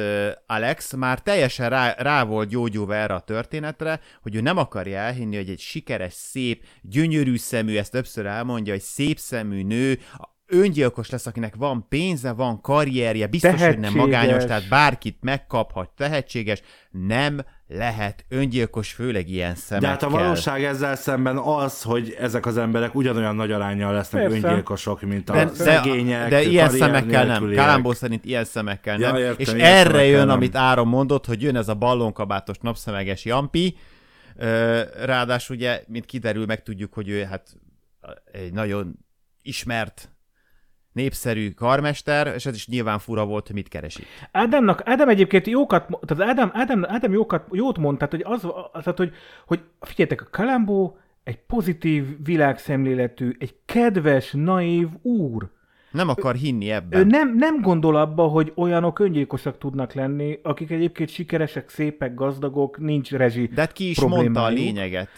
Alex, 0.47 0.95
már 0.95 1.21
teljesen 1.21 1.69
rá, 1.69 1.95
rá 1.99 2.25
volt 2.25 2.49
gyógyulva 2.49 2.95
erre 2.95 3.15
a 3.15 3.21
történetre, 3.21 4.01
hogy 4.23 4.35
ő 4.35 4.41
nem 4.41 4.57
akarja 4.57 4.99
elhinni, 4.99 5.37
hogy 5.37 5.49
egy 5.49 5.61
sikeres, 5.61 6.13
szép, 6.13 6.65
gyönyörű 6.83 7.37
szemű, 7.37 7.77
ezt 7.77 7.93
többször 7.93 8.27
elmondja, 8.27 8.73
hogy 8.73 8.83
szép 8.83 9.19
szemű 9.19 9.63
nő, 9.63 9.99
öngyilkos 10.49 11.11
lesz, 11.11 11.27
akinek 11.27 11.55
van 11.55 11.87
pénze, 11.89 12.33
van 12.33 12.61
karrierje, 12.61 13.27
biztos, 13.27 13.63
hogy 13.63 13.79
nem 13.79 13.95
magányos, 13.95 14.45
tehát 14.45 14.69
bárkit 14.69 15.17
megkaphat, 15.21 15.91
tehetséges, 15.97 16.63
nem 16.91 17.41
lehet 17.69 18.25
öngyilkos, 18.29 18.93
főleg 18.93 19.29
ilyen 19.29 19.55
szemekkel. 19.55 19.97
De 19.97 20.07
hát 20.07 20.13
a 20.13 20.19
valóság 20.19 20.65
ezzel 20.65 20.97
szemben 20.97 21.37
az, 21.37 21.83
hogy 21.83 22.17
ezek 22.19 22.47
az 22.47 22.57
emberek 22.57 22.95
ugyanolyan 22.95 23.37
nagy 23.37 23.53
arányjal 23.53 23.93
lesznek 23.93 24.23
Persze. 24.23 24.49
öngyilkosok, 24.49 25.01
mint 25.01 25.31
a 25.31 25.33
de, 25.33 25.49
szegények. 25.55 26.29
De, 26.29 26.29
de 26.29 26.43
ilyen 26.43 26.71
szemekkel 26.71 27.27
nem. 27.27 27.53
Kalambó 27.55 27.93
szerint 27.93 28.25
ilyen 28.25 28.45
szemekkel 28.45 28.99
ja, 28.99 29.13
nem. 29.13 29.21
Értem, 29.21 29.57
és 29.57 29.63
erre 29.63 30.05
jön, 30.05 30.27
nem. 30.27 30.37
amit 30.37 30.57
Áron 30.57 30.89
mondott, 30.89 31.27
hogy 31.27 31.43
jön 31.43 31.57
ez 31.57 31.69
a 31.69 31.75
ballonkabátos 31.75 32.57
napszemeges 32.61 33.25
Jampi, 33.25 33.77
ráadásul 35.05 35.57
ugye, 35.57 35.83
mint 35.87 36.05
kiderül, 36.05 36.47
meg 36.47 36.63
tudjuk, 36.63 36.93
hogy 36.95 37.09
ő 37.09 37.23
hát 37.25 37.57
egy 38.33 38.53
nagyon 38.53 38.99
ismert 39.43 40.09
népszerű 40.93 41.51
karmester, 41.51 42.33
és 42.35 42.47
ez 42.47 42.55
is 42.55 42.69
nyilván 42.69 42.99
fura 42.99 43.27
volt, 43.27 43.47
hogy 43.47 43.57
mit 43.57 43.69
keresi. 43.69 44.03
Ádámnak, 44.33 44.83
Ádám 44.85 45.09
egyébként 45.09 45.47
jókat, 45.47 45.99
tehát 46.07 46.31
Ádám, 46.31 46.51
Ádám, 46.55 46.85
Ádám 46.89 47.13
jókat, 47.13 47.45
jót 47.53 47.79
mond, 47.79 47.99
tehát 47.99 48.13
hogy, 48.13 48.25
az, 48.27 48.41
tehát, 48.73 48.99
hogy, 48.99 49.13
hogy 49.47 49.61
figyeljetek, 49.81 50.27
a 50.27 50.31
Kalambó 50.31 50.99
egy 51.25 51.39
pozitív 51.39 52.25
világszemléletű, 52.25 53.37
egy 53.39 53.55
kedves, 53.65 54.33
naív 54.33 54.89
úr. 55.03 55.51
Nem 55.91 56.09
akar 56.09 56.35
hinni 56.35 56.71
ebben. 56.71 57.01
Ő 57.01 57.05
nem, 57.05 57.37
nem 57.37 57.61
gondol 57.61 57.97
abba, 57.97 58.27
hogy 58.27 58.53
olyanok 58.57 58.99
öngyilkosak 58.99 59.59
tudnak 59.59 59.93
lenni, 59.93 60.39
akik 60.43 60.71
egyébként 60.71 61.09
sikeresek, 61.09 61.69
szépek, 61.69 62.15
gazdagok, 62.15 62.79
nincs 62.79 63.11
rezsi 63.11 63.47
De 63.47 63.61
hát 63.61 63.73
ki 63.73 63.91
is 63.91 64.01
mondta 64.01 64.45
a 64.45 64.49
lényeget. 64.49 65.09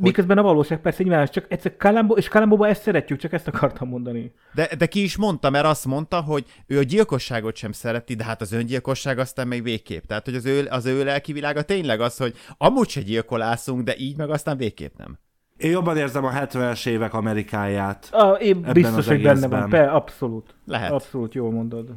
Miközben 0.00 0.38
a 0.38 0.42
valóság 0.42 0.80
persze 0.80 1.02
nyilván, 1.02 1.26
csak 1.26 1.44
egyszer 1.48 1.76
Kalambó, 1.76 2.16
és 2.16 2.28
Kalambóba 2.28 2.68
ezt 2.68 2.82
szeretjük, 2.82 3.18
csak 3.18 3.32
ezt 3.32 3.48
akartam 3.48 3.88
mondani. 3.88 4.32
De, 4.54 4.68
de 4.78 4.86
ki 4.86 5.02
is 5.02 5.16
mondta, 5.16 5.50
mert 5.50 5.64
azt 5.64 5.86
mondta, 5.86 6.20
hogy 6.20 6.44
ő 6.66 6.78
a 6.78 6.82
gyilkosságot 6.82 7.56
sem 7.56 7.72
szereti, 7.72 8.14
de 8.14 8.24
hát 8.24 8.40
az 8.40 8.52
öngyilkosság 8.52 9.18
aztán 9.18 9.48
még 9.48 9.62
végképp. 9.62 10.04
Tehát, 10.04 10.24
hogy 10.24 10.34
az 10.34 10.46
ő, 10.46 10.66
az 10.70 10.86
ő 10.86 11.04
lelki 11.04 11.32
világa 11.32 11.62
tényleg 11.62 12.00
az, 12.00 12.16
hogy 12.16 12.34
amúgy 12.58 12.88
se 12.88 13.00
gyilkolászunk, 13.00 13.82
de 13.82 13.96
így 13.96 14.16
meg 14.16 14.30
aztán 14.30 14.56
végképp 14.56 14.96
nem. 14.96 15.18
Én 15.58 15.70
jobban 15.70 15.96
érzem 15.96 16.24
a 16.24 16.30
70-es 16.30 16.86
évek 16.86 17.14
Amerikáját. 17.14 18.08
A, 18.12 18.30
én 18.30 18.66
biztos, 18.72 19.06
hogy 19.06 19.22
benne 19.22 19.48
van. 19.48 19.70
Be, 19.70 19.90
abszolút. 19.90 20.54
Lehet. 20.64 20.90
Abszolút 20.90 21.34
jól 21.34 21.50
mondod. 21.50 21.88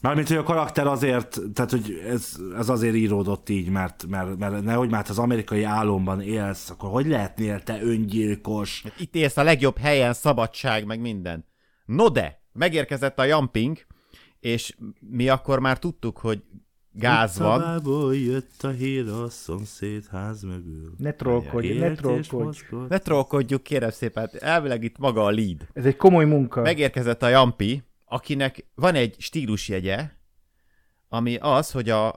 Mármint, 0.00 0.28
hogy 0.28 0.36
a 0.36 0.42
karakter 0.42 0.86
azért, 0.86 1.38
tehát 1.54 1.70
hogy 1.70 2.02
ez, 2.08 2.36
ez 2.58 2.68
azért 2.68 2.94
íródott 2.94 3.48
így, 3.48 3.68
mert, 3.68 4.06
mert, 4.08 4.38
mert 4.38 4.62
nehogy 4.62 4.90
már 4.90 5.04
az 5.08 5.18
amerikai 5.18 5.62
álomban 5.62 6.20
élsz, 6.20 6.70
akkor 6.70 6.90
hogy 6.90 7.06
lehetnél 7.06 7.60
te 7.60 7.82
öngyilkos? 7.82 8.84
Itt 8.98 9.14
élsz 9.14 9.36
a 9.36 9.42
legjobb 9.42 9.78
helyen, 9.78 10.12
szabadság, 10.12 10.86
meg 10.86 11.00
minden. 11.00 11.44
No 11.84 12.08
de, 12.08 12.40
megérkezett 12.52 13.18
a 13.18 13.24
jumping, 13.24 13.78
és 14.40 14.76
mi 15.00 15.28
akkor 15.28 15.58
már 15.58 15.78
tudtuk, 15.78 16.18
hogy 16.18 16.42
gáz 16.98 17.38
van. 17.38 17.58
Utcából 17.58 18.16
jött 18.16 18.62
a 18.62 18.68
hír 18.68 19.08
a 19.08 19.28
szomszéd 19.28 20.06
ház 20.06 20.42
mögül. 20.42 20.94
Ne 20.98 21.12
trollkodj, 21.12 21.72
ne 21.72 21.94
trollkodj. 21.94 22.60
Ne 22.88 22.98
trollkodjuk, 22.98 23.62
kérem 23.62 23.90
szépen, 23.90 24.30
elvileg 24.38 24.82
itt 24.82 24.98
maga 24.98 25.24
a 25.24 25.30
lead. 25.30 25.68
Ez 25.72 25.84
egy 25.84 25.96
komoly 25.96 26.24
munka. 26.24 26.60
Megérkezett 26.60 27.22
a 27.22 27.28
Jampi, 27.28 27.82
akinek 28.04 28.66
van 28.74 28.94
egy 28.94 29.16
stílusjegye, 29.18 30.10
ami 31.08 31.36
az, 31.36 31.70
hogy 31.70 31.90
a 31.90 32.14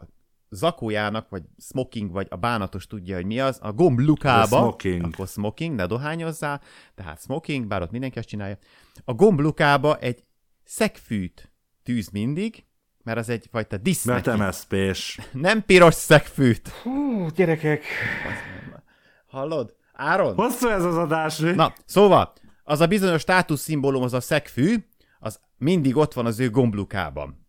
zakójának, 0.50 1.30
vagy 1.30 1.44
smoking, 1.58 2.12
vagy 2.12 2.28
a 2.30 2.36
bánatos 2.36 2.88
tudja, 2.88 3.16
hogy 3.16 3.26
mi 3.26 3.40
az, 3.40 3.60
a 3.62 3.74
gomb 3.74 4.00
lukába, 4.00 4.48
The 4.48 4.58
smoking. 4.58 5.06
akkor 5.06 5.28
smoking, 5.28 5.76
ne 5.76 5.86
dohányozzál, 5.86 6.62
tehát 6.96 7.22
smoking, 7.22 7.68
bár 7.68 7.82
ott 7.82 7.92
mindenki 7.92 8.20
azt 8.20 8.28
csinálja, 8.28 8.58
a 9.06 9.14
gomb 9.14 9.40
lukába 9.40 9.98
egy 9.98 10.24
szegfűt 10.64 11.52
tűz 11.84 12.10
mindig, 12.10 12.66
mert 13.10 13.22
az 13.22 13.30
egyfajta 13.30 13.78
disz 13.78 14.04
Mert 14.04 14.26
neki. 14.26 14.42
MSZP-s. 14.42 15.20
Nem 15.32 15.66
piros 15.66 15.94
szegfűt. 15.94 16.68
Hú, 16.70 17.28
gyerekek. 17.36 17.84
Hallod? 19.28 19.76
Áron? 19.94 20.36
Hosszú 20.36 20.68
ez 20.68 20.84
az 20.84 20.98
adás. 20.98 21.38
mi? 21.38 21.52
Na, 21.52 21.74
szóval, 21.86 22.34
az 22.64 22.80
a 22.80 22.88
bizonyos 22.88 23.22
státuszszimbólum, 23.22 24.04
az 24.04 24.14
a 24.14 24.20
szegfű, 24.20 24.76
az 25.20 25.40
mindig 25.58 25.96
ott 25.96 26.14
van 26.14 26.26
az 26.26 26.40
ő 26.40 26.50
gomblukában. 26.50 27.48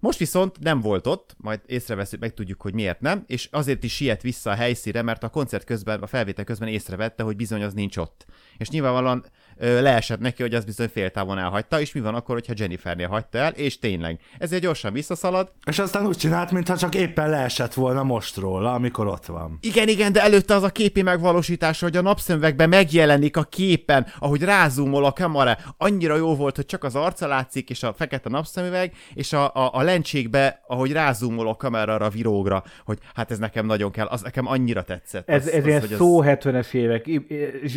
Most 0.00 0.18
viszont 0.18 0.58
nem 0.58 0.80
volt 0.80 1.06
ott, 1.06 1.34
majd 1.38 1.60
észreveszünk, 1.66 2.22
megtudjuk, 2.22 2.62
hogy 2.62 2.74
miért 2.74 3.00
nem, 3.00 3.24
és 3.26 3.48
azért 3.52 3.84
is 3.84 3.94
siet 3.94 4.22
vissza 4.22 4.50
a 4.50 4.54
helyszíre, 4.54 5.02
mert 5.02 5.22
a 5.22 5.28
koncert 5.28 5.64
közben, 5.64 6.02
a 6.02 6.06
felvétel 6.06 6.44
közben 6.44 6.68
észrevette, 6.68 7.22
hogy 7.22 7.36
bizony 7.36 7.62
az 7.62 7.74
nincs 7.74 7.96
ott. 7.96 8.26
És 8.56 8.68
nyilvánvalóan 8.68 9.24
leesett 9.58 10.20
neki, 10.20 10.42
hogy 10.42 10.54
az 10.54 10.64
bizony 10.64 10.88
féltávon 10.88 11.38
elhagyta, 11.38 11.80
és 11.80 11.92
mi 11.92 12.00
van 12.00 12.14
akkor, 12.14 12.34
hogyha 12.34 12.52
Jennifernél 12.56 13.08
hagyta 13.08 13.38
el, 13.38 13.52
és 13.52 13.78
tényleg. 13.78 14.20
Ezért 14.38 14.62
gyorsan 14.62 14.92
visszaszalad. 14.92 15.52
És 15.66 15.78
aztán 15.78 16.06
úgy 16.06 16.16
csinált, 16.16 16.50
mintha 16.50 16.76
csak 16.76 16.94
éppen 16.94 17.30
leesett 17.30 17.74
volna 17.74 18.02
most 18.02 18.36
róla, 18.36 18.74
amikor 18.74 19.06
ott 19.06 19.26
van. 19.26 19.58
Igen, 19.60 19.88
igen, 19.88 20.12
de 20.12 20.22
előtte 20.22 20.54
az 20.54 20.62
a 20.62 20.68
képi 20.70 21.02
megvalósítása, 21.02 21.84
hogy 21.86 21.96
a 21.96 22.00
napszemüvegben 22.00 22.68
megjelenik 22.68 23.36
a 23.36 23.42
képen, 23.42 24.06
ahogy 24.18 24.42
rázumol 24.42 25.04
a 25.04 25.12
kamera. 25.12 25.56
Annyira 25.76 26.16
jó 26.16 26.34
volt, 26.36 26.56
hogy 26.56 26.66
csak 26.66 26.84
az 26.84 26.94
arca 26.94 27.26
látszik, 27.26 27.70
és 27.70 27.82
a 27.82 27.92
fekete 27.92 28.28
napszemüveg, 28.28 28.92
és 29.14 29.32
a, 29.32 29.54
a, 29.54 29.70
a 29.72 29.82
lencsékbe, 29.82 30.62
ahogy 30.66 30.92
rázumol 30.92 31.48
a 31.48 31.54
kamera 31.54 31.94
a 31.94 32.08
virógra, 32.08 32.64
hogy 32.84 32.98
hát 33.14 33.30
ez 33.30 33.38
nekem 33.38 33.66
nagyon 33.66 33.90
kell, 33.90 34.06
az 34.06 34.22
nekem 34.22 34.46
annyira 34.46 34.82
tetszett. 34.82 35.28
Ez, 35.28 35.46
az, 35.46 35.52
ez 35.52 35.60
az, 35.60 35.66
ilyen 35.66 35.80
hogy 35.80 35.92
az- 35.92 35.98
szó 35.98 36.20
70-es 36.24 36.72
évek. 36.72 37.06
Így, 37.06 37.24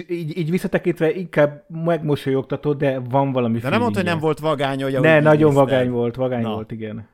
így, 0.09 0.37
így 0.37 0.49
visszatekintve 0.49 1.13
inkább 1.13 1.63
megmosolyogtató, 1.83 2.73
de 2.73 2.99
van 3.09 3.31
valami 3.31 3.59
De 3.59 3.69
nem 3.69 3.79
mondta, 3.79 3.99
hogy 3.99 4.07
nem 4.09 4.19
volt 4.19 4.39
vagány, 4.39 4.83
hogy 4.83 4.99
Ne, 4.99 5.19
nagyon 5.19 5.49
nézted. 5.53 5.69
vagány 5.69 5.89
volt, 5.89 6.15
vagány 6.15 6.41
Na. 6.41 6.53
volt, 6.53 6.71
igen. 6.71 7.07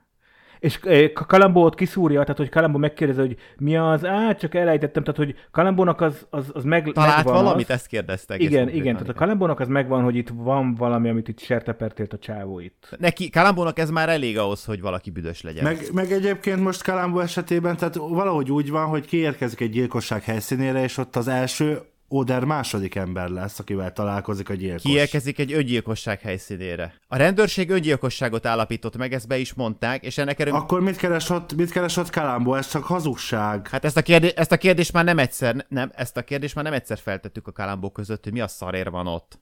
És 0.60 0.80
eh, 0.84 1.10
Kalambó 1.28 1.64
ott 1.64 1.76
kiszúrja, 1.76 2.22
tehát 2.22 2.38
hogy 2.38 2.50
Kalambó 2.50 2.78
megkérdezi, 2.78 3.20
hogy 3.20 3.36
mi 3.58 3.78
az, 3.78 4.06
á, 4.06 4.36
csak 4.36 4.56
elejtettem, 4.56 5.04
tehát 5.04 5.20
hogy 5.20 5.36
Kalambónak 5.52 6.02
az, 6.02 6.26
az, 6.30 6.52
az 6.54 6.64
meg, 6.64 6.92
Talált 6.94 7.16
megvan 7.16 7.34
valamit, 7.44 7.70
az. 7.70 7.76
ezt 7.76 7.88
kérdezte. 7.88 8.38
Igen, 8.38 8.70
igen, 8.70 8.94
tehát 8.94 9.10
a 9.10 9.14
Kalambónak 9.14 9.60
az 9.60 9.68
megvan, 9.68 10.04
hogy 10.04 10.16
itt 10.16 10.30
van 10.34 10.76
valami, 10.76 11.10
amit 11.10 11.28
itt 11.28 11.40
sertepertélt 11.40 12.14
a 12.14 12.18
csávó 12.18 12.60
itt. 12.60 12.96
Neki, 13.00 13.30
Kalambónak 13.30 13.80
ez 13.80 13.90
már 13.90 14.10
elég 14.10 14.38
ahhoz, 14.38 14.66
hogy 14.66 14.82
valaki 14.82 15.10
büdös 15.10 15.42
legyen. 15.42 15.64
Meg, 15.64 15.78
meg 15.94 16.12
egyébként 16.12 16.62
most 16.62 16.84
Kalambó 16.84 17.20
esetében, 17.20 17.78
tehát 17.78 17.96
valahogy 17.96 18.52
úgy 18.52 18.70
van, 18.70 18.86
hogy 18.86 19.06
kiérkezik 19.06 19.60
egy 19.60 19.72
gyilkosság 19.72 20.24
helyszínére, 20.24 20.84
és 20.84 20.98
ott 20.98 21.16
az 21.16 21.28
első 21.28 21.80
Oder 22.16 22.44
második 22.44 22.96
ember 22.96 23.30
lesz, 23.30 23.60
akivel 23.60 23.94
találkozik 23.94 24.50
a 24.50 24.54
gyilkos. 24.54 24.82
Kiérkezik 24.82 25.40
egy 25.40 25.54
öngyilkosság 25.54 26.20
helyszínére. 26.22 26.94
A 27.08 27.18
rendőrség 27.18 27.70
öngyilkosságot 27.70 28.46
állapított 28.46 28.98
meg, 28.98 29.14
ezt 29.14 29.28
be 29.28 29.38
is 29.38 29.54
mondták, 29.54 30.04
és 30.04 30.18
ennek 30.18 30.40
erő... 30.40 30.52
Akkor 30.52 30.82
mit 30.82 30.98
keres 30.98 31.30
ott, 31.30 31.56
mit 31.56 31.72
keres 31.72 31.98
ott 31.98 32.10
Kalambó? 32.10 32.54
Ez 32.54 32.70
csak 32.70 32.84
hazugság. 32.84 33.68
Hát 33.68 33.86
ezt 33.86 33.98
a, 33.98 34.02
kérdés, 34.02 34.32
ezt 34.32 34.52
a 34.52 34.58
kérdést 34.58 34.94
már 34.94 35.04
nem 35.04 35.20
egyszer, 35.20 35.66
nem, 35.70 35.92
ezt 35.96 36.18
a 36.18 36.24
kérdést 36.24 36.56
már 36.56 36.64
nem 36.64 36.74
egyszer 36.74 36.98
feltettük 36.98 37.48
a 37.48 37.52
Kalambó 37.52 37.90
között, 37.90 38.24
hogy 38.24 38.34
mi 38.34 38.42
a 38.42 38.48
szarér 38.48 38.90
van 38.90 39.08
ott. 39.08 39.40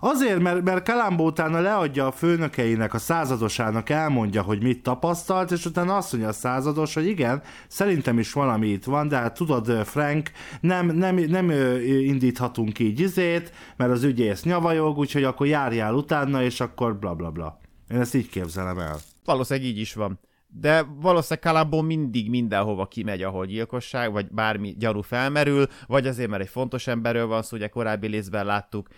Azért, 0.00 0.38
mert, 0.38 0.62
mert 0.62 0.84
Kalambó 0.84 1.26
utána 1.26 1.60
leadja 1.60 2.06
a 2.06 2.12
főnökeinek, 2.12 2.94
a 2.94 2.98
századosának, 2.98 3.88
elmondja, 3.88 4.42
hogy 4.42 4.62
mit 4.62 4.82
tapasztalt, 4.82 5.50
és 5.50 5.64
utána 5.64 5.96
azt 5.96 6.12
mondja 6.12 6.30
a 6.30 6.32
százados, 6.32 6.94
hogy 6.94 7.06
igen, 7.06 7.42
szerintem 7.68 8.18
is 8.18 8.32
valami 8.32 8.66
itt 8.66 8.84
van, 8.84 9.08
de 9.08 9.16
hát 9.16 9.34
tudod, 9.34 9.84
Frank, 9.84 10.30
nem, 10.60 10.86
nem, 10.86 11.14
nem 11.16 11.48
ö, 11.48 11.80
indíthatunk 11.80 12.78
így 12.78 13.00
izét, 13.00 13.52
mert 13.76 13.90
az 13.90 14.02
ügyész 14.02 14.42
nyavajog, 14.42 14.98
úgyhogy 14.98 15.24
akkor 15.24 15.46
járjál 15.46 15.94
utána, 15.94 16.42
és 16.42 16.60
akkor 16.60 16.98
bla 16.98 17.14
bla 17.14 17.30
bla. 17.30 17.60
Én 17.90 18.00
ezt 18.00 18.14
így 18.14 18.28
képzelem 18.28 18.78
el. 18.78 18.96
Valószínűleg 19.24 19.68
így 19.68 19.78
is 19.78 19.94
van. 19.94 20.18
De 20.46 20.82
valószínűleg 20.82 21.38
Kalambó 21.38 21.80
mindig 21.80 22.30
mindenhova 22.30 22.86
kimegy, 22.86 23.22
ahol 23.22 23.46
gyilkosság, 23.46 24.12
vagy 24.12 24.26
bármi 24.30 24.74
gyanú 24.78 25.00
felmerül, 25.00 25.66
vagy 25.86 26.06
azért, 26.06 26.30
mert 26.30 26.42
egy 26.42 26.48
fontos 26.48 26.86
emberről 26.86 27.26
van 27.26 27.42
szó, 27.42 27.56
ugye 27.56 27.68
korábbi 27.68 28.06
részben 28.06 28.46
láttuk. 28.46 28.88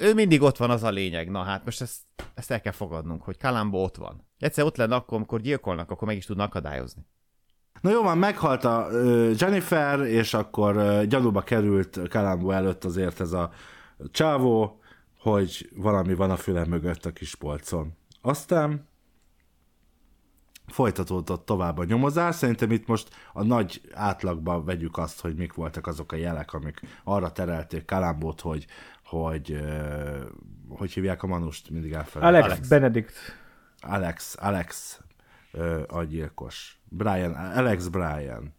Ő 0.00 0.14
mindig 0.14 0.42
ott 0.42 0.56
van, 0.56 0.70
az 0.70 0.82
a 0.82 0.90
lényeg. 0.90 1.30
Na 1.30 1.42
hát 1.42 1.64
most 1.64 1.80
ezt, 1.80 2.00
ezt 2.34 2.50
el 2.50 2.60
kell 2.60 2.72
fogadnunk, 2.72 3.22
hogy 3.22 3.36
Kalambó 3.36 3.82
ott 3.82 3.96
van. 3.96 4.26
Egyszer 4.38 4.64
ott 4.64 4.76
lenne 4.76 4.94
akkor, 4.94 5.16
amikor 5.16 5.40
gyilkolnak, 5.40 5.90
akkor 5.90 6.06
meg 6.06 6.16
is 6.16 6.26
tudnak 6.26 6.46
akadályozni. 6.46 7.06
Na 7.80 7.90
jó 7.90 8.02
van, 8.02 8.18
meghalt 8.18 8.64
a 8.64 8.88
Jennifer, 9.36 10.00
és 10.00 10.34
akkor 10.34 11.04
gyanúba 11.06 11.40
került 11.40 12.08
Kalambó 12.08 12.50
előtt 12.50 12.84
azért 12.84 13.20
ez 13.20 13.32
a 13.32 13.50
csávó, 14.10 14.80
hogy 15.18 15.70
valami 15.76 16.14
van 16.14 16.30
a 16.30 16.36
füle 16.36 16.64
mögött 16.66 17.04
a 17.04 17.12
kis 17.12 17.34
polcon. 17.34 17.96
Aztán 18.22 18.88
folytatódott 20.66 21.46
tovább 21.46 21.78
a 21.78 21.84
nyomozás. 21.84 22.34
Szerintem 22.34 22.70
itt 22.70 22.86
most 22.86 23.08
a 23.32 23.42
nagy 23.42 23.80
átlagban 23.92 24.64
vegyük 24.64 24.98
azt, 24.98 25.20
hogy 25.20 25.34
mik 25.34 25.54
voltak 25.54 25.86
azok 25.86 26.12
a 26.12 26.16
jelek, 26.16 26.52
amik 26.52 26.80
arra 27.04 27.32
terelték 27.32 27.84
Kalambót, 27.84 28.40
hogy 28.40 28.66
hogy, 29.10 29.52
ö, 29.52 30.24
hogy 30.68 30.92
hívják 30.92 31.22
a 31.22 31.26
manust, 31.26 31.70
mindig 31.70 31.92
elfelejtem. 31.92 32.34
Alex, 32.34 32.44
Alex. 32.44 32.56
Alex. 32.56 32.68
Benedict. 32.68 33.14
Alex, 33.80 34.36
Alex 34.40 35.00
a 35.86 36.02
gyilkos. 36.02 36.80
Brian, 36.88 37.32
Alex 37.34 37.88
Brian. 37.88 38.54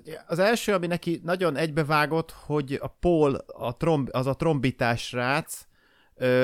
Ugye 0.00 0.20
Az 0.26 0.38
első, 0.38 0.74
ami 0.74 0.86
neki 0.86 1.20
nagyon 1.24 1.56
egybevágott, 1.56 2.30
hogy 2.30 2.78
a 2.80 2.86
Paul, 2.88 3.34
a 3.34 3.76
tromb, 3.76 4.08
az 4.12 4.26
a 4.26 4.34
trombitás 4.34 5.12
rác, 5.12 5.65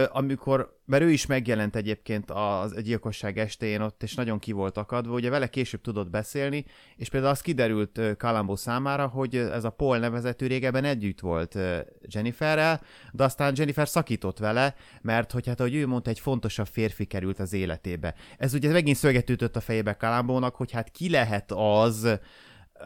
amikor, 0.08 0.78
mert 0.84 1.02
ő 1.02 1.10
is 1.10 1.26
megjelent 1.26 1.76
egyébként 1.76 2.30
az 2.30 2.82
gyilkosság 2.82 3.38
estén 3.38 3.80
ott, 3.80 4.02
és 4.02 4.14
nagyon 4.14 4.38
ki 4.38 4.52
volt 4.52 4.76
akadva, 4.76 5.14
ugye 5.14 5.30
vele 5.30 5.46
később 5.46 5.80
tudott 5.80 6.10
beszélni, 6.10 6.64
és 6.96 7.08
például 7.08 7.32
az 7.32 7.40
kiderült 7.40 8.00
Kalambó 8.16 8.56
számára, 8.56 9.06
hogy 9.06 9.36
ez 9.36 9.64
a 9.64 9.70
Paul 9.70 9.98
nevezetű 9.98 10.46
régebben 10.46 10.84
együtt 10.84 11.20
volt 11.20 11.58
Jenniferrel, 12.02 12.80
de 13.12 13.24
aztán 13.24 13.52
Jennifer 13.56 13.88
szakított 13.88 14.38
vele, 14.38 14.74
mert 15.02 15.32
hogy 15.32 15.46
hát, 15.46 15.60
ahogy 15.60 15.74
ő 15.74 15.86
mondta, 15.86 16.10
egy 16.10 16.20
fontosabb 16.20 16.66
férfi 16.66 17.04
került 17.04 17.38
az 17.38 17.52
életébe. 17.52 18.14
Ez 18.38 18.54
ugye 18.54 18.72
megint 18.72 18.96
szöget 18.96 19.30
ütött 19.30 19.56
a 19.56 19.60
fejébe 19.60 19.92
Kalambónak, 19.92 20.54
hogy 20.54 20.70
hát 20.70 20.90
ki 20.90 21.10
lehet 21.10 21.52
az, 21.54 22.18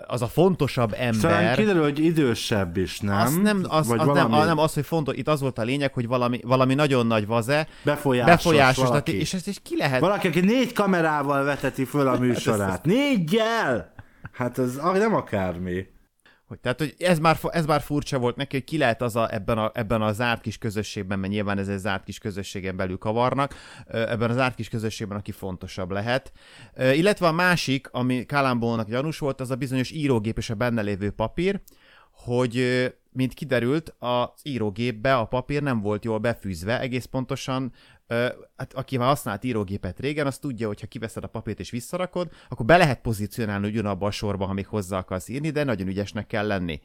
az 0.06 0.22
a 0.22 0.26
fontosabb 0.26 0.90
Talán 0.90 1.38
ember. 1.38 1.56
kiderül, 1.56 1.82
hogy 1.82 1.98
idősebb 1.98 2.76
is, 2.76 3.00
nem? 3.00 3.20
Az 3.20 3.36
nem, 3.36 3.64
az, 3.68 3.86
Vagy 3.86 3.98
az 3.98 4.06
valami 4.06 4.36
nem, 4.36 4.46
nem 4.46 4.58
az, 4.58 4.74
hogy 4.74 4.86
fontos, 4.86 5.16
itt 5.16 5.28
az 5.28 5.40
volt 5.40 5.58
a 5.58 5.62
lényeg, 5.62 5.92
hogy 5.92 6.06
valami, 6.06 6.40
valami 6.42 6.74
nagyon 6.74 7.06
nagy 7.06 7.26
vaze, 7.26 7.68
befolyásos, 7.82 8.34
befolyásos, 8.34 8.74
tehát, 8.74 8.88
valaki. 8.88 9.20
és 9.20 9.34
ezt 9.34 9.48
és 9.48 9.58
ki 9.62 9.76
lehet, 9.76 10.00
Valaki, 10.00 10.26
aki 10.26 10.40
négy 10.40 10.72
kamerával 10.72 11.44
veteti 11.44 11.84
föl 11.84 12.08
a 12.08 12.18
műsorát. 12.18 12.84
Négyel! 12.84 13.92
Hát 14.32 14.58
ez 14.58 14.76
ah, 14.76 14.98
nem 14.98 15.14
akármi. 15.14 15.86
Hogy, 16.46 16.58
tehát, 16.58 16.78
hogy 16.78 16.94
ez 16.98 17.18
már, 17.18 17.38
ez 17.50 17.66
már 17.66 17.80
furcsa 17.80 18.18
volt 18.18 18.36
neki, 18.36 18.56
hogy 18.56 18.64
ki 18.64 18.78
lehet 18.78 19.02
az 19.02 19.16
a, 19.16 19.34
ebben, 19.34 19.58
a, 19.58 19.70
ebben 19.74 20.02
a 20.02 20.12
zárt 20.12 20.40
kis 20.40 20.58
közösségben, 20.58 21.18
mert 21.18 21.32
nyilván 21.32 21.58
ez 21.58 21.68
egy 21.68 21.78
zárt 21.78 22.04
kis 22.04 22.18
közösségen 22.18 22.76
belül 22.76 22.98
kavarnak, 22.98 23.54
ebben 23.86 24.30
a 24.30 24.34
zárt 24.34 24.54
kis 24.54 24.68
közösségben, 24.68 25.18
aki 25.18 25.32
fontosabb 25.32 25.90
lehet. 25.90 26.32
Illetve 26.76 27.26
a 27.26 27.32
másik, 27.32 27.88
ami 27.90 28.26
Kalambónak 28.26 28.88
gyanús 28.88 29.18
volt, 29.18 29.40
az 29.40 29.50
a 29.50 29.56
bizonyos 29.56 29.90
írógép 29.90 30.38
és 30.38 30.50
a 30.50 30.54
benne 30.54 30.82
lévő 30.82 31.10
papír, 31.10 31.60
hogy 32.12 32.64
mint 33.12 33.34
kiderült, 33.34 33.94
az 33.98 34.40
írógépbe 34.42 35.16
a 35.16 35.24
papír 35.24 35.62
nem 35.62 35.80
volt 35.80 36.04
jól 36.04 36.18
befűzve, 36.18 36.80
egész 36.80 37.04
pontosan, 37.04 37.72
hát 38.56 38.72
aki 38.72 38.96
már 38.96 39.08
használt 39.08 39.44
írógépet 39.44 40.00
régen, 40.00 40.26
az 40.26 40.38
tudja, 40.38 40.66
hogy 40.66 40.80
ha 40.80 40.86
kiveszed 40.86 41.24
a 41.24 41.28
papírt 41.28 41.60
és 41.60 41.70
visszarakod, 41.70 42.30
akkor 42.48 42.66
be 42.66 42.76
lehet 42.76 43.00
pozícionálni 43.00 43.66
ugyanabba 43.66 44.06
a 44.06 44.10
sorba, 44.10 44.46
ha 44.46 44.52
még 44.52 44.66
hozzá 44.66 44.98
akarsz 44.98 45.28
írni, 45.28 45.50
de 45.50 45.64
nagyon 45.64 45.88
ügyesnek 45.88 46.26
kell 46.26 46.46
lenni. 46.46 46.80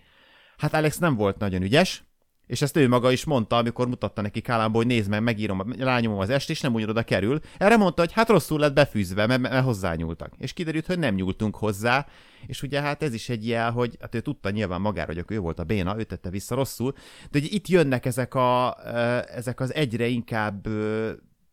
Hát 0.58 0.74
Alex 0.74 0.98
nem 0.98 1.16
volt 1.16 1.38
nagyon 1.38 1.62
ügyes, 1.62 2.04
és 2.52 2.62
ezt 2.62 2.78
ő 2.78 2.88
maga 2.88 3.12
is 3.12 3.24
mondta, 3.24 3.58
amikor 3.58 3.88
mutatta 3.88 4.22
neki 4.22 4.42
Kálámba, 4.42 4.78
hogy 4.78 4.88
nézd 4.88 5.10
meg, 5.10 5.24
megírom, 5.24 5.74
rányomom 5.78 6.20
az 6.20 6.30
est, 6.30 6.50
és 6.50 6.62
nem 6.62 6.74
úgy 6.74 6.84
oda 6.84 7.04
kerül. 7.04 7.40
Erre 7.58 7.78
mondta, 7.78 8.02
hogy 8.02 8.12
hát 8.12 8.30
rosszul 8.30 8.60
lett 8.60 8.74
befűzve, 8.74 9.28
mert, 9.28 9.42
mert 9.42 9.64
hozzányúltak. 9.64 10.34
És 10.38 10.54
kiderült, 10.54 10.86
hogy 10.86 11.00
nem 11.00 11.16
nyúltunk 11.16 11.56
hozzá, 11.56 12.08
és 12.48 12.62
ugye 12.62 12.82
hát 12.82 13.04
ez 13.04 13.14
is 13.14 13.30
egy 13.30 13.48
jel, 13.48 13.72
hogy 13.72 13.98
hát 14.02 14.16
ő 14.16 14.20
tudta 14.20 14.50
nyilván 14.50 14.82
magára, 14.82 15.14
hogy 15.14 15.24
ő 15.28 15.40
volt 15.40 15.60
a 15.60 15.64
béna, 15.64 16.00
ő 16.00 16.04
tette 16.04 16.30
vissza 16.30 16.56
rosszul, 16.56 16.94
de 17.32 17.40
ugye 17.40 17.48
itt 17.52 17.68
jönnek 17.68 18.06
ezek, 18.06 18.36
a, 18.36 18.78
ezek 19.36 19.60
az 19.60 19.74
egyre 19.74 20.08
inkább 20.08 20.68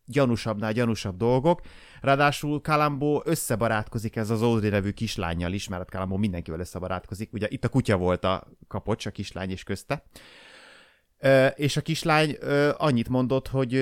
gyanúsabbnál 0.06 0.72
gyanúsabb 0.72 1.16
dolgok. 1.16 1.60
Ráadásul 2.00 2.60
Kalambó 2.60 3.22
összebarátkozik 3.24 4.16
ez 4.16 4.30
az 4.30 4.42
Audrey 4.42 4.70
nevű 4.70 4.90
kislányjal 4.90 5.52
is, 5.52 5.68
mert 5.68 5.90
Kalambó 5.90 6.16
mindenkivel 6.16 6.60
összebarátkozik. 6.60 7.32
Ugye 7.32 7.46
itt 7.50 7.64
a 7.64 7.68
kutya 7.68 7.96
volt 7.96 8.24
a 8.24 8.46
kapocs, 8.68 9.06
a 9.06 9.10
kislány 9.10 9.50
is 9.50 9.62
közte. 9.62 10.02
És 11.54 11.76
a 11.76 11.80
kislány 11.80 12.36
annyit 12.76 13.08
mondott, 13.08 13.48
hogy 13.48 13.74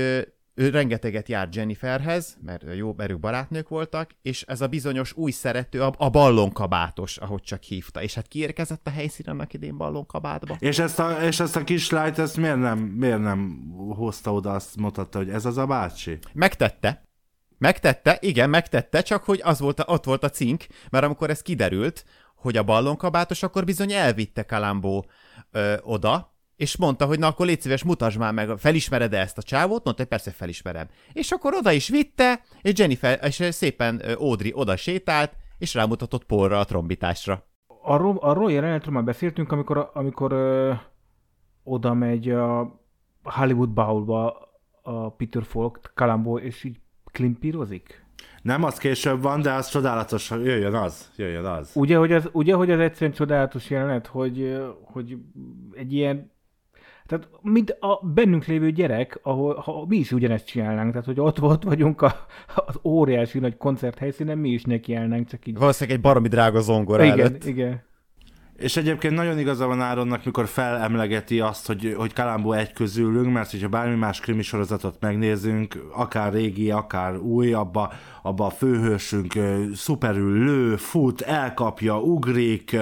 ő 0.59 0.68
rengeteget 0.68 1.28
járt 1.28 1.55
Jenniferhez, 1.55 2.37
mert 2.43 2.64
jó, 2.74 2.95
mert 2.97 3.11
ők 3.11 3.20
barátnők 3.20 3.68
voltak, 3.68 4.11
és 4.22 4.43
ez 4.43 4.61
a 4.61 4.66
bizonyos 4.66 5.12
új 5.16 5.30
szerető, 5.30 5.82
a, 5.82 5.95
a 5.97 6.11
ballonkabátos, 6.11 7.16
ahogy 7.16 7.43
csak 7.43 7.62
hívta. 7.62 8.03
És 8.03 8.14
hát 8.14 8.28
kiérkezett 8.28 8.87
a 8.87 8.91
helyszínen 8.91 9.34
annak 9.34 9.53
idén 9.53 9.76
ballonkabátba. 9.76 10.57
És 10.59 10.78
ezt 10.78 10.99
a, 10.99 11.11
és 11.22 11.41
ezt 11.41 11.57
a 11.57 11.64
kislányt, 11.64 12.18
ezt 12.18 12.37
miért 12.37 12.59
nem, 12.59 12.78
miért 12.78 13.20
nem 13.20 13.70
hozta 13.97 14.32
oda, 14.32 14.53
azt 14.53 14.76
mutatta, 14.76 15.18
hogy 15.18 15.30
ez 15.30 15.45
az 15.45 15.59
a 15.59 15.66
bácsi? 15.66 16.18
Megtette. 16.32 17.05
Megtette, 17.59 18.18
igen, 18.20 18.51
megtette, 18.51 19.03
csak 19.03 19.24
hogy 19.24 19.41
az 19.45 19.59
volt 19.59 19.80
a, 19.80 19.93
ott 19.93 20.05
volt 20.05 20.24
a 20.24 20.30
cink, 20.30 20.66
mert 20.91 21.05
amikor 21.05 21.30
ez 21.30 21.43
kiderült, 21.43 22.05
hogy 22.37 22.57
a 22.57 22.62
ballonkabátos, 22.62 23.43
akkor 23.43 23.64
bizony 23.64 23.93
elvitte 23.93 24.43
Kalambó 24.43 25.07
ö, 25.51 25.74
oda, 25.82 26.36
és 26.57 26.76
mondta, 26.76 27.07
hogy 27.07 27.18
na 27.18 27.26
akkor 27.26 27.46
légy 27.46 27.61
szíves, 27.61 27.84
mutasd 27.84 28.18
már 28.18 28.32
meg, 28.32 28.59
felismered 28.59 29.14
-e 29.14 29.18
ezt 29.20 29.38
a 29.38 29.42
csávót? 29.42 29.84
Mondta, 29.84 30.02
hogy 30.02 30.07
persze 30.07 30.30
felismerem. 30.30 30.88
És 31.12 31.30
akkor 31.30 31.54
oda 31.54 31.72
is 31.72 31.88
vitte, 31.88 32.40
és 32.62 32.78
Jennifer, 32.78 33.18
és 33.22 33.48
szépen 33.50 34.02
Audrey 34.18 34.52
oda 34.54 34.76
sétált, 34.76 35.32
és 35.59 35.74
rámutatott 35.74 36.24
Paulra 36.24 36.59
a 36.59 36.64
trombitásra. 36.64 37.46
Arról, 37.82 38.16
arról 38.16 38.52
jelenetről 38.52 38.94
már 38.94 39.04
beszéltünk, 39.04 39.52
amikor, 39.52 39.90
amikor 39.94 40.32
ö, 40.32 40.72
oda 41.62 41.94
megy 41.94 42.30
a 42.30 42.80
Hollywood 43.22 43.70
Bowl-ba 43.70 44.48
a 44.82 45.11
Peter 45.11 45.44
Falk, 45.44 45.92
Kalambó, 45.94 46.38
és 46.38 46.64
így 46.64 46.80
klimpírozik? 47.12 48.04
Nem, 48.42 48.64
az 48.64 48.78
később 48.78 49.22
van, 49.22 49.42
de 49.42 49.52
az 49.52 49.68
csodálatos, 49.68 50.30
jöjjön 50.30 50.74
az, 50.74 51.11
jöjjön 51.16 51.44
az. 51.44 51.70
Ugye, 51.74 51.96
hogy 51.96 52.12
az, 52.12 52.28
ugye, 52.32 52.54
hogy 52.54 52.70
az 52.70 52.78
egyszerűen 52.78 53.16
csodálatos 53.16 53.70
jelenet, 53.70 54.07
hogy, 54.07 54.59
hogy 54.84 55.16
egy 55.72 55.92
ilyen 55.92 56.30
tehát 57.07 57.28
mint 57.42 57.70
a 57.70 58.00
bennünk 58.14 58.44
lévő 58.44 58.70
gyerek, 58.70 59.18
ahol 59.22 59.54
ha 59.54 59.84
mi 59.88 59.96
is 59.96 60.12
ugyanezt 60.12 60.46
csinálnánk, 60.46 60.90
tehát 60.90 61.07
hogy 61.07 61.20
ott, 61.20 61.42
ott 61.42 61.62
vagyunk 61.62 62.02
a, 62.02 62.26
az 62.66 62.78
óriási 62.84 63.38
nagy 63.38 63.57
koncerthelyszínen, 63.57 64.38
mi 64.38 64.48
is 64.48 64.62
nekiállnánk, 64.62 65.28
csak 65.28 65.46
így. 65.46 65.59
Valószínűleg 65.59 65.98
egy 65.98 66.04
baromi 66.04 66.28
drága 66.28 66.61
zongora 66.61 67.04
igen, 67.04 67.18
előtt. 67.18 67.44
Igen, 67.44 67.82
És 68.57 68.76
egyébként 68.76 69.14
nagyon 69.14 69.38
igaza 69.38 69.66
van 69.66 69.80
Áronnak, 69.80 70.24
mikor 70.24 70.46
felemlegeti 70.46 71.40
azt, 71.40 71.66
hogy, 71.66 71.94
hogy 71.96 72.12
Kalambó 72.12 72.52
egy 72.52 72.72
közülünk, 72.72 73.32
mert 73.32 73.50
hogyha 73.50 73.68
bármi 73.68 73.94
más 73.94 74.20
krimi 74.20 74.42
sorozatot 74.42 74.96
megnézünk, 75.00 75.84
akár 75.92 76.32
régi, 76.32 76.70
akár 76.70 77.16
új, 77.16 77.52
abba, 77.52 77.92
abba 78.22 78.46
a 78.46 78.50
főhősünk 78.50 79.32
szuperül 79.74 80.44
lő, 80.44 80.76
fut, 80.76 81.20
elkapja, 81.20 82.00
ugrik, 82.00 82.76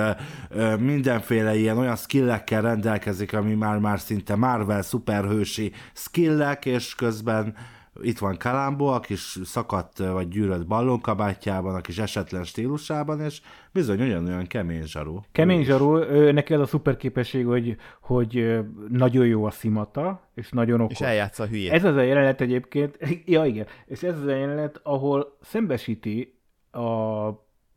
mindenféle 0.79 1.57
ilyen 1.57 1.79
olyan 1.79 1.97
skillekkel 1.97 2.63
rendelkezik, 2.63 3.33
ami 3.33 3.55
már-már 3.55 4.01
szinte 4.01 4.37
Marvel 4.37 4.83
szuperhősi 4.83 5.73
skillek, 5.93 6.67
és 6.67 6.95
közben 6.95 7.55
itt 8.03 8.19
van 8.19 8.37
Kalambó, 8.37 8.87
a 8.87 9.01
kis 9.01 9.39
szakadt 9.45 9.99
vagy 9.99 10.29
gyűrött 10.29 10.67
ballonkabátjában, 10.67 11.75
a 11.75 11.81
kis 11.81 11.99
esetlen 11.99 12.45
stílusában, 12.45 13.21
és 13.21 13.41
bizony 13.73 14.01
olyan-olyan 14.01 14.47
kemény 14.47 14.85
zsarú. 14.85 15.21
Kemény 15.33 15.65
zsarú, 15.65 15.97
ő, 15.97 16.33
neki 16.33 16.55
az 16.55 16.61
a 16.61 16.67
szuper 16.67 16.97
képesség, 16.97 17.47
hogy, 17.47 17.77
hogy 18.01 18.59
nagyon 18.89 19.27
jó 19.27 19.45
a 19.45 19.51
szimata, 19.51 20.29
és 20.35 20.51
nagyon 20.51 20.81
okos. 20.81 21.01
És 21.01 21.07
eljátsza 21.07 21.43
a 21.43 21.47
hülyét. 21.47 21.73
Ez 21.73 21.85
az 21.85 21.97
a 21.97 22.03
jelenet 22.03 22.41
egyébként, 22.41 22.99
ja 23.27 23.45
igen, 23.45 23.67
és 23.87 24.03
ez 24.03 24.19
az 24.19 24.27
a 24.27 24.35
jelenet, 24.35 24.81
ahol 24.83 25.39
szembesíti 25.41 26.39
a, 26.71 26.81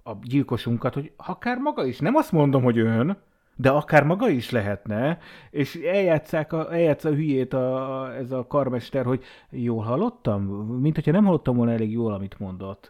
a 0.04 0.18
gyilkosunkat, 0.22 0.94
hogy 0.94 1.12
akár 1.16 1.58
maga 1.58 1.86
is, 1.86 2.00
nem 2.00 2.16
azt 2.16 2.32
mondom, 2.32 2.64
hogy 2.64 2.78
ön, 2.78 3.18
de 3.60 3.70
akár 3.70 4.04
maga 4.04 4.30
is 4.30 4.50
lehetne, 4.50 5.20
és 5.50 5.76
eljátszák 5.76 6.54
a, 6.54 6.74
eljátsz 6.74 7.04
a 7.04 7.10
hülyét 7.10 7.54
a, 7.54 8.02
a, 8.02 8.16
ez 8.16 8.32
a 8.32 8.48
karmester, 8.48 9.06
hogy 9.06 9.24
jól 9.50 9.84
hallottam? 9.84 10.44
Mint 10.82 10.96
hogyha 10.96 11.12
nem 11.12 11.26
hallottam 11.26 11.56
volna 11.56 11.72
elég 11.72 11.92
jól, 11.92 12.14
amit 12.14 12.40
mondott. 12.40 12.90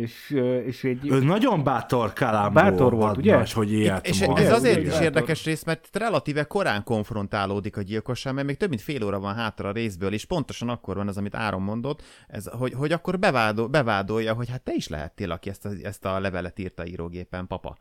És, 0.00 0.30
és 0.66 0.84
egy... 0.84 1.10
Ő 1.10 1.24
nagyon 1.24 1.64
bátor 1.64 2.12
Kalambó. 2.12 2.52
Bátor 2.52 2.94
volt, 2.94 3.16
ugye? 3.16 3.36
Nagy, 3.36 3.52
hogy 3.52 3.72
ilyet 3.72 4.06
És 4.06 4.26
mond. 4.26 4.38
ez 4.38 4.52
azért 4.52 4.78
ugye, 4.78 4.94
is 4.94 5.00
érdekes 5.00 5.44
rész, 5.44 5.64
mert 5.64 5.88
relatíve 5.92 6.44
korán 6.44 6.84
konfrontálódik 6.84 7.76
a 7.76 7.82
gyilkosság, 7.82 8.34
mert 8.34 8.46
még 8.46 8.56
több 8.56 8.68
mint 8.68 8.80
fél 8.80 9.04
óra 9.04 9.20
van 9.20 9.34
hátra 9.34 9.68
a 9.68 9.72
részből, 9.72 10.12
és 10.12 10.24
pontosan 10.24 10.68
akkor 10.68 10.96
van 10.96 11.08
az, 11.08 11.16
amit 11.16 11.34
Áron 11.34 11.62
mondott, 11.62 12.02
ez, 12.28 12.46
hogy, 12.46 12.72
hogy 12.72 12.92
akkor 12.92 13.18
bevádol, 13.18 13.66
bevádolja, 13.66 14.34
hogy 14.34 14.50
hát 14.50 14.62
te 14.62 14.72
is 14.72 14.88
lehettél, 14.88 15.30
aki 15.30 15.48
ezt 15.48 15.64
a, 15.64 15.70
ezt 15.82 16.04
a 16.04 16.20
levelet 16.20 16.58
írta 16.58 16.86
írógépen, 16.86 17.46
papa. 17.46 17.76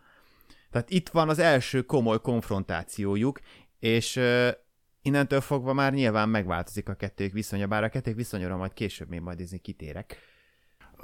Tehát 0.76 0.90
itt 0.90 1.10
van 1.10 1.30
az 1.30 1.40
első 1.40 1.82
komoly 1.82 2.22
konfrontációjuk, 2.22 3.40
és 3.80 4.16
uh, 4.16 4.48
innentől 5.02 5.42
fogva 5.42 5.74
már 5.74 5.94
nyilván 5.94 6.30
megváltozik 6.30 6.90
a 6.90 6.94
kettők 6.94 7.34
viszonya, 7.34 7.68
bár 7.68 7.84
a 7.84 7.90
kettők 7.90 8.16
viszonyra 8.16 8.58
majd 8.58 8.74
később 8.74 9.10
még 9.10 9.20
majd 9.22 9.40
izni 9.40 9.58
kitérek. 9.58 10.18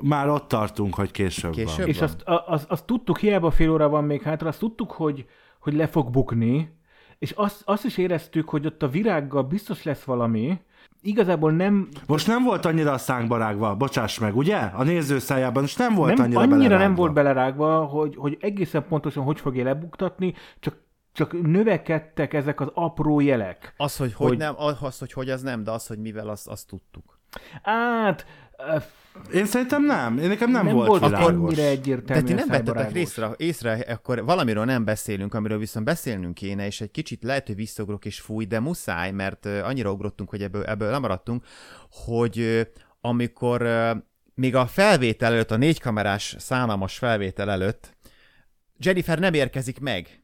Már 0.01 0.29
ott 0.29 0.47
tartunk, 0.47 0.95
hogy 0.95 1.11
később, 1.11 1.51
Később? 1.51 1.77
van. 1.77 1.87
És 1.87 1.99
van. 1.99 2.09
azt, 2.09 2.21
azt, 2.47 2.69
azt 2.69 2.85
tudtuk, 2.85 3.19
hiába 3.19 3.51
fél 3.51 3.69
óra 3.69 3.89
van 3.89 4.03
még 4.03 4.21
hátra, 4.21 4.47
azt 4.47 4.59
tudtuk, 4.59 4.91
hogy, 4.91 5.25
hogy 5.59 5.73
le 5.73 5.87
fog 5.87 6.09
bukni, 6.09 6.77
és 7.17 7.31
azt, 7.31 7.61
azt 7.65 7.85
is 7.85 7.97
éreztük, 7.97 8.49
hogy 8.49 8.65
ott 8.65 8.83
a 8.83 8.87
virággal 8.87 9.43
biztos 9.43 9.83
lesz 9.83 10.03
valami, 10.03 10.59
igazából 11.01 11.51
nem, 11.51 11.87
Most 12.07 12.27
nem 12.27 12.43
volt 12.43 12.65
annyira 12.65 12.91
a 12.91 12.97
szánkba 12.97 13.37
rágva, 13.37 13.75
bocsáss 13.75 14.19
meg, 14.19 14.35
ugye? 14.35 14.57
A 14.57 14.83
néző 14.83 15.19
szájában 15.19 15.61
most 15.61 15.77
nem 15.77 15.95
volt 15.95 16.17
nem 16.17 16.25
annyira 16.25 16.39
annyira, 16.39 16.57
belerágva. 16.57 16.83
nem 16.83 16.95
volt 16.95 17.13
belerágva, 17.13 17.85
hogy, 17.85 18.15
hogy 18.15 18.37
egészen 18.39 18.85
pontosan 18.87 19.23
hogy 19.23 19.39
fogja 19.39 19.63
lebuktatni, 19.63 20.33
csak, 20.59 20.77
csak 21.13 21.41
növekedtek 21.41 22.33
ezek 22.33 22.59
az 22.59 22.71
apró 22.73 23.19
jelek. 23.19 23.73
Az, 23.77 23.97
hogy 23.97 24.13
hogy, 24.13 24.27
Hogy- 24.27 24.37
nem, 24.37 24.53
az, 24.57 24.99
hogy 24.99 25.13
hogy 25.13 25.29
az 25.29 25.41
nem, 25.41 25.63
de 25.63 25.71
az, 25.71 25.87
hogy 25.87 25.97
mivel, 25.99 26.29
azt, 26.29 26.47
azt 26.47 26.67
tudtuk. 26.67 27.19
Át, 27.63 28.25
Én 29.33 29.45
szerintem 29.45 29.85
nem. 29.85 30.17
Én 30.17 30.27
nekem 30.27 30.51
nem, 30.51 30.65
nem 30.65 30.75
volt, 30.75 30.87
volt 30.87 31.05
világos. 31.05 31.27
annyira 31.27 31.61
De 31.61 31.67
egyértelműen 31.67 32.25
ti 32.25 32.33
nem 32.33 32.47
vettetek 32.47 32.91
részre, 32.91 33.31
észre, 33.37 33.73
akkor 33.73 34.23
valamiről 34.23 34.65
nem 34.65 34.85
beszélünk, 34.85 35.33
amiről 35.33 35.57
viszont 35.57 35.85
beszélnünk 35.85 36.33
kéne, 36.33 36.65
és 36.65 36.81
egy 36.81 36.91
kicsit 36.91 37.23
lehet, 37.23 37.47
hogy 37.47 37.55
visszaugrok 37.55 38.05
és 38.05 38.19
fúj, 38.19 38.45
de 38.45 38.59
muszáj, 38.59 39.11
mert 39.11 39.45
annyira 39.45 39.91
ugrottunk, 39.91 40.29
hogy 40.29 40.41
ebből, 40.41 40.63
ebből 40.63 40.89
nem 40.89 41.01
maradtunk, 41.01 41.45
hogy 41.89 42.67
amikor 43.01 43.67
még 44.35 44.55
a 44.55 44.65
felvétel 44.65 45.33
előtt, 45.33 45.51
a 45.51 45.57
négykamerás 45.57 46.35
szánalmas 46.39 46.97
felvétel 46.97 47.51
előtt 47.51 47.95
Jennifer 48.83 49.19
nem 49.19 49.33
érkezik 49.33 49.79
meg, 49.79 50.23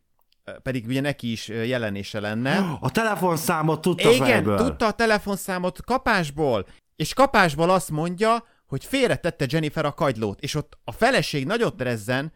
pedig 0.63 0.85
ugye 0.87 1.01
neki 1.01 1.31
is 1.31 1.47
jelenése 1.47 2.19
lenne. 2.19 2.77
A 2.79 2.91
telefonszámot 2.91 3.81
tudta 3.81 4.11
Igen, 4.11 4.27
fejből. 4.27 4.57
tudta 4.57 4.85
a 4.85 4.91
telefonszámot 4.91 5.81
kapásból, 5.81 6.67
és 6.97 7.13
kapásból 7.13 7.69
azt 7.69 7.91
mondja, 7.91 8.43
hogy 8.65 8.85
félretette 8.85 9.45
Jennifer 9.49 9.85
a 9.85 9.93
kagylót, 9.93 10.41
és 10.41 10.55
ott 10.55 10.77
a 10.83 10.91
feleség 10.91 11.45
nagyot 11.45 11.81
rezzen, 11.81 12.33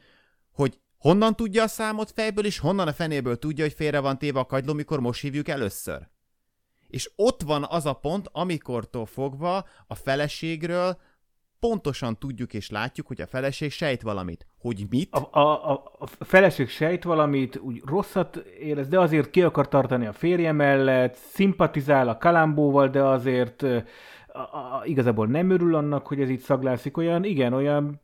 hogy 0.51 0.79
honnan 0.97 1.35
tudja 1.35 1.63
a 1.63 1.67
számot 1.67 2.11
fejből, 2.11 2.45
és 2.45 2.59
honnan 2.59 2.87
a 2.87 2.93
fenéből 2.93 3.37
tudja, 3.37 3.63
hogy 3.63 3.73
félre 3.73 3.99
van 3.99 4.17
téve 4.17 4.39
a 4.39 4.45
kagyló, 4.45 4.73
mikor 4.73 4.99
most 4.99 5.21
hívjuk 5.21 5.47
először. 5.47 6.09
És 6.87 7.11
ott 7.15 7.41
van 7.41 7.65
az 7.69 7.85
a 7.85 7.93
pont, 7.93 8.29
amikortól 8.31 9.05
fogva 9.05 9.65
a 9.87 9.95
feleségről 9.95 10.97
pontosan 11.59 12.17
tudjuk 12.17 12.53
és 12.53 12.69
látjuk, 12.69 13.07
hogy 13.07 13.21
a 13.21 13.27
feleség 13.27 13.71
sejt 13.71 14.01
valamit. 14.01 14.45
Hogy 14.59 14.85
mit? 14.89 15.13
A, 15.15 15.29
a, 15.31 15.71
a, 15.71 15.91
a 15.99 16.05
feleség 16.25 16.69
sejt 16.69 17.03
valamit, 17.03 17.57
úgy 17.57 17.81
rosszat 17.85 18.35
érez, 18.59 18.87
de 18.87 18.99
azért 18.99 19.29
ki 19.29 19.41
akar 19.41 19.67
tartani 19.67 20.05
a 20.05 20.13
férje 20.13 20.51
mellett, 20.51 21.15
szimpatizál 21.15 22.09
a 22.09 22.17
kalambóval, 22.17 22.87
de 22.87 23.03
azért 23.03 23.65
a, 24.33 24.39
a, 24.39 24.81
igazából 24.85 25.27
nem 25.27 25.49
örül 25.49 25.75
annak, 25.75 26.07
hogy 26.07 26.21
ez 26.21 26.29
itt 26.29 26.41
szaglászik, 26.41 26.97
olyan, 26.97 27.23
igen, 27.23 27.53
olyan 27.53 28.01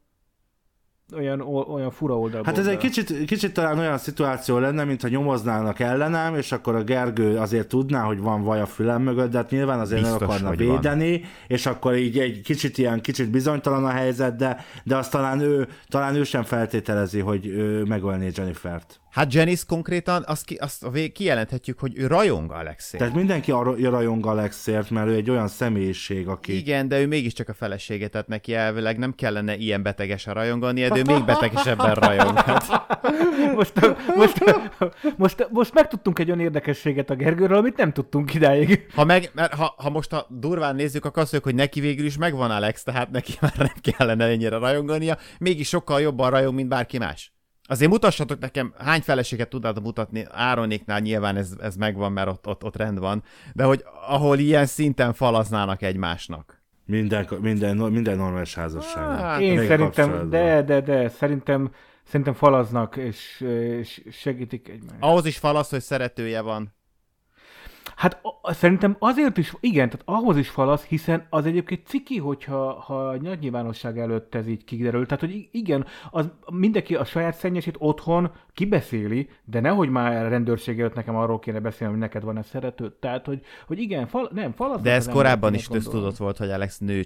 olyan, 1.16 1.42
olyan 1.42 1.92
fura 1.92 2.20
oldalból. 2.20 2.44
Hát 2.44 2.58
ez 2.58 2.68
egy 2.68 2.78
kicsit, 2.78 3.26
kicsit 3.26 3.54
talán 3.54 3.80
olyan 3.80 3.98
szituáció 3.98 4.58
lenne, 4.58 4.84
mintha 4.84 5.08
nyomoznának 5.08 5.80
ellenem, 5.80 6.36
és 6.36 6.52
akkor 6.52 6.76
a 6.76 6.84
Gergő 6.84 7.38
azért 7.38 7.68
tudná, 7.68 8.02
hogy 8.02 8.20
van 8.20 8.44
vaj 8.44 8.62
a 8.62 8.66
fülem 8.66 9.02
mögött, 9.02 9.32
de 9.32 9.38
hát 9.38 9.50
nyilván 9.50 9.80
azért 9.80 10.02
Biztos, 10.02 10.20
nem 10.20 10.30
akarna 10.30 10.48
hogy 10.48 10.66
van. 10.66 10.76
védeni, 10.76 11.22
és 11.48 11.66
akkor 11.66 11.96
így 11.96 12.20
egy 12.20 12.42
kicsit 12.42 12.78
ilyen, 12.78 13.02
kicsit 13.02 13.30
bizonytalan 13.30 13.86
a 13.86 13.90
helyzet, 13.90 14.36
de, 14.36 14.66
de 14.84 14.96
azt 14.96 15.12
talán 15.12 15.40
ő, 15.40 15.68
talán 15.88 16.16
ő 16.16 16.24
sem 16.24 16.44
feltételezi, 16.44 17.20
hogy 17.20 17.48
ő 17.48 17.84
megölné 17.84 18.30
Jennifert. 18.36 19.00
Hát 19.12 19.34
Janice 19.34 19.64
konkrétan 19.68 20.24
azt, 20.28 20.46
ki, 20.46 20.56
azt 20.56 20.84
a 20.84 20.90
vég, 20.90 21.12
kijelenthetjük, 21.12 21.80
hogy 21.80 21.94
ő 21.96 22.08
rajong 22.08 22.52
Alexért. 22.52 23.04
Tehát 23.04 23.18
mindenki 23.18 23.52
arra 23.52 23.90
rajong 23.90 24.26
Alexért, 24.26 24.90
mert 24.90 25.08
ő 25.08 25.14
egy 25.14 25.30
olyan 25.30 25.48
személyiség, 25.48 26.28
aki... 26.28 26.58
Igen, 26.58 26.88
de 26.88 27.00
ő 27.00 27.08
mégiscsak 27.08 27.50
a 27.50 27.54
felesége, 27.54 28.08
tehát 28.08 28.28
neki 28.28 28.54
elvileg 28.54 28.98
nem 28.98 29.14
kellene 29.14 29.56
ilyen 29.56 29.84
betegesen 29.84 30.34
rajongani, 30.34 30.82
de 30.82 30.88
Gergő 30.88 31.14
még 31.14 31.26
betegesebben 31.34 31.94
rajong. 31.94 32.38
Hát. 32.38 32.66
Most, 33.56 33.74
most, 34.16 34.44
most, 35.18 35.48
most 35.52 35.74
megtudtunk 35.74 36.20
egy 36.20 36.28
olyan 36.28 36.40
érdekességet 36.40 37.10
a 37.10 37.16
Gergőről, 37.16 37.58
amit 37.58 37.78
nem 37.78 37.92
tudtunk 37.92 38.34
idáig. 38.34 38.86
Ha, 38.96 39.06
meg, 39.06 39.32
mert 39.34 39.54
ha, 39.54 39.76
ha 39.78 39.90
most 39.90 40.14
a 40.14 40.28
durván 40.30 40.76
nézzük, 40.76 41.06
akkor 41.06 41.22
azt 41.22 41.32
mondjuk, 41.32 41.54
hogy 41.54 41.64
neki 41.64 41.80
végül 41.80 42.06
is 42.06 42.18
megvan 42.18 42.52
Alex, 42.52 42.84
tehát 42.84 43.12
neki 43.12 43.34
már 43.42 43.54
nem 43.58 43.74
kellene 43.82 44.26
ennyire 44.26 44.58
rajongania, 44.58 45.18
mégis 45.40 45.68
sokkal 45.68 46.02
jobban 46.02 46.30
rajong, 46.30 46.56
mint 46.56 46.70
bárki 46.70 46.98
más. 46.98 47.37
Azért 47.68 47.92
mutassatok 47.92 48.40
nekem, 48.40 48.74
hány 48.78 49.02
feleséget 49.02 49.50
tudnátok 49.50 49.84
mutatni, 49.84 50.26
Áronéknál 50.32 51.00
nyilván 51.00 51.36
ez, 51.36 51.52
ez 51.62 51.76
megvan, 51.76 52.12
mert 52.12 52.28
ott, 52.28 52.48
ott, 52.48 52.64
ott 52.64 52.76
rend 52.76 53.00
van, 53.00 53.24
de 53.54 53.64
hogy 53.64 53.84
ahol 54.08 54.38
ilyen 54.38 54.66
szinten 54.66 55.14
falaznának 55.14 55.82
egymásnak. 55.82 56.62
Minden, 56.86 57.28
minden, 57.42 57.78
minden 57.78 58.18
normális 58.18 58.56
házasság. 58.56 59.20
Hát, 59.20 59.42
Én 59.42 59.68
szerintem, 59.68 60.30
de, 60.30 60.62
de, 60.62 60.82
de, 60.82 61.10
szerintem, 61.10 61.72
szerintem 62.04 62.34
falaznak, 62.34 62.96
és, 62.96 63.46
és 63.80 64.04
segítik 64.12 64.70
egymást. 64.70 64.98
Ahhoz 65.00 65.26
is 65.26 65.38
falasz, 65.38 65.70
hogy 65.70 65.82
szeretője 65.82 66.42
van. 66.42 66.76
Hát 67.98 68.22
szerintem 68.44 68.96
azért 69.00 69.38
is, 69.38 69.54
igen, 69.60 69.90
tehát 69.90 70.06
ahhoz 70.06 70.38
is 70.38 70.50
falasz, 70.50 70.84
hiszen 70.84 71.28
az 71.30 71.46
egyébként 71.46 71.88
ciki, 71.88 72.18
hogyha 72.18 72.80
ha 72.80 73.18
nagy 73.22 73.40
nyilvánosság 73.40 74.00
előtt 74.00 74.36
ez 74.36 74.48
így 74.48 74.64
kiderül. 74.64 75.06
Tehát, 75.06 75.20
hogy 75.20 75.48
igen, 75.52 75.86
az 76.12 76.32
mindenki 76.52 76.96
a 76.96 77.06
saját 77.06 77.36
szennyesét 77.36 77.76
otthon 77.78 78.32
kibeszéli, 78.54 79.30
de 79.46 79.60
nehogy 79.60 79.90
már 79.90 80.26
a 80.26 80.30
rendőrség 80.30 80.80
előtt 80.80 80.94
nekem 80.94 81.16
arról 81.16 81.40
kéne 81.40 81.60
beszélni, 81.60 81.94
hogy 81.94 82.02
neked 82.02 82.24
van-e 82.24 82.42
szeretőd. 82.42 82.94
Tehát, 82.94 83.26
hogy, 83.26 83.42
hogy 83.68 83.80
igen, 83.80 84.08
fal, 84.08 84.30
nem, 84.34 84.52
falaznak 84.54 84.84
De 84.84 84.92
ez 84.92 85.08
korábban 85.08 85.54
is 85.54 85.68
köztudott 85.68 86.18
volt, 86.18 86.38
hogy 86.38 86.50
Alex 86.50 86.78
nő 86.78 87.04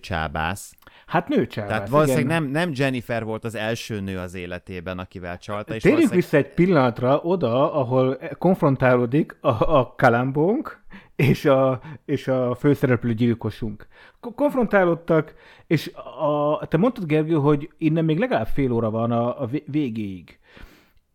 Hát 1.12 1.28
nőcsábász, 1.28 1.70
Tehát 1.70 1.90
valószínűleg 1.90 2.26
igen. 2.26 2.42
nem, 2.42 2.52
nem 2.52 2.72
Jennifer 2.74 3.24
volt 3.24 3.44
az 3.46 3.56
első 3.56 4.00
nő 4.00 4.18
az 4.18 4.34
életében, 4.34 5.00
akivel 5.00 5.38
csalta. 5.38 5.76
És 5.76 5.82
Térjünk 5.82 6.04
valószínűleg- 6.12 6.32
vissza 6.32 6.38
egy 6.38 6.54
pillanatra 6.66 7.20
oda, 7.24 7.74
ahol 7.74 8.18
konfrontálódik 8.38 9.38
a, 9.42 9.78
a 9.78 9.94
kalambónk 9.98 10.84
és 11.16 11.46
a, 11.46 11.82
és 12.06 12.28
a 12.28 12.56
főszereplő 12.56 13.14
gyilkosunk. 13.14 13.88
Ko- 14.20 14.36
Konfrontálódtak, 14.36 15.34
és 15.68 15.92
a, 16.20 16.68
te 16.68 16.78
mondtad, 16.78 17.06
Gergő, 17.06 17.34
hogy 17.36 17.70
innen 17.78 18.06
még 18.06 18.18
legalább 18.20 18.48
fél 18.48 18.72
óra 18.72 18.90
van 18.90 19.12
a, 19.12 19.42
a 19.42 19.46
vé- 19.46 19.66
végéig. 19.68 20.40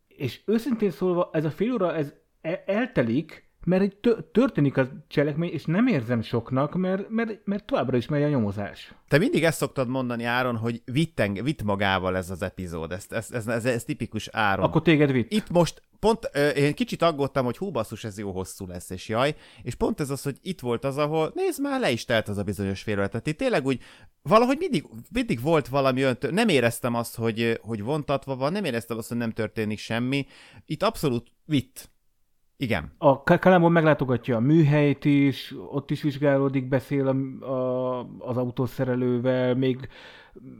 És 0.08 0.40
őszintén 0.46 0.90
szólva, 0.90 1.30
ez 1.32 1.44
a 1.44 1.50
fél 1.50 1.72
óra 1.72 1.94
ez 1.94 2.12
e- 2.40 2.62
eltelik, 2.66 3.45
mert 3.66 3.82
egy 3.82 3.96
tö- 3.96 4.24
történik 4.24 4.76
a 4.76 4.88
cselekmény, 5.08 5.50
és 5.50 5.64
nem 5.64 5.86
érzem 5.86 6.22
soknak, 6.22 6.74
mert, 6.74 7.08
mert, 7.08 7.40
mert 7.44 7.64
továbbra 7.64 7.96
is 7.96 8.08
megy 8.08 8.22
a 8.22 8.28
nyomozás. 8.28 8.94
Te 9.08 9.18
mindig 9.18 9.44
ezt 9.44 9.58
szoktad 9.58 9.88
mondani, 9.88 10.24
Áron, 10.24 10.56
hogy 10.56 10.82
vitt, 10.84 11.20
enge, 11.20 11.42
vitt 11.42 11.62
magával 11.62 12.16
ez 12.16 12.30
az 12.30 12.42
epizód. 12.42 12.92
Ez, 12.92 13.06
ez, 13.10 13.30
ez, 13.30 13.46
ez, 13.46 13.64
ez 13.64 13.84
tipikus 13.84 14.28
Áron. 14.28 14.64
Akkor 14.64 14.82
téged 14.82 15.12
vitt. 15.12 15.32
Itt 15.32 15.50
most 15.50 15.82
pont 15.98 16.30
ö, 16.32 16.48
én 16.48 16.74
kicsit 16.74 17.02
aggódtam, 17.02 17.44
hogy 17.44 17.56
hú 17.56 17.70
basszus, 17.70 18.04
ez 18.04 18.18
jó 18.18 18.30
hosszú 18.30 18.66
lesz, 18.66 18.90
és 18.90 19.08
jaj, 19.08 19.34
és 19.62 19.74
pont 19.74 20.00
ez 20.00 20.10
az, 20.10 20.22
hogy 20.22 20.36
itt 20.42 20.60
volt 20.60 20.84
az, 20.84 20.98
ahol 20.98 21.32
nézd 21.34 21.60
már, 21.60 21.80
le 21.80 21.90
is 21.90 22.04
telt 22.04 22.28
az 22.28 22.38
a 22.38 22.42
bizonyos 22.42 22.82
fél 22.82 22.98
óra. 22.98 23.08
Tehát 23.08 23.26
itt 23.26 23.38
tényleg 23.38 23.66
úgy, 23.66 23.82
valahogy 24.22 24.56
mindig, 24.58 24.84
mindig 25.12 25.40
volt 25.40 25.68
valami 25.68 26.02
olyan, 26.02 26.18
tör- 26.18 26.32
nem 26.32 26.48
éreztem 26.48 26.94
azt, 26.94 27.16
hogy, 27.16 27.58
hogy 27.62 27.82
vontatva 27.82 28.36
van, 28.36 28.52
nem 28.52 28.64
éreztem 28.64 28.98
azt, 28.98 29.08
hogy 29.08 29.16
nem 29.16 29.30
történik 29.30 29.78
semmi. 29.78 30.26
Itt 30.66 30.82
abszolút 30.82 31.26
vitt. 31.44 31.94
Igen. 32.56 32.92
A 32.98 33.22
Ka- 33.22 33.40
Kalambon 33.40 33.72
meglátogatja 33.72 34.36
a 34.36 34.40
műhelyt 34.40 35.04
is, 35.04 35.54
ott 35.70 35.90
is 35.90 36.02
vizsgálódik, 36.02 36.68
beszél 36.68 37.08
a, 37.08 37.44
a, 37.46 38.00
az 38.18 38.36
autószerelővel, 38.36 39.54
még, 39.54 39.88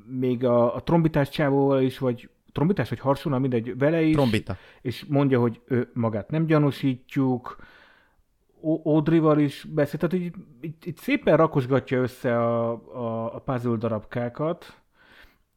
még 0.07 0.45
a, 0.45 0.75
a 0.75 0.83
trombitás 0.83 1.29
csávóval 1.29 1.83
is, 1.83 1.99
vagy 1.99 2.29
trombitás 2.53 2.89
vagy 2.89 2.99
harsona, 2.99 3.39
mindegy, 3.39 3.79
vele 3.79 4.03
is. 4.03 4.15
Trombita. 4.15 4.57
És 4.83 5.05
mondja, 5.09 5.41
hogy 5.41 5.61
ő 5.67 5.91
magát 5.95 6.31
nem 6.31 6.47
gyanúsítjuk, 6.47 7.57
Audrey-val 8.61 9.39
is 9.39 9.65
beszél, 9.65 10.01
tehát 10.01 10.25
így, 10.25 10.35
itt, 10.61 10.85
itt 10.85 10.99
szépen 10.99 11.37
rakosgatja 11.37 12.01
össze 12.01 12.39
a, 12.39 12.71
a, 12.95 13.35
a 13.35 13.39
puzzle 13.39 13.77
darabkákat, 13.77 14.81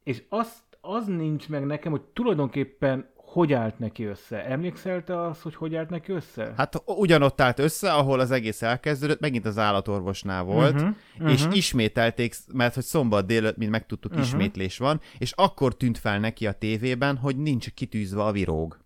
és 0.02 0.22
azt, 0.28 0.62
az 0.80 1.06
nincs 1.06 1.48
meg 1.48 1.66
nekem, 1.66 1.90
hogy 1.90 2.02
tulajdonképpen 2.02 3.08
hogy 3.32 3.52
állt 3.52 3.78
neki 3.78 4.04
össze. 4.04 4.44
Emlékszel 4.44 5.04
te 5.04 5.20
az, 5.20 5.40
hogy 5.40 5.54
hogy 5.54 5.74
állt 5.74 5.90
neki 5.90 6.12
össze? 6.12 6.52
Hát 6.56 6.82
ugyanott 6.84 7.40
állt 7.40 7.58
össze, 7.58 7.92
ahol 7.92 8.20
az 8.20 8.30
egész 8.30 8.62
elkezdődött, 8.62 9.20
megint 9.20 9.46
az 9.46 9.58
állatorvosnál 9.58 10.42
volt, 10.42 10.74
Mhm, 10.74 10.88
uh-huh, 11.14 11.32
és 11.32 11.44
mhm. 11.44 11.52
ismételték, 11.52 12.34
mert 12.52 12.74
hogy 12.74 12.84
szombat 12.84 13.26
délőtt, 13.26 13.56
mint 13.56 13.70
megtudtuk, 13.70 14.10
uh-huh. 14.10 14.26
ismétlés 14.26 14.78
van, 14.78 15.00
és 15.18 15.32
akkor 15.32 15.76
tűnt 15.76 15.98
fel 15.98 16.18
neki 16.18 16.46
a 16.46 16.52
tévében, 16.52 17.16
hogy 17.16 17.36
nincs 17.36 17.70
kitűzve 17.70 18.22
a 18.22 18.32
viróg. 18.32 18.78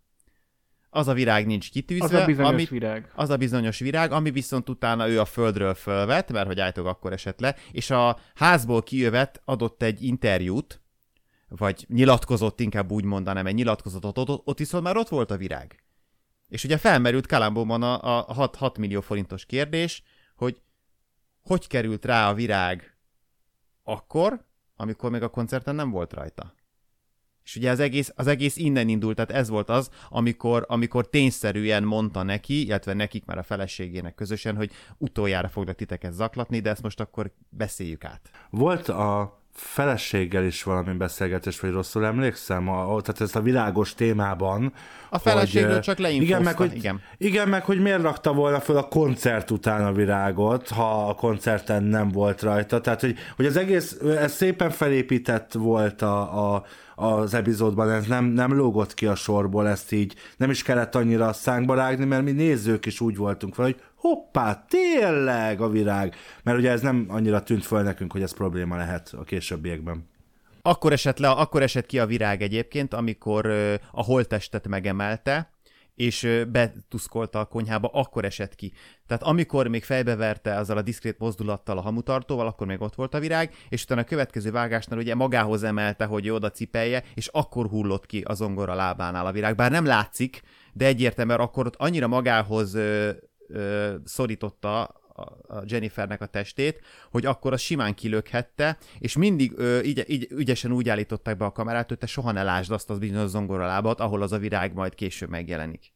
Az 0.90 1.08
a 1.08 1.12
virág 1.12 1.46
nincs 1.46 1.70
kitűzve, 1.70 2.04
Az 2.04 2.22
a 2.22 2.24
bizonyos 2.24 2.52
amit, 2.52 2.68
virág. 2.68 3.12
az 3.14 3.30
a 3.30 3.36
bizonyos 3.36 3.78
virág, 3.78 4.12
ami 4.12 4.30
viszont 4.30 4.68
utána 4.68 5.08
ő 5.08 5.20
a 5.20 5.24
földről 5.24 5.74
fölvett, 5.74 6.32
mert 6.32 6.46
hogy 6.46 6.60
állítólag 6.60 6.90
akkor 6.90 7.12
esett 7.12 7.40
le, 7.40 7.56
és 7.72 7.90
a 7.90 8.18
házból 8.34 8.82
kijövet 8.82 9.42
adott 9.44 9.82
egy 9.82 10.02
interjút, 10.02 10.83
vagy 11.56 11.84
nyilatkozott, 11.88 12.60
inkább 12.60 12.90
úgy 12.90 13.04
mondanám, 13.04 13.46
egy 13.46 13.54
nyilatkozatot, 13.54 14.18
ott, 14.18 14.42
ott 14.44 14.58
viszont 14.58 14.84
már 14.84 14.96
ott 14.96 15.08
volt 15.08 15.30
a 15.30 15.36
virág. 15.36 15.82
És 16.48 16.64
ugye 16.64 16.76
felmerült 16.76 17.26
Kalambóban 17.26 17.82
a, 17.82 18.18
a 18.18 18.32
6, 18.32 18.56
6 18.56 18.78
millió 18.78 19.00
forintos 19.00 19.46
kérdés, 19.46 20.02
hogy 20.36 20.60
hogy 21.42 21.66
került 21.66 22.04
rá 22.04 22.28
a 22.28 22.34
virág 22.34 22.96
akkor, 23.82 24.44
amikor 24.76 25.10
még 25.10 25.22
a 25.22 25.28
koncerten 25.28 25.74
nem 25.74 25.90
volt 25.90 26.12
rajta. 26.12 26.54
És 27.44 27.56
ugye 27.56 27.70
az 27.70 27.80
egész, 27.80 28.12
az 28.16 28.26
egész 28.26 28.56
innen 28.56 28.88
indult, 28.88 29.16
tehát 29.16 29.30
ez 29.30 29.48
volt 29.48 29.68
az, 29.68 29.90
amikor, 30.08 30.64
amikor 30.68 31.08
tényszerűen 31.08 31.82
mondta 31.82 32.22
neki, 32.22 32.64
illetve 32.64 32.92
nekik 32.92 33.24
már 33.24 33.38
a 33.38 33.42
feleségének 33.42 34.14
közösen, 34.14 34.56
hogy 34.56 34.72
utoljára 34.98 35.48
foglak 35.48 35.76
titeket 35.76 36.12
zaklatni, 36.12 36.60
de 36.60 36.70
ezt 36.70 36.82
most 36.82 37.00
akkor 37.00 37.32
beszéljük 37.48 38.04
át. 38.04 38.30
Volt 38.50 38.88
a 38.88 39.42
feleséggel 39.54 40.44
is 40.44 40.62
valami 40.62 40.92
beszélgetés, 40.92 41.60
vagy 41.60 41.70
rosszul 41.70 42.04
emlékszem, 42.04 42.68
a, 42.68 43.00
tehát 43.00 43.20
ezt 43.20 43.36
a 43.36 43.40
világos 43.40 43.94
témában. 43.94 44.72
A 45.10 45.18
feleségről 45.18 45.72
hogy, 45.72 45.80
csak 45.80 45.98
igen 45.98 46.42
meg, 46.42 46.56
hogy, 46.56 46.74
igen. 46.74 47.00
igen, 47.18 47.48
meg 47.48 47.64
hogy 47.64 47.80
miért 47.80 48.02
rakta 48.02 48.32
volna 48.32 48.60
föl 48.60 48.76
a 48.76 48.88
koncert 48.88 49.50
után 49.50 49.84
a 49.84 49.92
virágot, 49.92 50.68
ha 50.68 51.08
a 51.08 51.14
koncerten 51.14 51.82
nem 51.82 52.08
volt 52.08 52.42
rajta. 52.42 52.80
Tehát, 52.80 53.00
hogy, 53.00 53.16
hogy 53.36 53.46
az 53.46 53.56
egész, 53.56 53.98
ez 54.18 54.32
szépen 54.32 54.70
felépített 54.70 55.52
volt 55.52 56.02
a, 56.02 56.54
a, 56.54 56.64
az 56.94 57.34
epizódban, 57.34 57.90
ez 57.90 58.06
nem, 58.06 58.24
nem 58.24 58.56
lógott 58.56 58.94
ki 58.94 59.06
a 59.06 59.14
sorból, 59.14 59.68
ezt 59.68 59.92
így 59.92 60.14
nem 60.36 60.50
is 60.50 60.62
kellett 60.62 60.94
annyira 60.94 61.26
a 61.26 61.32
szánkba 61.32 61.74
rágni, 61.74 62.04
mert 62.04 62.22
mi 62.22 62.30
nézők 62.30 62.86
is 62.86 63.00
úgy 63.00 63.16
voltunk 63.16 63.54
fel, 63.54 63.64
hogy 63.64 63.76
hoppá, 64.08 64.64
tényleg 64.68 65.60
a 65.60 65.68
virág. 65.68 66.14
Mert 66.42 66.58
ugye 66.58 66.70
ez 66.70 66.80
nem 66.80 67.06
annyira 67.08 67.42
tűnt 67.42 67.64
föl 67.64 67.82
nekünk, 67.82 68.12
hogy 68.12 68.22
ez 68.22 68.34
probléma 68.34 68.76
lehet 68.76 69.14
a 69.18 69.22
későbbiekben. 69.22 70.08
Akkor 70.62 70.92
esett, 70.92 71.18
le, 71.18 71.30
akkor 71.30 71.62
esett 71.62 71.86
ki 71.86 71.98
a 71.98 72.06
virág 72.06 72.42
egyébként, 72.42 72.94
amikor 72.94 73.46
a 73.90 74.02
holttestet 74.02 74.68
megemelte, 74.68 75.52
és 75.94 76.44
betuszkolta 76.48 77.38
a 77.38 77.44
konyhába, 77.44 77.88
akkor 77.92 78.24
esett 78.24 78.54
ki. 78.54 78.72
Tehát 79.06 79.22
amikor 79.22 79.68
még 79.68 79.84
fejbeverte 79.84 80.56
azzal 80.56 80.76
a 80.76 80.82
diszkrét 80.82 81.18
mozdulattal 81.18 81.78
a 81.78 81.80
hamutartóval, 81.80 82.46
akkor 82.46 82.66
még 82.66 82.80
ott 82.80 82.94
volt 82.94 83.14
a 83.14 83.20
virág, 83.20 83.54
és 83.68 83.82
utána 83.82 84.00
a 84.00 84.04
következő 84.04 84.50
vágásnál 84.50 84.98
ugye 84.98 85.14
magához 85.14 85.62
emelte, 85.62 86.04
hogy 86.04 86.30
oda 86.30 86.50
cipelje, 86.50 87.02
és 87.14 87.26
akkor 87.26 87.66
hullott 87.66 88.06
ki 88.06 88.20
a 88.20 88.34
zongora 88.34 88.74
lábánál 88.74 89.26
a 89.26 89.32
virág. 89.32 89.56
Bár 89.56 89.70
nem 89.70 89.84
látszik, 89.84 90.42
de 90.72 90.86
egyértelműen 90.86 91.40
akkor 91.40 91.66
ott 91.66 91.76
annyira 91.76 92.06
magához 92.06 92.76
szorította 94.04 94.82
a 94.82 95.02
a 95.46 95.62
Jennifernek 95.66 96.20
a 96.20 96.26
testét, 96.26 96.80
hogy 97.10 97.26
akkor 97.26 97.52
az 97.52 97.60
simán 97.60 97.94
kilökhette, 97.94 98.78
és 98.98 99.16
mindig 99.16 99.52
ö, 99.56 99.80
így, 99.80 100.04
így, 100.06 100.26
ügyesen 100.30 100.72
úgy 100.72 100.88
állították 100.88 101.36
be 101.36 101.44
a 101.44 101.52
kamerát, 101.52 101.88
hogy 101.88 101.98
te 101.98 102.06
soha 102.06 102.32
ne 102.32 102.42
lásd 102.42 102.70
azt 102.70 102.90
az 102.90 102.98
bizonyos 102.98 103.28
zongoralábat, 103.28 104.00
ahol 104.00 104.22
az 104.22 104.32
a 104.32 104.38
virág 104.38 104.72
majd 104.72 104.94
később 104.94 105.28
megjelenik. 105.28 105.92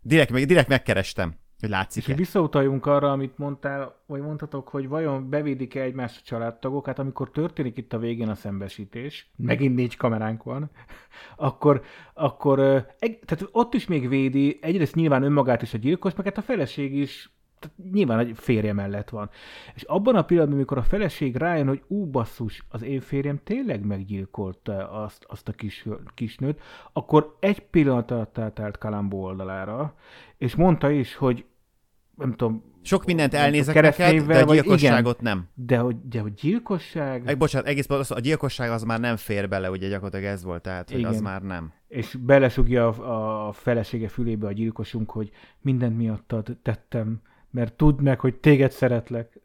Direkt, 0.00 0.32
direkt 0.32 0.68
megkerestem, 0.68 1.34
És 1.60 1.68
látszik 1.68 2.06
hogy 2.06 2.16
visszautaljunk 2.16 2.86
arra, 2.86 3.12
amit 3.12 3.38
mondtál, 3.38 3.96
vagy 4.06 4.20
mondhatok, 4.20 4.68
hogy 4.68 4.88
vajon 4.88 5.28
bevédik-e 5.28 5.82
egymást 5.82 6.18
a 6.20 6.24
családtagok, 6.24 6.86
hát 6.86 6.98
amikor 6.98 7.30
történik 7.30 7.76
itt 7.76 7.92
a 7.92 7.98
végén 7.98 8.28
a 8.28 8.34
szembesítés, 8.34 9.30
megint 9.36 9.74
négy 9.74 9.96
kameránk 9.96 10.42
van, 10.42 10.70
akkor, 11.36 11.82
akkor 12.14 12.60
egy, 12.98 13.18
tehát 13.18 13.48
ott 13.52 13.74
is 13.74 13.86
még 13.86 14.08
védi, 14.08 14.58
egyrészt 14.62 14.94
nyilván 14.94 15.22
önmagát 15.22 15.62
is 15.62 15.74
a 15.74 15.78
gyilkos, 15.78 16.14
meg 16.14 16.24
hát 16.24 16.38
a 16.38 16.42
feleség 16.42 16.94
is 16.94 17.30
tehát 17.60 17.92
nyilván 17.92 18.18
egy 18.18 18.32
férje 18.34 18.72
mellett 18.72 19.08
van. 19.08 19.30
És 19.74 19.82
abban 19.82 20.16
a 20.16 20.22
pillanatban, 20.22 20.58
amikor 20.58 20.78
a 20.78 20.82
feleség 20.82 21.36
rájön, 21.36 21.66
hogy 21.66 21.82
ú, 21.86 22.06
basszus, 22.06 22.64
az 22.68 22.82
én 22.82 23.00
férjem 23.00 23.40
tényleg 23.44 23.84
meggyilkolta 23.84 24.90
azt, 24.90 25.24
azt 25.28 25.48
a 25.48 25.52
kis, 25.52 25.86
kisnőt, 26.14 26.60
akkor 26.92 27.36
egy 27.40 27.60
pillanat 27.60 28.10
alatt 28.10 28.38
átállt 28.38 28.78
Kalambó 28.78 29.22
oldalára, 29.22 29.94
és 30.36 30.54
mondta 30.54 30.90
is, 30.90 31.14
hogy 31.14 31.44
nem 32.16 32.34
tudom, 32.34 32.70
Sok 32.82 33.04
mindent 33.04 33.34
elnézek 33.34 33.74
neked, 33.74 34.26
de 34.26 34.42
a 34.42 34.52
gyilkosságot 34.52 35.20
igen, 35.20 35.34
nem. 35.34 35.48
De 35.54 35.78
hogy, 35.78 35.96
de 36.08 36.20
hogy 36.20 36.34
gyilkosság... 36.34 37.28
Egy, 37.28 37.36
bocsánat, 37.36 37.68
egész 37.68 37.86
pontosan, 37.86 38.16
a 38.16 38.20
gyilkosság 38.20 38.70
az 38.70 38.82
már 38.82 39.00
nem 39.00 39.16
fér 39.16 39.48
bele, 39.48 39.70
ugye 39.70 39.88
gyakorlatilag 39.88 40.24
ez 40.32 40.44
volt, 40.44 40.62
tehát 40.62 40.90
hogy 40.90 41.04
az 41.04 41.20
már 41.20 41.42
nem. 41.42 41.72
És 41.88 42.16
belesugja 42.20 42.88
a, 42.88 43.48
a 43.48 43.52
felesége 43.52 44.08
fülébe 44.08 44.46
a 44.46 44.52
gyilkosunk, 44.52 45.10
hogy 45.10 45.30
mindent 45.60 45.96
miattad 45.96 46.56
tettem, 46.62 47.20
mert 47.50 47.72
tudd 47.72 48.00
meg, 48.00 48.20
hogy 48.20 48.34
téged 48.34 48.70
szeretlek. 48.70 49.38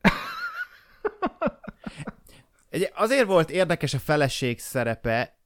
Azért 2.96 3.26
volt 3.26 3.50
érdekes 3.50 3.94
a 3.94 4.00
feleség 4.00 4.60
szerepe, 4.60 5.38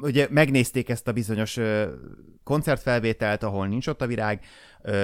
ugye 0.00 0.26
megnézték 0.30 0.88
ezt 0.88 1.08
a 1.08 1.12
bizonyos 1.12 1.58
koncertfelvételt, 2.44 3.42
ahol 3.42 3.66
nincs 3.66 3.86
ott 3.86 4.02
a 4.02 4.06
virág, 4.06 4.40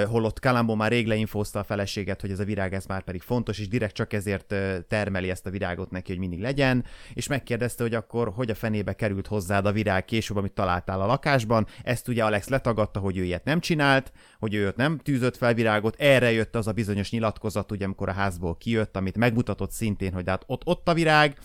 holott 0.09 0.41
Kalambó 0.41 0.75
már 0.75 0.91
rég 0.91 1.07
leinfózta 1.07 1.59
a 1.59 1.65
feleséget, 1.65 2.21
hogy 2.21 2.31
ez 2.31 2.41
a 2.41 2.45
virág 2.45 2.75
ez 2.75 2.87
már 2.87 3.03
pedig 3.03 3.21
fontos, 3.23 3.59
és 3.59 3.69
direkt 3.69 3.95
csak 3.95 4.13
ezért 4.13 4.55
termeli 4.89 5.31
ezt 5.31 5.47
a 5.47 5.51
virágot 5.51 5.91
neki, 5.91 6.11
hogy 6.11 6.21
mindig 6.21 6.41
legyen, 6.41 6.85
és 7.15 7.27
megkérdezte, 7.27 7.83
hogy 7.83 7.95
akkor 7.95 8.33
hogy 8.35 8.51
a 8.51 8.55
fenébe 8.55 8.93
került 8.93 9.27
hozzád 9.27 9.67
a 9.67 9.73
virág 9.73 10.05
később, 10.05 10.37
amit 10.37 10.53
találtál 10.53 11.01
a 11.01 11.07
lakásban. 11.07 11.67
Ezt 11.83 12.09
ugye 12.09 12.25
Alex 12.25 12.49
letagadta, 12.49 13.01
hogy 13.01 13.17
ő 13.17 13.25
ilyet 13.25 13.45
nem 13.45 13.61
csinált, 13.61 14.13
hogy 14.39 14.55
ő 14.55 14.67
ott 14.67 14.77
nem 14.77 14.99
tűzött 14.99 15.37
fel 15.37 15.55
virágot, 15.55 15.97
erre 15.99 16.33
jött 16.33 16.55
az 16.55 16.67
a 16.67 16.73
bizonyos 16.73 17.11
nyilatkozat, 17.11 17.73
ugye 17.73 17.85
amikor 17.85 18.09
a 18.09 18.13
házból 18.13 18.57
kijött, 18.57 18.97
amit 18.97 19.17
megmutatott 19.17 19.71
szintén, 19.71 20.13
hogy 20.13 20.29
hát 20.29 20.45
ott, 20.47 20.63
ott 20.65 20.89
a 20.89 20.95
virág, 20.95 21.37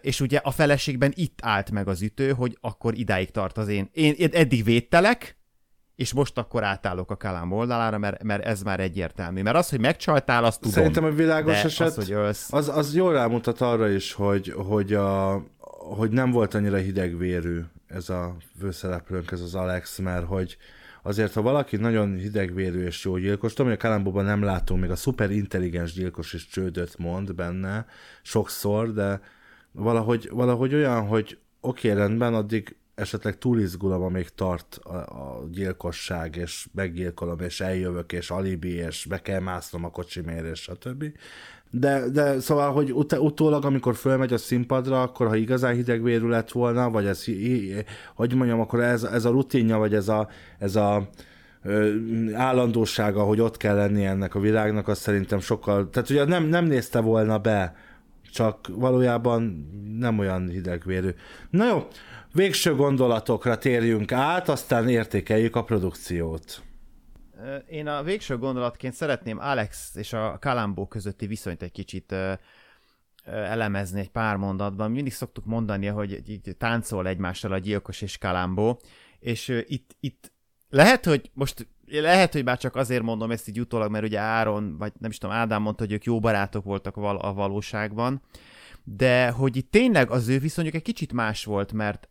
és 0.00 0.20
ugye 0.20 0.38
a 0.42 0.50
feleségben 0.50 1.12
itt 1.14 1.38
állt 1.42 1.70
meg 1.70 1.88
az 1.88 2.02
ütő, 2.02 2.32
hogy 2.32 2.58
akkor 2.60 2.94
idáig 2.94 3.30
tart 3.30 3.58
az 3.58 3.68
én. 3.68 3.88
Én 3.92 4.14
eddig 4.32 4.64
védtelek, 4.64 5.36
és 5.98 6.12
most 6.12 6.38
akkor 6.38 6.64
átállok 6.64 7.10
a 7.10 7.16
Kalám 7.16 7.52
oldalára, 7.52 7.98
mert, 7.98 8.22
mert 8.22 8.44
ez 8.44 8.62
már 8.62 8.80
egyértelmű. 8.80 9.42
Mert 9.42 9.56
az, 9.56 9.68
hogy 9.68 9.80
megcsaltál, 9.80 10.44
azt 10.44 10.60
tudom. 10.60 10.72
Szerintem 10.72 11.04
a 11.04 11.10
világos 11.10 11.64
eset, 11.64 11.86
az, 11.86 11.94
hogy 11.94 12.12
ölsz... 12.12 12.52
az, 12.52 12.68
az 12.68 12.94
jól 12.94 13.12
rámutat 13.12 13.60
arra 13.60 13.88
is, 13.88 14.12
hogy, 14.12 14.54
hogy, 14.56 14.92
a, 14.92 15.42
hogy 15.96 16.10
nem 16.10 16.30
volt 16.30 16.54
annyira 16.54 16.76
hidegvérű 16.76 17.60
ez 17.86 18.08
a 18.08 18.36
főszereplőnk, 18.60 19.30
ez 19.30 19.40
az 19.40 19.54
Alex, 19.54 19.98
mert 19.98 20.26
hogy 20.26 20.56
azért, 21.02 21.32
ha 21.32 21.42
valaki 21.42 21.76
nagyon 21.76 22.16
hidegvérű 22.16 22.84
és 22.84 23.04
jó 23.04 23.16
gyilkos, 23.16 23.52
tudom, 23.52 23.70
hogy 23.70 23.80
a 23.80 23.82
Kalambóban 23.82 24.24
nem 24.24 24.42
látunk, 24.42 24.80
még 24.80 24.90
a 24.90 24.96
szuper 24.96 25.30
intelligens 25.30 25.92
gyilkos 25.92 26.32
is 26.32 26.48
csődöt 26.48 26.98
mond 26.98 27.34
benne 27.34 27.86
sokszor, 28.22 28.92
de 28.92 29.20
valahogy, 29.78 30.28
valahogy 30.32 30.74
olyan, 30.74 31.06
hogy 31.06 31.38
oké, 31.60 31.90
okay, 31.90 32.00
rendben, 32.00 32.34
addig 32.34 32.76
esetleg 32.94 33.38
túl 33.38 33.60
izgulom, 33.60 34.02
amíg 34.02 34.28
tart 34.28 34.78
a, 34.82 34.96
a 34.96 35.48
gyilkosság, 35.52 36.36
és 36.36 36.68
meggyilkolom, 36.74 37.40
és 37.40 37.60
eljövök, 37.60 38.12
és 38.12 38.30
alibi, 38.30 38.72
és 38.72 39.06
be 39.08 39.22
kell 39.22 39.40
másznom 39.40 39.84
a 39.84 39.90
kocsimér, 39.90 40.44
és 40.44 40.60
stb. 40.60 41.04
De, 41.70 42.08
de 42.08 42.40
szóval, 42.40 42.72
hogy 42.72 42.92
ut- 42.92 43.18
utólag, 43.18 43.64
amikor 43.64 43.94
fölmegy 43.94 44.32
a 44.32 44.38
színpadra, 44.38 45.02
akkor 45.02 45.26
ha 45.26 45.36
igazán 45.36 45.74
hidegvérű 45.74 46.28
lett 46.28 46.50
volna, 46.50 46.90
vagy 46.90 47.06
ez, 47.06 47.24
hogy 48.14 48.34
mondjam, 48.34 48.60
akkor 48.60 48.80
ez, 48.80 49.02
ez 49.02 49.24
a 49.24 49.30
rutinja, 49.30 49.78
vagy 49.78 49.94
ez 49.94 50.08
a, 50.08 50.28
ez 50.58 50.76
a 50.76 51.08
ö, 51.62 51.94
állandósága, 52.32 53.22
hogy 53.22 53.40
ott 53.40 53.56
kell 53.56 53.74
lenni 53.74 54.04
ennek 54.04 54.34
a 54.34 54.40
világnak, 54.40 54.88
az 54.88 54.98
szerintem 54.98 55.40
sokkal, 55.40 55.90
tehát 55.90 56.10
ugye 56.10 56.24
nem, 56.24 56.44
nem 56.44 56.64
nézte 56.64 57.00
volna 57.00 57.38
be, 57.38 57.74
csak 58.32 58.68
valójában 58.68 59.42
nem 59.98 60.18
olyan 60.18 60.48
hidegvérű. 60.48 61.10
Na 61.50 61.66
jó, 61.66 61.86
végső 62.32 62.74
gondolatokra 62.74 63.58
térjünk 63.58 64.12
át, 64.12 64.48
aztán 64.48 64.88
értékeljük 64.88 65.56
a 65.56 65.64
produkciót. 65.64 66.62
Én 67.68 67.86
a 67.86 68.02
végső 68.02 68.38
gondolatként 68.38 68.94
szeretném 68.94 69.38
Alex 69.38 69.94
és 69.94 70.12
a 70.12 70.38
Kalambó 70.40 70.86
közötti 70.86 71.26
viszonyt 71.26 71.62
egy 71.62 71.72
kicsit 71.72 72.14
elemezni 73.24 74.00
egy 74.00 74.10
pár 74.10 74.36
mondatban. 74.36 74.90
Mindig 74.90 75.12
szoktuk 75.12 75.44
mondani, 75.44 75.86
hogy 75.86 76.28
így 76.28 76.56
táncol 76.58 77.06
egymással 77.06 77.52
a 77.52 77.58
gyilkos 77.58 78.00
és 78.00 78.18
Kalambó, 78.18 78.80
és 79.18 79.62
itt, 79.66 79.96
itt 80.00 80.32
lehet, 80.70 81.04
hogy 81.04 81.30
most 81.34 81.66
lehet, 81.90 82.32
hogy 82.32 82.44
már 82.44 82.58
csak 82.58 82.76
azért 82.76 83.02
mondom 83.02 83.30
ezt 83.30 83.48
így 83.48 83.60
utólag, 83.60 83.90
mert 83.90 84.04
ugye 84.04 84.18
Áron, 84.18 84.76
vagy 84.78 84.92
nem 84.98 85.10
is 85.10 85.18
tudom, 85.18 85.36
Ádám 85.36 85.62
mondta, 85.62 85.82
hogy 85.82 85.92
ők 85.92 86.04
jó 86.04 86.20
barátok 86.20 86.64
voltak 86.64 86.96
a 86.96 87.32
valóságban, 87.32 88.22
de 88.96 89.28
hogy 89.30 89.56
itt 89.56 89.70
tényleg 89.70 90.10
az 90.10 90.28
ő 90.28 90.38
viszonyuk 90.38 90.74
egy 90.74 90.82
kicsit 90.82 91.12
más 91.12 91.44
volt, 91.44 91.72
mert 91.72 92.08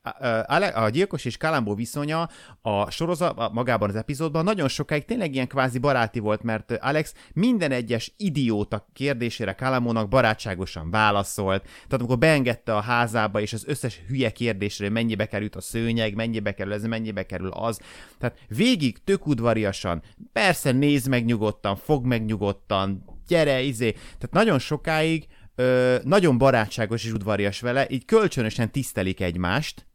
a 0.75 0.89
gyilkos 0.89 1.25
és 1.25 1.38
Kalambó 1.38 1.75
viszonya 1.75 2.30
a 2.61 2.91
sorozat, 2.91 3.53
magában 3.53 3.89
az 3.89 3.95
epizódban 3.95 4.43
nagyon 4.43 4.67
sokáig 4.67 5.05
tényleg 5.05 5.34
ilyen 5.34 5.47
kvázi 5.47 5.78
baráti 5.78 6.19
volt, 6.19 6.43
mert 6.43 6.71
Alex 6.71 7.13
minden 7.34 7.71
egyes 7.71 8.13
idióta 8.17 8.88
kérdésére 8.93 9.53
Kalambónak 9.53 10.07
barátságosan 10.07 10.91
válaszolt, 10.91 11.63
tehát 11.63 11.91
amikor 11.91 12.17
beengedte 12.17 12.75
a 12.75 12.82
házába, 12.82 13.41
és 13.41 13.53
az 13.53 13.63
összes 13.67 14.01
hülye 14.07 14.32
kérdésre 14.32 14.89
mennyibe 14.89 15.25
került 15.25 15.55
a 15.55 15.61
szőnyeg, 15.61 16.15
mennyibe 16.15 16.53
kerül 16.53 16.73
ez, 16.73 16.84
mennyibe 16.84 17.25
kerül 17.25 17.49
az, 17.49 17.80
tehát 18.19 18.39
végig 18.47 19.03
tök 19.03 19.28
udvariasan, 19.28 20.01
persze 20.34 20.71
nézd 20.71 21.09
meg 21.09 21.25
nyugodtan, 21.25 21.75
fog 21.75 22.05
meg 22.05 22.25
nyugodtan, 22.25 23.15
gyere, 23.28 23.61
izé, 23.61 23.91
tehát 23.91 24.32
nagyon 24.32 24.59
sokáig 24.59 25.28
ö, 25.58 25.97
nagyon 26.03 26.38
barátságos 26.38 27.03
és 27.03 27.12
udvarias 27.12 27.60
vele, 27.60 27.86
így 27.89 28.05
kölcsönösen 28.05 28.72
tisztelik 28.72 29.22
egymást. 29.22 29.88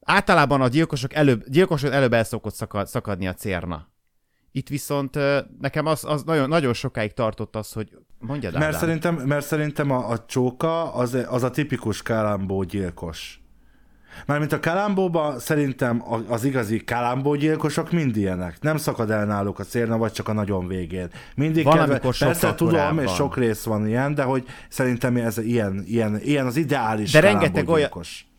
Általában 0.00 0.60
a 0.60 0.68
gyilkosok 0.68 1.14
előbb, 1.14 1.44
gyilkosok 1.48 1.92
előbb 1.92 2.12
el 2.12 2.24
szokott 2.24 2.54
szakad, 2.54 2.86
szakadni 2.86 3.28
a 3.28 3.34
cérna. 3.34 3.88
Itt 4.52 4.68
viszont 4.68 5.16
ö, 5.16 5.40
nekem 5.60 5.86
az, 5.86 6.04
az 6.04 6.22
nagyon, 6.22 6.48
nagyon 6.48 6.72
sokáig 6.72 7.12
tartott 7.12 7.56
az, 7.56 7.72
hogy 7.72 7.98
mondjad 8.18 8.58
Mert 8.58 8.78
szerintem, 8.78 9.14
mert 9.14 9.46
szerintem 9.46 9.90
a, 9.90 10.10
a 10.10 10.24
csóka 10.24 10.94
az, 10.94 11.14
az 11.28 11.42
a 11.42 11.50
tipikus 11.50 12.02
Kálambó 12.02 12.62
gyilkos. 12.62 13.42
Mármint 14.26 14.52
a 14.52 14.60
Kalambóban 14.60 15.38
szerintem 15.38 16.04
az 16.28 16.44
igazi 16.44 16.84
Kalambó 16.84 17.34
gyilkosok 17.34 17.90
mind 17.92 18.16
ilyenek. 18.16 18.56
Nem 18.60 18.76
szakad 18.76 19.10
el 19.10 19.24
náluk 19.24 19.58
a 19.58 19.64
célna, 19.64 19.98
vagy 19.98 20.12
csak 20.12 20.28
a 20.28 20.32
nagyon 20.32 20.66
végén. 20.66 21.08
Mindig 21.34 21.64
van, 21.64 21.76
kedve... 21.76 21.98
Persze 22.18 22.54
tudom, 22.54 22.98
és 22.98 23.10
sok 23.10 23.36
rész 23.36 23.64
van 23.64 23.86
ilyen, 23.86 24.14
de 24.14 24.22
hogy 24.22 24.44
szerintem 24.68 25.16
ez 25.16 25.38
ilyen, 25.38 25.84
ilyen, 25.86 26.20
ilyen 26.22 26.46
az 26.46 26.56
ideális 26.56 27.12
de 27.12 27.20
rengeteg 27.20 27.68
olyan, 27.68 27.90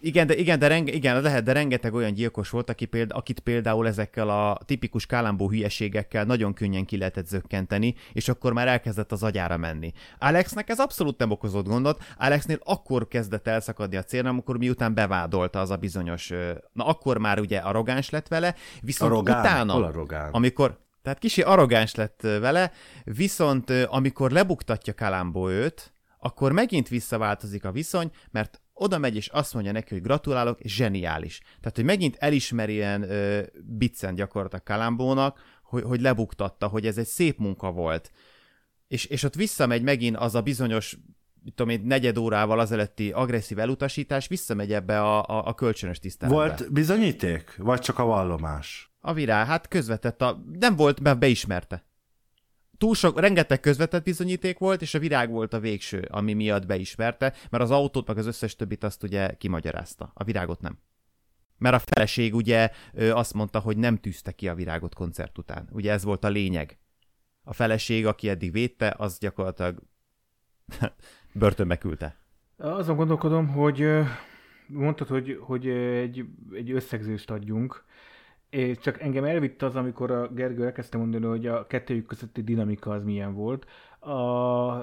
igen, 0.01 0.27
de, 0.27 0.35
igen, 0.35 0.59
de 0.59 0.67
renge, 0.67 0.91
igen, 0.91 1.21
lehet, 1.21 1.43
de 1.43 1.51
rengeteg 1.51 1.93
olyan 1.93 2.13
gyilkos 2.13 2.49
volt, 2.49 2.69
aki 2.69 2.85
példa, 2.85 3.15
akit 3.15 3.39
például 3.39 3.87
ezekkel 3.87 4.29
a 4.29 4.57
tipikus 4.65 5.05
kálámbó 5.05 5.49
hülyeségekkel 5.49 6.23
nagyon 6.23 6.53
könnyen 6.53 6.85
ki 6.85 6.97
lehetett 6.97 7.27
zökkenteni, 7.27 7.95
és 8.13 8.29
akkor 8.29 8.53
már 8.53 8.67
elkezdett 8.67 9.11
az 9.11 9.23
agyára 9.23 9.57
menni. 9.57 9.91
Alexnek 10.19 10.69
ez 10.69 10.79
abszolút 10.79 11.17
nem 11.17 11.31
okozott 11.31 11.67
gondot, 11.67 12.03
Alexnél 12.17 12.59
akkor 12.63 13.07
kezdett 13.07 13.47
elszakadni 13.47 13.97
a 13.97 14.03
cél, 14.03 14.27
amikor 14.27 14.57
miután 14.57 14.93
bevádolta 14.93 15.59
az 15.59 15.69
a 15.69 15.75
bizonyos, 15.75 16.31
na 16.73 16.85
akkor 16.85 17.17
már 17.17 17.39
ugye 17.39 17.57
arrogáns 17.57 18.09
lett 18.09 18.27
vele, 18.27 18.55
viszont 18.81 19.11
arrogán? 19.11 19.39
utána, 19.39 19.73
arrogán? 19.73 20.31
amikor, 20.31 20.79
tehát 21.01 21.19
kicsi 21.19 21.41
arrogáns 21.41 21.95
lett 21.95 22.21
vele, 22.21 22.71
viszont 23.03 23.69
amikor 23.69 24.31
lebuktatja 24.31 24.93
Kalambó 24.93 25.49
őt, 25.49 25.93
akkor 26.19 26.51
megint 26.51 26.87
visszaváltozik 26.87 27.65
a 27.65 27.71
viszony, 27.71 28.11
mert 28.31 28.61
oda 28.80 28.97
megy 28.97 29.15
és 29.15 29.27
azt 29.27 29.53
mondja 29.53 29.71
neki, 29.71 29.93
hogy 29.93 30.03
gratulálok, 30.03 30.59
zseniális. 30.61 31.39
Tehát, 31.59 31.75
hogy 31.75 31.86
megint 31.86 32.15
elismeri 32.19 32.73
ilyen 32.73 33.01
ö, 33.01 33.41
biccen 33.65 34.15
gyakorlatilag 34.15 34.63
Kalambónak, 34.63 35.39
hogy, 35.63 35.84
hogy 35.84 36.01
lebuktatta, 36.01 36.67
hogy 36.67 36.86
ez 36.86 36.97
egy 36.97 37.07
szép 37.07 37.38
munka 37.38 37.71
volt. 37.71 38.11
És, 38.88 39.05
és 39.05 39.23
ott 39.23 39.36
visszamegy 39.36 39.82
megint 39.82 40.17
az 40.17 40.36
a 40.36 40.41
bizonyos 40.41 40.97
mit 41.43 41.53
tudom 41.53 41.71
én, 41.71 41.82
negyed 41.86 42.17
órával 42.17 42.59
azelőtti 42.59 43.11
agresszív 43.11 43.59
elutasítás, 43.59 44.27
visszamegy 44.27 44.73
ebbe 44.73 45.01
a, 45.01 45.23
a, 45.23 45.47
a 45.47 45.53
kölcsönös 45.53 45.99
tiszteletbe. 45.99 46.41
Volt 46.41 46.71
bizonyíték? 46.73 47.55
Vagy 47.57 47.80
csak 47.80 47.99
a 47.99 48.03
vallomás? 48.03 48.93
A 48.99 49.13
virág, 49.13 49.47
hát 49.47 49.67
közvetett 49.67 50.21
a... 50.21 50.43
Nem 50.59 50.75
volt, 50.75 50.99
mert 50.99 51.19
beismerte 51.19 51.88
túl 52.80 52.95
sok, 52.95 53.19
rengeteg 53.19 53.59
közvetett 53.59 54.03
bizonyíték 54.03 54.57
volt, 54.57 54.82
és 54.82 54.93
a 54.93 54.99
virág 54.99 55.30
volt 55.30 55.53
a 55.53 55.59
végső, 55.59 56.07
ami 56.09 56.34
miatt 56.34 56.65
beismerte, 56.65 57.34
mert 57.49 57.63
az 57.63 57.71
autót 57.71 58.07
meg 58.07 58.17
az 58.17 58.25
összes 58.25 58.55
többit 58.55 58.84
azt 58.84 59.03
ugye 59.03 59.36
kimagyarázta. 59.38 60.11
A 60.13 60.23
virágot 60.23 60.61
nem. 60.61 60.77
Mert 61.57 61.75
a 61.75 61.80
feleség 61.80 62.36
ugye 62.36 62.69
azt 62.93 63.34
mondta, 63.34 63.59
hogy 63.59 63.77
nem 63.77 63.97
tűzte 63.97 64.32
ki 64.32 64.47
a 64.47 64.55
virágot 64.55 64.95
koncert 64.95 65.38
után. 65.38 65.69
Ugye 65.71 65.91
ez 65.91 66.03
volt 66.03 66.23
a 66.23 66.30
lényeg. 66.30 66.80
A 67.43 67.53
feleség, 67.53 68.05
aki 68.05 68.30
eddig 68.30 68.51
védte, 68.51 68.95
az 68.97 69.17
gyakorlatilag 69.19 69.82
börtönbe 71.34 71.77
küldte. 71.77 72.17
Azon 72.57 72.95
gondolkodom, 72.95 73.47
hogy 73.47 73.88
mondtad, 74.67 75.07
hogy, 75.07 75.38
hogy 75.41 75.67
egy, 75.67 76.25
egy 76.51 76.71
összegzést 76.71 77.32
adjunk, 77.32 77.84
és 78.49 78.77
csak 78.77 79.01
engem 79.01 79.23
elvitt 79.23 79.61
az, 79.61 79.75
amikor 79.75 80.11
a 80.11 80.27
Gergő 80.27 80.65
elkezdte 80.65 80.97
mondani, 80.97 81.25
hogy 81.25 81.47
a 81.47 81.67
kettőjük 81.67 82.05
közötti 82.05 82.41
dinamika 82.41 82.91
az 82.91 83.03
milyen 83.03 83.33
volt. 83.33 83.65
A 83.99 84.73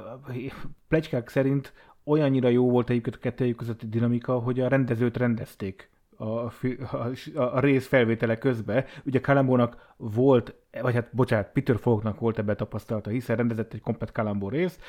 plegykák 0.88 1.28
szerint 1.28 1.72
olyannyira 2.04 2.48
jó 2.48 2.70
volt 2.70 2.90
egyébként 2.90 3.16
a 3.16 3.18
kettőjük 3.18 3.56
közötti 3.56 3.88
dinamika, 3.88 4.38
hogy 4.38 4.60
a 4.60 4.68
rendezőt 4.68 5.16
rendezték 5.16 5.90
a, 6.16 6.24
a, 6.24 7.12
a 7.34 7.60
rész 7.60 7.86
felvétele 7.86 8.38
közben. 8.38 8.84
Ugye 9.04 9.20
Kalambónak 9.20 9.94
volt, 9.96 10.54
vagy 10.80 10.94
hát 10.94 11.08
bocsánat, 11.12 11.52
Peter 11.52 11.78
Falknak 11.78 12.20
volt 12.20 12.38
ebben 12.38 12.56
tapasztalata, 12.56 13.10
hiszen 13.10 13.36
rendezett 13.36 13.72
egy 13.72 13.80
komplet 13.80 14.12
Kalambó 14.12 14.48
részt, 14.48 14.82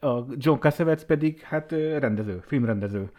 a 0.00 0.24
John 0.36 0.58
Cassavetes 0.58 1.04
pedig 1.04 1.40
hát 1.40 1.72
rendező, 1.72 2.42
filmrendező 2.46 3.10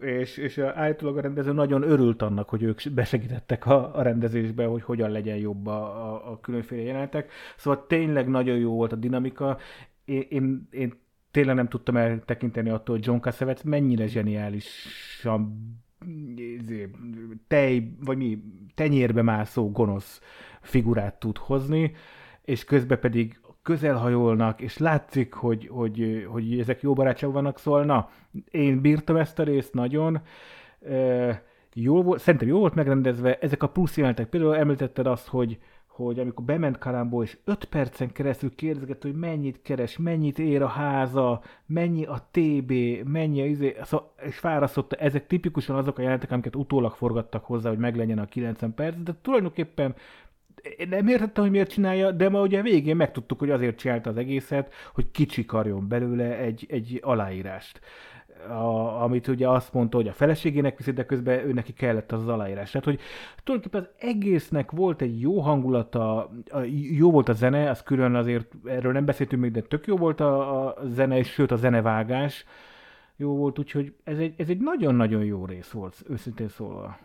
és, 0.00 0.36
és 0.36 0.58
állítólag 0.58 1.16
a 1.16 1.20
rendező 1.20 1.52
nagyon 1.52 1.82
örült 1.82 2.22
annak, 2.22 2.48
hogy 2.48 2.62
ők 2.62 2.80
besegítettek 2.94 3.66
a, 3.66 3.96
a 3.96 4.02
rendezésbe, 4.02 4.64
hogy 4.64 4.82
hogyan 4.82 5.10
legyen 5.10 5.36
jobb 5.36 5.66
a, 5.66 6.12
a, 6.12 6.30
a 6.30 6.40
különféle 6.40 6.82
jelenetek. 6.82 7.30
Szóval 7.56 7.86
tényleg 7.86 8.28
nagyon 8.28 8.56
jó 8.56 8.74
volt 8.74 8.92
a 8.92 8.96
dinamika. 8.96 9.58
Én, 10.04 10.26
én, 10.28 10.68
én 10.70 10.92
tényleg 11.30 11.54
nem 11.54 11.68
tudtam 11.68 11.96
eltekinteni 11.96 12.70
attól, 12.70 12.96
hogy 12.96 13.06
John 13.06 13.20
Cassavetes 13.20 13.62
mennyire 13.62 14.06
zseniálisan 14.06 15.58
izé, 16.36 16.90
tej, 17.46 17.96
vagy 18.00 18.16
mi, 18.16 18.42
tenyérbe 18.74 19.22
mászó 19.22 19.70
gonosz 19.70 20.20
figurát 20.60 21.18
tud 21.18 21.38
hozni, 21.38 21.94
és 22.44 22.64
közben 22.64 23.00
pedig 23.00 23.40
közelhajolnak, 23.62 24.60
és 24.60 24.78
látszik, 24.78 25.32
hogy, 25.32 25.68
hogy, 25.72 26.26
hogy 26.30 26.58
ezek 26.58 26.82
jó 26.82 26.92
barátságok 26.92 27.34
vannak, 27.34 27.58
szóval 27.58 27.84
na, 27.84 28.10
én 28.50 28.80
bírtam 28.80 29.16
ezt 29.16 29.38
a 29.38 29.42
részt 29.42 29.74
nagyon, 29.74 30.20
jó 31.74 32.02
volt, 32.02 32.20
szerintem 32.20 32.48
jó 32.48 32.58
volt 32.58 32.74
megrendezve, 32.74 33.38
ezek 33.38 33.62
a 33.62 33.68
plusz 33.68 33.96
jelentek, 33.96 34.28
például 34.28 34.56
említetted 34.56 35.06
azt, 35.06 35.28
hogy, 35.28 35.58
hogy 35.86 36.18
amikor 36.18 36.44
bement 36.44 36.78
Kalambó, 36.78 37.22
és 37.22 37.38
5 37.44 37.64
percen 37.64 38.12
keresztül 38.12 38.54
kérdezett, 38.54 39.02
hogy 39.02 39.14
mennyit 39.14 39.62
keres, 39.62 39.98
mennyit 39.98 40.38
ér 40.38 40.62
a 40.62 40.66
háza, 40.66 41.42
mennyi 41.66 42.04
a 42.04 42.28
TB, 42.30 42.72
mennyi 43.04 43.40
a 43.40 43.46
izé, 43.46 43.76
szóval, 43.82 44.12
és 44.22 44.38
fárasztotta, 44.38 44.96
ezek 44.96 45.26
tipikusan 45.26 45.76
azok 45.76 45.98
a 45.98 46.02
jelentek, 46.02 46.30
amiket 46.30 46.56
utólag 46.56 46.92
forgattak 46.94 47.44
hozzá, 47.44 47.68
hogy 47.68 47.78
meglegyen 47.78 48.18
a 48.18 48.26
90 48.26 48.74
perc, 48.74 48.96
de 49.02 49.12
tulajdonképpen 49.22 49.94
én 50.76 50.88
nem 50.88 51.08
értettem, 51.08 51.42
hogy 51.42 51.52
miért 51.52 51.70
csinálja, 51.70 52.10
de 52.10 52.28
ma 52.28 52.40
ugye 52.40 52.62
végén 52.62 52.96
megtudtuk, 52.96 53.38
hogy 53.38 53.50
azért 53.50 53.78
csinálta 53.78 54.10
az 54.10 54.16
egészet, 54.16 54.72
hogy 54.94 55.10
kicsikarjon 55.10 55.88
belőle 55.88 56.38
egy, 56.38 56.66
egy 56.68 57.00
aláírást. 57.02 57.80
A, 58.48 59.02
amit 59.02 59.28
ugye 59.28 59.48
azt 59.48 59.72
mondta, 59.72 59.96
hogy 59.96 60.08
a 60.08 60.12
feleségének 60.12 60.76
viszi, 60.76 60.90
de 60.90 61.04
közben 61.04 61.38
ő 61.46 61.52
neki 61.52 61.72
kellett 61.72 62.12
az, 62.12 62.20
az 62.20 62.28
aláírás. 62.28 62.70
Tehát, 62.70 62.86
hogy 62.86 63.00
tulajdonképpen 63.44 63.88
az 63.90 64.06
egésznek 64.08 64.70
volt 64.70 65.02
egy 65.02 65.20
jó 65.20 65.40
hangulata, 65.40 66.30
jó 66.90 67.10
volt 67.10 67.28
a 67.28 67.32
zene, 67.32 67.70
az 67.70 67.82
külön 67.82 68.14
azért, 68.14 68.52
erről 68.64 68.92
nem 68.92 69.04
beszéltünk 69.04 69.42
még, 69.42 69.50
de 69.50 69.60
tök 69.60 69.86
jó 69.86 69.96
volt 69.96 70.20
a, 70.20 70.66
a 70.66 70.76
zene, 70.84 71.18
és 71.18 71.28
sőt 71.28 71.50
a 71.50 71.56
zenevágás 71.56 72.44
jó 73.16 73.36
volt, 73.36 73.58
úgyhogy 73.58 73.94
ez 74.04 74.18
egy, 74.18 74.34
ez 74.36 74.48
egy 74.48 74.58
nagyon-nagyon 74.58 75.24
jó 75.24 75.44
rész 75.44 75.70
volt, 75.70 76.02
őszintén 76.08 76.48
szólva. 76.48 76.98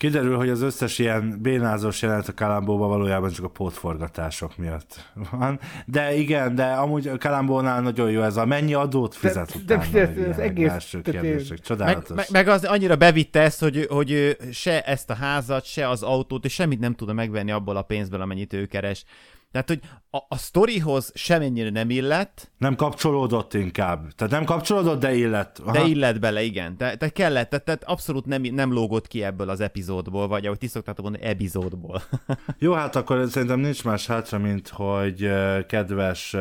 Kiderül, 0.00 0.36
hogy 0.36 0.48
az 0.48 0.62
összes 0.62 0.98
ilyen 0.98 1.38
bénázós 1.42 2.02
jelenet 2.02 2.28
a 2.28 2.34
Kalambóban 2.34 2.88
valójában 2.88 3.30
csak 3.30 3.44
a 3.44 3.48
pótforgatások 3.48 4.56
miatt 4.56 5.10
van. 5.30 5.60
De 5.86 6.14
igen, 6.14 6.54
de 6.54 6.64
amúgy 6.64 7.08
a 7.08 7.18
Kalambónál 7.18 7.80
nagyon 7.80 8.10
jó 8.10 8.22
ez 8.22 8.36
a 8.36 8.44
mennyi 8.44 8.74
adót 8.74 9.14
fizet 9.14 9.64
de, 9.66 9.74
utána. 9.74 9.90
De, 9.92 10.06
de, 10.06 10.26
ez 10.26 10.38
egész... 10.38 10.70
Első 10.70 11.02
kérdések, 11.02 11.58
csodálatos. 11.58 12.08
Meg, 12.08 12.16
meg, 12.16 12.26
meg, 12.30 12.48
az 12.48 12.64
annyira 12.64 12.96
bevitte 12.96 13.40
ezt, 13.40 13.60
hogy, 13.60 13.86
hogy 13.90 14.36
se 14.52 14.82
ezt 14.82 15.10
a 15.10 15.14
házat, 15.14 15.64
se 15.64 15.88
az 15.88 16.02
autót, 16.02 16.44
és 16.44 16.52
semmit 16.52 16.80
nem 16.80 16.94
tudna 16.94 17.12
megvenni 17.12 17.50
abból 17.50 17.76
a 17.76 17.82
pénzből, 17.82 18.20
amennyit 18.20 18.52
ő 18.52 18.66
keres. 18.66 19.04
Tehát, 19.52 19.68
hogy 19.68 19.80
a, 20.10 20.18
a 20.28 20.36
sztorihoz 20.36 21.12
semennyire 21.14 21.70
nem 21.70 21.90
illett. 21.90 22.50
Nem 22.58 22.76
kapcsolódott 22.76 23.54
inkább. 23.54 24.10
Tehát 24.12 24.32
nem 24.32 24.44
kapcsolódott, 24.44 25.00
de 25.00 25.14
illett. 25.14 25.58
Aha. 25.58 25.72
De 25.72 25.84
illett 25.84 26.18
bele, 26.18 26.42
igen. 26.42 26.76
Te, 26.76 26.96
te 26.96 27.08
kellett, 27.08 27.48
tehát, 27.50 27.64
tehát 27.64 27.84
abszolút 27.84 28.26
nem, 28.26 28.42
nem 28.42 28.72
lógott 28.72 29.06
ki 29.06 29.22
ebből 29.22 29.48
az 29.48 29.60
epizódból, 29.60 30.28
vagy 30.28 30.46
ahogy 30.46 30.58
ti 30.58 30.66
szoktátok 30.66 31.04
mondani, 31.04 31.24
epizódból. 31.24 32.02
Jó, 32.58 32.72
hát 32.72 32.96
akkor 32.96 33.28
szerintem 33.28 33.60
nincs 33.60 33.84
más 33.84 34.06
hátra, 34.06 34.38
mint 34.38 34.68
hogy 34.68 35.30
kedves 35.66 36.36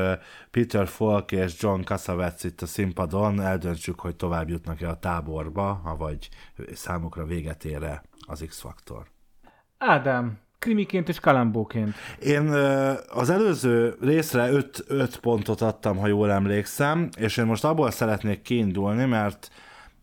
Peter 0.51 0.87
Falk 0.87 1.31
és 1.31 1.53
John 1.59 1.81
Cassavetes 1.81 2.43
itt 2.43 2.61
a 2.61 2.65
színpadon 2.65 3.41
eldöntsük, 3.41 3.99
hogy 3.99 4.15
tovább 4.15 4.49
jutnak-e 4.49 4.89
a 4.89 4.99
táborba, 4.99 5.95
vagy 5.97 6.29
számukra 6.73 7.25
véget 7.25 7.65
ér 7.65 8.01
az 8.27 8.43
X-faktor. 8.47 9.07
Ádám, 9.77 10.39
krimiként 10.59 11.09
és 11.09 11.19
kalambóként. 11.19 11.95
Én 12.19 12.47
az 13.07 13.29
előző 13.29 13.95
részre 14.01 14.49
5 14.87 15.17
pontot 15.21 15.61
adtam, 15.61 15.97
ha 15.97 16.07
jól 16.07 16.31
emlékszem, 16.31 17.09
és 17.17 17.37
én 17.37 17.45
most 17.45 17.63
abból 17.63 17.91
szeretnék 17.91 18.41
kiindulni, 18.41 19.05
mert 19.05 19.51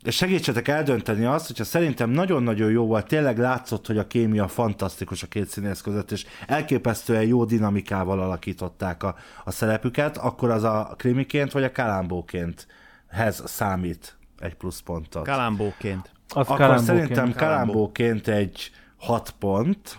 segítsetek 0.04 0.68
eldönteni 0.68 1.24
azt, 1.24 1.46
hogyha 1.46 1.64
szerintem 1.64 2.10
nagyon-nagyon 2.10 2.70
jó 2.70 2.86
volt, 2.86 3.06
tényleg 3.06 3.38
látszott, 3.38 3.86
hogy 3.86 3.98
a 3.98 4.06
kémia 4.06 4.48
fantasztikus 4.48 5.22
a 5.22 5.26
két 5.26 5.48
színész 5.48 5.80
között, 5.80 6.10
és 6.10 6.26
elképesztően 6.46 7.22
jó 7.22 7.44
dinamikával 7.44 8.20
alakították 8.20 9.02
a, 9.02 9.14
a 9.44 9.50
szerepüket, 9.50 10.16
akkor 10.16 10.50
az 10.50 10.62
a 10.62 10.94
krimiként 10.96 11.52
vagy 11.52 11.64
a 11.64 11.72
kalambóként 11.72 12.66
hez 13.10 13.42
számít 13.46 14.16
egy 14.38 14.54
plusz 14.54 14.80
pontot. 14.80 15.24
Kalambóként. 15.24 16.10
Az 16.28 16.36
akkor 16.36 16.56
kalambóként. 16.56 16.86
szerintem 16.86 17.32
kalambóként 17.32 18.28
egy 18.28 18.70
hat 18.96 19.34
pont, 19.38 19.98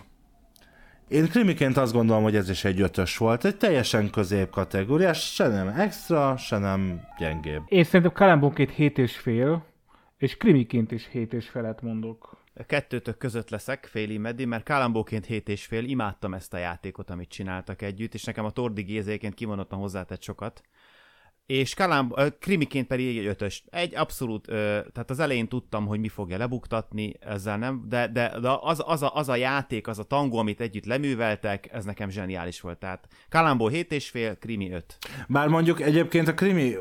én 1.08 1.28
krimiként 1.28 1.76
azt 1.76 1.92
gondolom, 1.92 2.22
hogy 2.22 2.36
ez 2.36 2.50
is 2.50 2.64
egy 2.64 2.80
ötös 2.80 3.16
volt, 3.16 3.44
egy 3.44 3.56
teljesen 3.56 4.10
közép 4.10 4.50
kategóriás, 4.50 5.32
se 5.34 5.48
nem 5.48 5.68
extra, 5.68 6.36
se 6.36 6.58
nem 6.58 7.00
gyengébb. 7.18 7.62
Én 7.68 7.84
szerintem 7.84 8.12
Kalambónként 8.12 8.70
hét 8.70 8.98
és 8.98 9.16
fél, 9.16 9.66
és 10.16 10.36
krimiként 10.36 10.92
is 10.92 11.08
hét 11.10 11.32
és 11.32 11.48
felet 11.48 11.82
mondok. 11.82 12.36
A 12.54 12.62
kettőtök 12.62 13.18
között 13.18 13.50
leszek, 13.50 13.88
féli 13.90 14.18
meddi, 14.18 14.44
mert 14.44 14.64
Kalambóként 14.64 15.26
hét 15.26 15.48
és 15.48 15.64
fél, 15.66 15.84
imádtam 15.84 16.34
ezt 16.34 16.54
a 16.54 16.58
játékot, 16.58 17.10
amit 17.10 17.28
csináltak 17.28 17.82
együtt, 17.82 18.14
és 18.14 18.24
nekem 18.24 18.44
a 18.44 18.50
Tordi 18.50 18.82
Gézéként 18.82 19.34
kimondottan 19.34 19.78
hozzátett 19.78 20.22
sokat 20.22 20.62
és 21.48 21.74
Kalám, 21.74 22.12
krimiként 22.40 22.86
pedig 22.86 23.18
egy 23.18 23.26
ötös. 23.26 23.64
Egy 23.70 23.94
abszolút, 23.94 24.46
tehát 24.92 25.10
az 25.10 25.18
elején 25.18 25.48
tudtam, 25.48 25.86
hogy 25.86 26.00
mi 26.00 26.08
fogja 26.08 26.38
lebuktatni, 26.38 27.14
ezzel 27.20 27.58
nem, 27.58 27.84
de, 27.88 28.08
de, 28.08 28.32
de 28.40 28.48
az, 28.60 28.82
az, 28.86 29.02
a, 29.02 29.14
az 29.14 29.28
a 29.28 29.36
játék, 29.36 29.86
az 29.86 29.98
a 29.98 30.02
tangó, 30.02 30.38
amit 30.38 30.60
együtt 30.60 30.84
leműveltek, 30.84 31.68
ez 31.72 31.84
nekem 31.84 32.10
zseniális 32.10 32.60
volt. 32.60 32.78
Tehát 32.78 33.08
Kalambó 33.28 33.68
7 33.68 33.92
és 33.92 34.08
fél, 34.08 34.36
krimi 34.36 34.72
5. 34.72 34.98
Bár 35.28 35.48
mondjuk 35.48 35.80
egyébként 35.80 36.28
a 36.28 36.34
krimi 36.34 36.74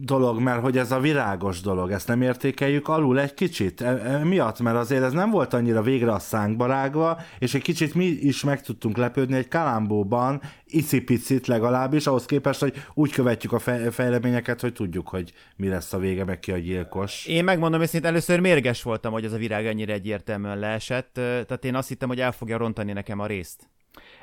dolog, 0.00 0.40
mert 0.40 0.60
hogy 0.60 0.78
ez 0.78 0.92
a 0.92 1.00
virágos 1.00 1.60
dolog, 1.60 1.90
ezt 1.90 2.08
nem 2.08 2.22
értékeljük 2.22 2.88
alul 2.88 3.20
egy 3.20 3.34
kicsit. 3.34 3.80
E, 3.80 3.88
e, 3.88 4.24
miatt, 4.24 4.60
mert 4.60 4.76
azért 4.76 5.02
ez 5.02 5.12
nem 5.12 5.30
volt 5.30 5.54
annyira 5.54 5.82
végre 5.82 6.12
a 6.12 6.18
szánkba 6.18 7.20
és 7.38 7.54
egy 7.54 7.62
kicsit 7.62 7.94
mi 7.94 8.04
is 8.04 8.44
meg 8.44 8.62
tudtunk 8.62 8.96
lepődni 8.96 9.36
egy 9.36 9.48
Kalambóban, 9.48 10.42
icipicit 10.74 11.46
legalábbis, 11.46 12.06
ahhoz 12.06 12.26
képest, 12.26 12.60
hogy 12.60 12.74
úgy 12.94 13.12
követjük 13.12 13.52
a 13.52 13.58
fejleményeket, 13.90 14.60
hogy 14.60 14.72
tudjuk, 14.72 15.08
hogy 15.08 15.32
mi 15.56 15.68
lesz 15.68 15.92
a 15.92 15.98
vége, 15.98 16.24
meg 16.24 16.38
ki 16.38 16.52
a 16.52 16.58
gyilkos. 16.58 17.26
Én 17.26 17.44
megmondom 17.44 17.80
őszintén, 17.80 18.10
először 18.10 18.40
mérges 18.40 18.82
voltam, 18.82 19.12
hogy 19.12 19.24
ez 19.24 19.32
a 19.32 19.36
virág 19.36 19.66
ennyire 19.66 19.92
egyértelműen 19.92 20.58
leesett, 20.58 21.10
tehát 21.12 21.64
én 21.64 21.74
azt 21.74 21.88
hittem, 21.88 22.08
hogy 22.08 22.20
el 22.20 22.32
fogja 22.32 22.56
rontani 22.56 22.92
nekem 22.92 23.20
a 23.20 23.26
részt. 23.26 23.70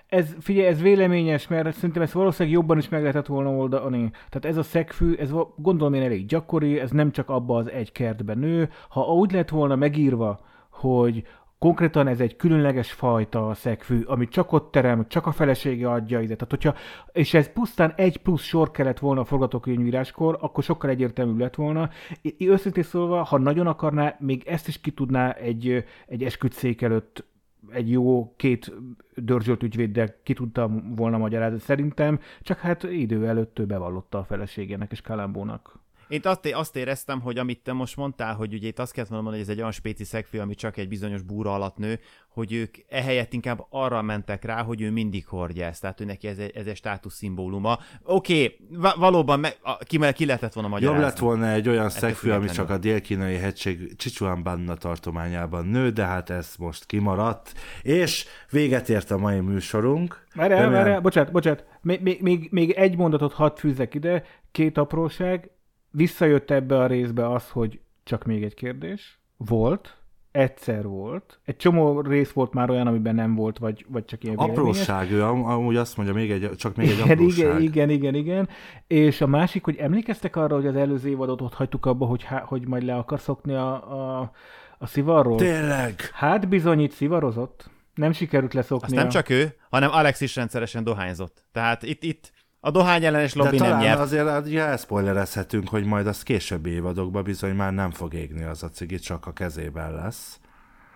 Ez, 0.07 0.35
figyelj, 0.39 0.67
ez 0.67 0.81
véleményes, 0.81 1.47
mert 1.47 1.75
szerintem 1.75 2.01
ezt 2.01 2.11
valószínűleg 2.11 2.57
jobban 2.57 2.77
is 2.77 2.89
meg 2.89 3.01
lehetett 3.01 3.25
volna 3.25 3.49
oldani. 3.49 4.09
Tehát 4.11 4.45
ez 4.45 4.57
a 4.57 4.63
szegfű, 4.63 5.15
ez 5.15 5.29
gondolom 5.55 5.93
én 5.93 6.01
elég 6.01 6.25
gyakori, 6.25 6.79
ez 6.79 6.91
nem 6.91 7.11
csak 7.11 7.29
abba 7.29 7.57
az 7.57 7.69
egy 7.69 7.91
kertben 7.91 8.37
nő. 8.37 8.69
Ha 8.89 9.01
úgy 9.01 9.31
lett 9.31 9.49
volna 9.49 9.75
megírva, 9.75 10.39
hogy 10.69 11.23
Konkrétan 11.59 12.07
ez 12.07 12.19
egy 12.19 12.35
különleges 12.35 12.91
fajta 12.91 13.53
szegfű, 13.53 14.01
amit 14.01 14.29
csak 14.29 14.51
ott 14.51 14.71
terem, 14.71 15.07
csak 15.07 15.25
a 15.25 15.31
felesége 15.31 15.91
adja 15.91 16.19
ide. 16.21 16.35
Tehát, 16.35 16.49
hogyha, 16.49 16.75
és 17.11 17.33
ez 17.33 17.51
pusztán 17.51 17.93
egy 17.95 18.17
plusz 18.17 18.43
sor 18.43 18.71
kellett 18.71 18.99
volna 18.99 19.21
a 19.21 19.25
forgatókönyvíráskor, 19.25 20.37
akkor 20.41 20.63
sokkal 20.63 20.89
egyértelműbb 20.89 21.39
lett 21.39 21.55
volna. 21.55 21.89
Őszintén 22.37 22.83
szólva, 22.83 23.23
ha 23.23 23.37
nagyon 23.37 23.67
akarná, 23.67 24.15
még 24.19 24.43
ezt 24.47 24.67
is 24.67 24.81
ki 24.81 24.91
tudná 24.91 25.31
egy, 25.31 25.85
egy 26.07 26.23
esküdszék 26.23 26.81
előtt 26.81 27.23
egy 27.69 27.91
jó 27.91 28.33
két 28.35 28.73
dörzsölt 29.15 29.63
ügyvéddel 29.63 30.15
ki 30.23 30.33
tudtam 30.33 30.95
volna 30.95 31.17
magyarázni 31.17 31.59
szerintem, 31.59 32.19
csak 32.41 32.57
hát 32.57 32.83
idő 32.83 33.27
előtt 33.27 33.59
ő 33.59 33.65
bevallotta 33.65 34.17
a 34.17 34.23
feleségének 34.23 34.91
és 34.91 35.01
Kalambónak. 35.01 35.79
Én 36.09 36.19
azt, 36.23 36.45
azt 36.45 36.75
éreztem, 36.75 37.21
hogy 37.21 37.37
amit 37.37 37.59
te 37.63 37.73
most 37.73 37.95
mondtál, 37.95 38.35
hogy 38.35 38.53
ugye 38.53 38.67
itt 38.67 38.79
azt 38.79 38.91
kellett 38.91 39.09
mondani, 39.09 39.35
hogy 39.35 39.43
ez 39.45 39.51
egy 39.51 39.59
olyan 39.59 39.71
spéci 39.71 40.03
szegfő, 40.03 40.39
ami 40.39 40.55
csak 40.55 40.77
egy 40.77 40.87
bizonyos 40.87 41.21
búra 41.21 41.53
alatt 41.53 41.77
nő, 41.77 41.99
hogy 42.29 42.53
ők 42.53 42.75
ehelyett 42.87 43.33
inkább 43.33 43.65
arra 43.69 44.01
mentek 44.01 44.43
rá, 44.43 44.63
hogy 44.63 44.81
ő 44.81 44.91
mindig 44.91 45.27
hordja 45.27 45.65
ezt, 45.65 45.81
tehát 45.81 46.01
ő 46.01 46.05
neki 46.05 46.27
ez 46.27 46.37
egy, 46.37 46.51
ez 46.55 46.65
egy 46.65 46.75
státusz 46.75 47.15
szimbóluma. 47.15 47.79
Oké, 48.03 48.57
okay, 48.73 48.91
valóban 48.97 49.39
me, 49.39 49.53
ki, 49.79 49.99
ki 50.13 50.25
lehetett 50.25 50.53
volna 50.53 50.69
magyarázni. 50.69 51.01
Jobb 51.01 51.09
lett 51.09 51.19
volna 51.19 51.49
egy 51.49 51.69
olyan 51.69 51.89
szegfő, 51.89 52.31
ami 52.31 52.49
csak 52.49 52.69
a 52.69 52.77
dél-kínai 52.77 53.35
hegység 53.35 53.95
Csicsuanbanna 53.95 54.75
tartományában 54.75 55.65
nő, 55.65 55.89
de 55.89 56.05
hát 56.05 56.29
ez 56.29 56.55
most 56.59 56.85
kimaradt. 56.85 57.53
És 57.81 58.25
véget 58.49 58.89
ért 58.89 59.11
a 59.11 59.17
mai 59.17 59.39
műsorunk. 59.39 60.25
Várjál, 60.35 60.69
várjál, 60.69 60.99
bocsánat, 60.99 61.31
bocsánat. 61.31 61.65
Még, 61.81 62.21
még, 62.21 62.47
még, 62.51 62.71
egy 62.71 62.97
mondatot 62.97 63.33
hadd 63.33 63.55
fűzek 63.55 63.93
ide, 63.93 64.23
két 64.51 64.77
apróság 64.77 65.49
visszajött 65.91 66.51
ebbe 66.51 66.77
a 66.77 66.87
részbe 66.87 67.31
az, 67.31 67.49
hogy 67.49 67.79
csak 68.03 68.25
még 68.25 68.43
egy 68.43 68.53
kérdés. 68.53 69.19
Volt, 69.37 69.97
egyszer 70.31 70.87
volt. 70.87 71.39
Egy 71.45 71.55
csomó 71.55 72.01
rész 72.01 72.31
volt 72.31 72.53
már 72.53 72.69
olyan, 72.69 72.87
amiben 72.87 73.15
nem 73.15 73.35
volt, 73.35 73.57
vagy, 73.57 73.85
vagy 73.89 74.05
csak 74.05 74.23
ilyen 74.23 74.35
véleményes. 74.35 74.59
Apróság, 74.59 75.11
ő 75.11 75.23
am- 75.23 75.45
amúgy 75.45 75.75
azt 75.75 75.97
mondja, 75.97 76.15
még 76.15 76.31
egy, 76.31 76.51
csak 76.55 76.75
még 76.75 76.87
egy 76.89 76.93
Igen, 76.97 77.09
apróság. 77.09 77.45
igen, 77.45 77.61
igen, 77.61 77.89
igen, 77.89 78.15
igen. 78.15 78.49
És 78.87 79.21
a 79.21 79.27
másik, 79.27 79.63
hogy 79.63 79.75
emlékeztek 79.75 80.35
arra, 80.35 80.55
hogy 80.55 80.67
az 80.67 80.75
előző 80.75 81.09
évadot 81.09 81.41
ott 81.41 81.53
hagytuk 81.53 81.85
abba, 81.85 82.05
hogy, 82.05 82.23
há- 82.23 82.45
hogy 82.45 82.67
majd 82.67 82.83
le 82.83 82.95
akar 82.95 83.19
szokni 83.19 83.53
a, 83.53 83.73
a, 84.19 84.31
a 84.77 84.85
szivarról? 84.87 85.37
Tényleg? 85.37 86.01
Hát 86.13 86.47
bizony 86.47 86.79
itt 86.79 86.91
szivarozott. 86.91 87.69
Nem 87.95 88.11
sikerült 88.11 88.53
leszokni. 88.53 88.85
Azt 88.85 88.95
nem 88.95 89.09
csak 89.09 89.29
ő, 89.29 89.55
hanem 89.69 89.89
Alex 89.91 90.21
is 90.21 90.35
rendszeresen 90.35 90.83
dohányzott. 90.83 91.43
Tehát 91.51 91.83
itt, 91.83 92.03
itt 92.03 92.31
a 92.59 92.71
dohány 92.71 93.05
ellenes 93.05 93.33
De 93.33 93.43
lobby 93.43 93.57
nem 93.57 93.67
talán 93.67 93.83
nyert. 93.83 93.99
azért 93.99 94.45
ugye 94.45 94.63
elszpoilerezhetünk, 94.63 95.69
hogy 95.69 95.85
majd 95.85 96.07
az 96.07 96.23
későbbi 96.23 96.69
évadokban 96.69 97.23
bizony 97.23 97.55
már 97.55 97.73
nem 97.73 97.91
fog 97.91 98.13
égni 98.13 98.43
az 98.43 98.63
a 98.63 98.69
cigi, 98.69 98.99
csak 98.99 99.25
a 99.25 99.33
kezében 99.33 99.93
lesz. 99.93 100.39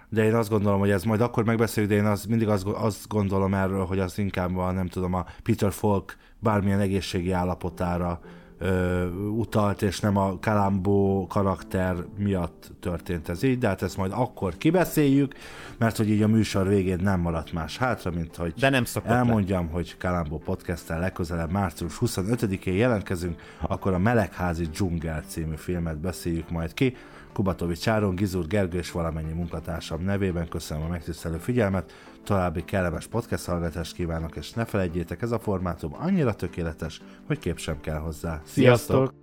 De 0.09 0.23
én 0.23 0.35
azt 0.35 0.49
gondolom, 0.49 0.79
hogy 0.79 0.89
ez 0.89 1.03
majd 1.03 1.21
akkor 1.21 1.43
megbeszéljük, 1.45 1.91
de 1.91 1.97
én 1.97 2.05
az, 2.05 2.25
mindig 2.25 2.47
azt, 2.47 2.65
azt 2.67 3.07
gondolom 3.07 3.53
erről, 3.53 3.85
hogy 3.85 3.99
az 3.99 4.17
inkább 4.17 4.57
a, 4.57 4.71
nem 4.71 4.87
tudom, 4.87 5.13
a 5.13 5.25
Peter 5.43 5.71
Falk 5.71 6.17
bármilyen 6.39 6.79
egészségi 6.79 7.31
állapotára 7.31 8.19
ö, 8.63 9.07
utalt, 9.15 9.81
és 9.81 9.99
nem 9.99 10.17
a 10.17 10.39
Kalambó 10.39 11.27
karakter 11.27 11.95
miatt 12.17 12.71
történt 12.79 13.29
ez 13.29 13.43
így, 13.43 13.57
de 13.57 13.67
hát 13.67 13.81
ezt 13.81 13.97
majd 13.97 14.11
akkor 14.15 14.57
kibeszéljük, 14.57 15.33
mert 15.77 15.97
hogy 15.97 16.09
így 16.09 16.21
a 16.21 16.27
műsor 16.27 16.67
végén 16.67 16.99
nem 17.01 17.19
maradt 17.19 17.53
más 17.53 17.77
hátra, 17.77 18.11
mint 18.11 18.35
hogy 18.35 18.53
De 18.59 18.69
nem 18.69 18.85
szokott 18.85 19.09
le. 19.09 19.15
elmondjam, 19.15 19.67
hogy 19.67 19.97
Kalambó 19.97 20.37
podcast 20.37 20.87
legközelebb 20.87 21.51
március 21.51 21.97
25-én 22.01 22.73
jelentkezünk, 22.75 23.41
akkor 23.61 23.93
a 23.93 23.97
Melegházi 23.99 24.65
dzsungel 24.65 25.23
című 25.27 25.55
filmet 25.55 25.97
beszéljük 25.97 26.49
majd 26.49 26.73
ki. 26.73 26.95
Kubatovics 27.33 27.87
Áron, 27.87 28.15
Gizur 28.15 28.47
Gergő 28.47 28.77
és 28.77 28.91
valamennyi 28.91 29.33
munkatársam 29.33 30.03
nevében 30.03 30.47
köszönöm 30.49 30.83
a 30.83 30.87
megtisztelő 30.87 31.37
figyelmet, 31.37 31.93
további 32.23 32.63
kellemes 32.65 33.07
podcast 33.07 33.45
hallgatást 33.45 33.93
kívánok, 33.93 34.35
és 34.35 34.51
ne 34.51 34.65
felejtjétek, 34.65 35.21
ez 35.21 35.31
a 35.31 35.39
formátum 35.39 35.93
annyira 35.93 36.33
tökéletes, 36.33 37.01
hogy 37.27 37.39
kép 37.39 37.57
sem 37.57 37.79
kell 37.79 37.97
hozzá. 37.97 38.41
Sziasztok! 38.45 39.22